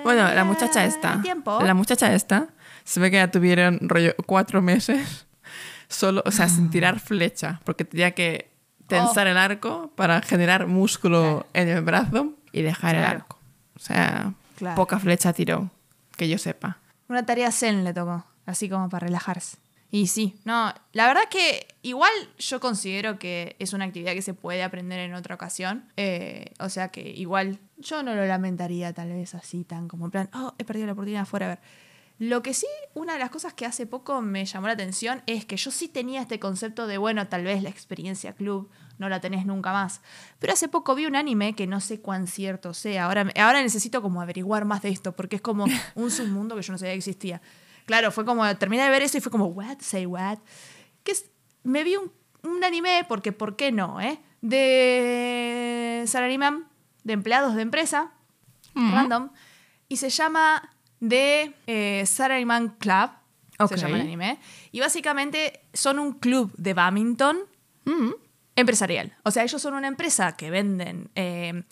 Bueno, 0.03 0.31
la 0.33 0.43
muchacha 0.43 0.83
esta, 0.85 1.21
Tiempo. 1.21 1.59
la 1.61 1.73
muchacha 1.73 2.13
esta, 2.13 2.47
se 2.83 2.99
ve 2.99 3.09
que 3.09 3.17
ya 3.17 3.31
tuvieron 3.31 3.79
rollo 3.81 4.13
cuatro 4.25 4.61
meses 4.61 5.25
solo, 5.87 6.21
o 6.25 6.31
sea, 6.31 6.49
sin 6.49 6.69
tirar 6.69 6.99
flecha, 6.99 7.61
porque 7.63 7.85
tenía 7.85 8.11
que 8.11 8.51
tensar 8.87 9.27
el 9.27 9.37
arco 9.37 9.91
para 9.95 10.21
generar 10.21 10.67
músculo 10.67 11.47
en 11.53 11.69
el 11.69 11.81
brazo 11.81 12.33
y 12.51 12.61
dejar 12.61 12.95
el 12.95 13.03
arco. 13.05 13.39
O 13.75 13.79
sea, 13.79 14.33
Claro. 14.57 14.75
poca 14.75 14.99
flecha 14.99 15.33
tiró, 15.33 15.71
que 16.15 16.29
yo 16.29 16.37
sepa. 16.37 16.77
Una 17.07 17.25
tarea 17.25 17.51
zen 17.51 17.83
le 17.83 17.93
tocó, 17.93 18.23
así 18.45 18.69
como 18.69 18.89
para 18.89 19.07
relajarse. 19.07 19.57
Y 19.93 20.07
sí, 20.07 20.39
no, 20.43 20.73
la 20.91 21.05
verdad 21.05 21.29
que 21.29 21.67
igual 21.83 22.11
yo 22.39 22.59
considero 22.59 23.19
que 23.19 23.55
es 23.59 23.73
una 23.73 23.85
actividad 23.85 24.13
que 24.13 24.23
se 24.23 24.33
puede 24.33 24.63
aprender 24.63 24.97
en 24.99 25.13
otra 25.13 25.35
ocasión. 25.35 25.85
Eh, 25.97 26.51
o 26.59 26.69
sea 26.69 26.87
que 26.87 27.11
igual 27.11 27.59
yo 27.77 28.01
no 28.01 28.15
lo 28.15 28.25
lamentaría 28.25 28.91
tal 28.91 29.09
vez 29.09 29.35
así 29.35 29.63
tan 29.63 29.87
como 29.87 30.05
en 30.05 30.11
plan, 30.11 30.29
oh, 30.33 30.55
he 30.57 30.65
perdido 30.65 30.87
la 30.87 30.93
oportunidad 30.93 31.27
fuera 31.27 31.45
a 31.45 31.49
ver. 31.49 31.59
Lo 32.17 32.41
que 32.41 32.55
sí, 32.55 32.65
una 32.95 33.13
de 33.13 33.19
las 33.19 33.29
cosas 33.29 33.53
que 33.53 33.67
hace 33.67 33.85
poco 33.85 34.19
me 34.23 34.45
llamó 34.45 34.65
la 34.65 34.73
atención 34.73 35.21
es 35.27 35.45
que 35.45 35.57
yo 35.57 35.69
sí 35.69 35.87
tenía 35.87 36.21
este 36.21 36.39
concepto 36.39 36.87
de, 36.87 36.97
bueno, 36.97 37.27
tal 37.27 37.43
vez 37.43 37.61
la 37.61 37.69
experiencia 37.69 38.33
club 38.33 38.71
no 38.97 39.09
la 39.09 39.21
tenés 39.21 39.45
nunca 39.45 39.73
más. 39.73 40.01
Pero 40.39 40.53
hace 40.53 40.69
poco 40.69 40.95
vi 40.95 41.05
un 41.05 41.15
anime 41.15 41.53
que 41.53 41.67
no 41.67 41.79
sé 41.79 42.01
cuán 42.01 42.25
cierto 42.25 42.73
sea. 42.73 43.05
Ahora, 43.05 43.27
ahora 43.39 43.61
necesito 43.61 44.01
como 44.01 44.23
averiguar 44.23 44.65
más 44.65 44.81
de 44.81 44.89
esto 44.89 45.15
porque 45.15 45.35
es 45.35 45.41
como 45.43 45.65
un 45.93 46.09
submundo 46.09 46.55
que 46.55 46.63
yo 46.63 46.71
no 46.71 46.79
sabía 46.79 46.93
que 46.93 46.97
existía. 46.97 47.43
Claro, 47.85 48.11
fue 48.11 48.25
como, 48.25 48.55
terminé 48.57 48.83
de 48.83 48.89
ver 48.89 49.01
eso 49.01 49.17
y 49.17 49.21
fue 49.21 49.31
como, 49.31 49.45
what, 49.47 49.77
say 49.79 50.05
what. 50.05 50.39
Que 51.03 51.11
es- 51.11 51.29
me 51.63 51.83
vi 51.83 51.95
un, 51.95 52.11
un 52.43 52.63
anime, 52.63 53.05
porque 53.07 53.31
¿por 53.31 53.55
qué 53.55 53.71
no? 53.71 53.99
Eh? 54.01 54.19
De 54.41 56.03
Salaryman, 56.07 56.67
de 57.03 57.13
empleados 57.13 57.55
de 57.55 57.61
empresa, 57.61 58.11
random, 58.75 59.29
y 59.87 59.97
se 59.97 60.09
llama 60.09 60.69
The 61.05 61.53
eh, 61.67 62.05
Salaryman 62.05 62.69
Club, 62.79 63.11
Ok. 63.59 63.69
se 63.69 63.77
llama 63.77 63.95
el 63.97 64.01
anime, 64.01 64.39
y 64.71 64.79
básicamente 64.79 65.61
son 65.73 65.99
un 65.99 66.13
club 66.13 66.51
de 66.57 66.73
badminton 66.73 67.39
empresarial. 68.55 69.15
O 69.23 69.31
sea, 69.31 69.43
ellos 69.43 69.61
son 69.61 69.73
una 69.73 69.87
empresa 69.87 70.35
que 70.35 70.49
venden 70.49 71.09
eh, 71.15 71.63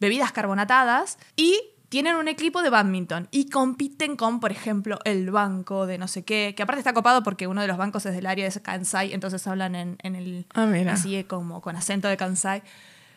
bebidas 0.00 0.32
carbonatadas 0.32 1.18
y 1.36 1.58
tienen 1.88 2.16
un 2.16 2.28
equipo 2.28 2.62
de 2.62 2.70
badminton 2.70 3.28
y 3.30 3.48
compiten 3.48 4.16
con, 4.16 4.40
por 4.40 4.50
ejemplo, 4.50 4.98
el 5.04 5.30
banco 5.30 5.86
de 5.86 5.98
no 5.98 6.08
sé 6.08 6.24
qué, 6.24 6.54
que 6.56 6.62
aparte 6.62 6.80
está 6.80 6.92
copado 6.92 7.22
porque 7.22 7.46
uno 7.46 7.60
de 7.60 7.68
los 7.68 7.76
bancos 7.76 8.06
es 8.06 8.14
del 8.14 8.26
área 8.26 8.48
de 8.48 8.60
Kansai, 8.60 9.12
entonces 9.12 9.46
hablan 9.46 9.74
en, 9.74 9.96
en 10.02 10.16
el... 10.16 10.46
Ah, 10.54 10.66
mira. 10.66 10.94
Así 10.94 11.22
como 11.24 11.60
con 11.60 11.76
acento 11.76 12.08
de 12.08 12.16
Kansai. 12.16 12.62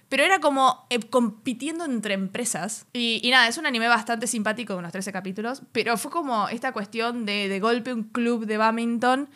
Pero 0.10 0.24
era 0.24 0.40
como 0.40 0.88
eh, 0.90 1.00
compitiendo 1.00 1.86
entre 1.86 2.16
empresas. 2.16 2.88
Y, 2.94 3.22
y 3.24 3.30
nada, 3.30 3.48
es 3.48 3.58
un 3.58 3.68
anime 3.68 3.88
bastante 3.88 4.26
simpático, 4.26 4.76
unos 4.76 4.92
13 4.92 5.12
capítulos. 5.12 5.62
Pero 5.72 5.98
fue 5.98 6.10
como 6.10 6.50
esta 6.50 6.72
cuestión 6.72 7.26
de, 7.26 7.48
de 7.48 7.60
golpe 7.60 7.94
un 7.94 8.04
club 8.04 8.46
de 8.46 8.58
badminton 8.58 9.30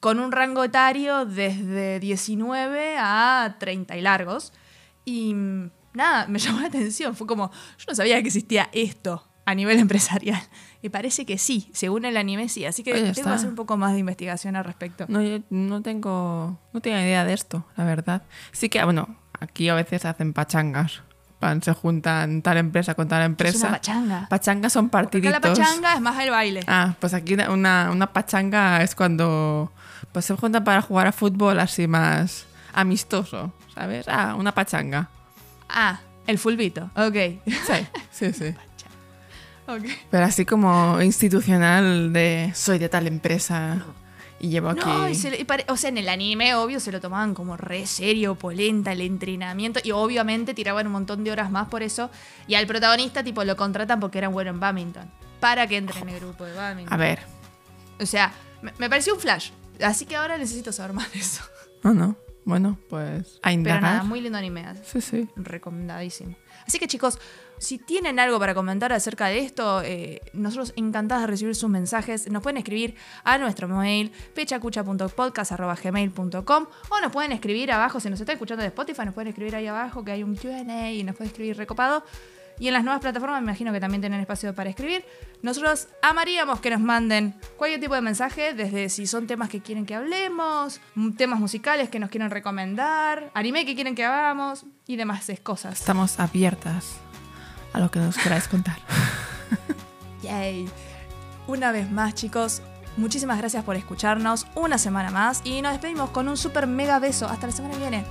con 0.00 0.18
un 0.18 0.32
rango 0.32 0.64
etario 0.64 1.24
desde 1.24 2.00
19 2.00 2.96
a 2.98 3.56
30 3.58 3.96
y 3.96 4.00
largos. 4.00 4.52
Y 5.04 5.34
mm, 5.34 5.70
nada, 5.98 6.26
me 6.28 6.38
llamó 6.44 6.60
la 6.60 6.68
atención. 6.68 7.14
Fue 7.14 7.26
como, 7.26 7.50
yo 7.78 7.84
no 7.88 7.94
sabía 7.94 8.20
que 8.22 8.28
existía 8.28 8.70
esto 8.72 9.22
a 9.44 9.54
nivel 9.54 9.78
empresarial. 9.86 10.40
Y 10.80 10.88
parece 10.90 11.26
que 11.26 11.36
sí, 11.38 11.68
según 11.74 12.04
el 12.04 12.16
anime 12.16 12.48
sí. 12.48 12.64
Así 12.64 12.82
que 12.82 12.92
tengo 12.94 13.12
que 13.12 13.20
hacer 13.34 13.48
un 13.48 13.56
poco 13.56 13.76
más 13.76 13.92
de 13.92 13.98
investigación 13.98 14.56
al 14.56 14.64
respecto. 14.64 15.04
No, 15.08 15.20
yo 15.20 15.40
no 15.50 15.82
tengo, 15.82 16.58
no 16.72 16.80
tengo 16.80 16.96
idea 16.98 17.24
de 17.24 17.34
esto, 17.34 17.66
la 17.76 17.84
verdad. 17.84 18.22
Sí 18.52 18.68
que, 18.68 18.82
bueno, 18.84 19.16
aquí 19.40 19.68
a 19.68 19.74
veces 19.74 20.04
hacen 20.04 20.32
pachangas. 20.32 21.02
Se 21.62 21.72
juntan 21.72 22.42
tal 22.42 22.56
empresa 22.56 22.94
con 22.94 23.06
tal 23.06 23.20
Es 23.22 23.26
empresa. 23.26 23.68
una 23.68 23.76
pachanga. 23.76 24.26
Pachangas 24.28 24.72
son 24.72 24.86
Acá 24.86 24.90
partiditos. 24.92 25.32
la 25.32 25.40
pachanga 25.40 25.94
es 25.94 26.00
más 26.00 26.18
el 26.18 26.30
baile. 26.30 26.60
Ah, 26.66 26.94
pues 26.98 27.14
aquí 27.14 27.34
una, 27.34 27.50
una, 27.52 27.90
una 27.92 28.12
pachanga 28.12 28.82
es 28.82 28.96
cuando 28.96 29.70
pues 30.10 30.24
se 30.24 30.34
juntan 30.34 30.64
para 30.64 30.82
jugar 30.82 31.06
a 31.06 31.12
fútbol 31.12 31.60
así 31.60 31.86
más 31.86 32.44
amistoso, 32.72 33.52
¿sabes? 33.72 34.06
Ah, 34.08 34.34
una 34.36 34.52
pachanga. 34.52 35.10
Ah, 35.68 36.00
el 36.26 36.38
fulbito. 36.38 36.90
Ok. 36.96 37.14
Sí, 37.46 37.86
sí, 38.10 38.32
sí. 38.32 38.54
ok. 39.66 39.84
Pero 40.10 40.24
así 40.24 40.44
como 40.44 41.00
institucional 41.02 42.12
de 42.12 42.52
soy 42.54 42.78
de 42.78 42.88
tal 42.88 43.06
empresa 43.06 43.84
y 44.40 44.48
llevo 44.50 44.68
aquí... 44.70 44.80
No, 44.84 45.08
y 45.08 45.14
se 45.14 45.38
y 45.40 45.44
pare- 45.44 45.64
o 45.68 45.76
sea, 45.76 45.88
en 45.90 45.98
el 45.98 46.08
anime, 46.08 46.54
obvio, 46.54 46.78
se 46.80 46.92
lo 46.92 47.00
tomaban 47.00 47.34
como 47.34 47.56
re 47.56 47.86
serio, 47.86 48.34
polenta, 48.36 48.92
el 48.92 49.00
entrenamiento, 49.00 49.80
y 49.82 49.90
obviamente 49.90 50.54
tiraban 50.54 50.86
un 50.86 50.92
montón 50.92 51.24
de 51.24 51.32
horas 51.32 51.50
más 51.50 51.68
por 51.68 51.82
eso. 51.82 52.10
Y 52.46 52.54
al 52.54 52.66
protagonista, 52.66 53.24
tipo, 53.24 53.42
lo 53.44 53.56
contratan 53.56 53.98
porque 53.98 54.18
era 54.18 54.28
bueno 54.28 54.50
en 54.50 54.60
badminton. 54.60 55.10
Para 55.40 55.66
que 55.66 55.76
entre 55.76 56.00
en 56.00 56.08
el 56.08 56.20
grupo 56.20 56.44
de 56.44 56.52
badminton. 56.54 56.92
A 56.94 56.96
ver, 56.96 57.20
O 58.00 58.06
sea, 58.06 58.32
me, 58.62 58.72
me 58.78 58.88
pareció 58.88 59.14
un 59.14 59.20
flash. 59.20 59.50
Así 59.82 60.06
que 60.06 60.14
ahora 60.16 60.38
necesito 60.38 60.70
saber 60.72 60.92
más 60.92 61.12
de 61.12 61.18
eso. 61.20 61.42
no, 61.82 61.92
no. 61.94 62.16
Bueno, 62.48 62.78
pues 62.88 63.36
a 63.36 63.40
Pero 63.42 63.52
indagar. 63.52 63.82
nada, 63.82 64.02
muy 64.04 64.22
lindo 64.22 64.38
anime. 64.38 64.64
Sí, 64.82 65.02
sí. 65.02 65.28
Recomendadísimo. 65.36 66.34
Así 66.66 66.78
que 66.78 66.86
chicos, 66.86 67.18
si 67.58 67.76
tienen 67.76 68.18
algo 68.18 68.38
para 68.38 68.54
comentar 68.54 68.90
acerca 68.90 69.26
de 69.26 69.40
esto, 69.40 69.82
eh, 69.84 70.22
nosotros 70.32 70.72
encantados 70.76 71.24
de 71.24 71.26
recibir 71.26 71.54
sus 71.54 71.68
mensajes. 71.68 72.30
Nos 72.30 72.42
pueden 72.42 72.56
escribir 72.56 72.94
a 73.22 73.36
nuestro 73.36 73.68
mail 73.68 74.12
pechacucha.podcast.gmail.com 74.34 76.66
o 76.88 77.00
nos 77.02 77.12
pueden 77.12 77.32
escribir 77.32 77.70
abajo, 77.70 78.00
si 78.00 78.08
nos 78.08 78.18
está 78.18 78.32
escuchando 78.32 78.62
de 78.62 78.68
Spotify, 78.68 79.04
nos 79.04 79.12
pueden 79.12 79.28
escribir 79.28 79.54
ahí 79.54 79.66
abajo 79.66 80.02
que 80.02 80.12
hay 80.12 80.22
un 80.22 80.34
Q&A 80.34 80.90
y 80.90 81.04
nos 81.04 81.16
pueden 81.16 81.28
escribir 81.30 81.58
recopado. 81.58 82.02
Y 82.58 82.68
en 82.68 82.74
las 82.74 82.84
nuevas 82.84 83.00
plataformas 83.00 83.40
me 83.40 83.46
imagino 83.46 83.72
que 83.72 83.80
también 83.80 84.00
tienen 84.00 84.20
espacio 84.20 84.54
para 84.54 84.70
escribir. 84.70 85.04
Nosotros 85.42 85.88
amaríamos 86.02 86.60
que 86.60 86.70
nos 86.70 86.80
manden 86.80 87.34
cualquier 87.56 87.80
tipo 87.80 87.94
de 87.94 88.00
mensaje, 88.00 88.54
desde 88.54 88.88
si 88.88 89.06
son 89.06 89.26
temas 89.26 89.48
que 89.48 89.60
quieren 89.60 89.86
que 89.86 89.94
hablemos, 89.94 90.80
temas 91.16 91.38
musicales 91.38 91.88
que 91.88 91.98
nos 91.98 92.10
quieren 92.10 92.30
recomendar, 92.30 93.30
anime 93.34 93.64
que 93.64 93.74
quieren 93.74 93.94
que 93.94 94.04
hagamos 94.04 94.64
y 94.86 94.96
demás 94.96 95.28
cosas. 95.42 95.78
Estamos 95.78 96.18
abiertas 96.18 96.96
a 97.72 97.80
lo 97.80 97.90
que 97.90 97.98
nos 97.98 98.16
queráis 98.16 98.48
contar. 98.48 98.78
Yay. 100.22 100.68
Una 101.46 101.72
vez 101.72 101.90
más, 101.90 102.14
chicos, 102.14 102.62
muchísimas 102.96 103.38
gracias 103.38 103.64
por 103.64 103.76
escucharnos 103.76 104.46
una 104.54 104.78
semana 104.78 105.10
más 105.10 105.40
y 105.44 105.62
nos 105.62 105.72
despedimos 105.72 106.10
con 106.10 106.28
un 106.28 106.36
super 106.36 106.66
mega 106.66 106.98
beso. 106.98 107.26
Hasta 107.26 107.46
la 107.46 107.52
semana 107.52 107.74
que 107.74 107.80
viene. 107.80 108.04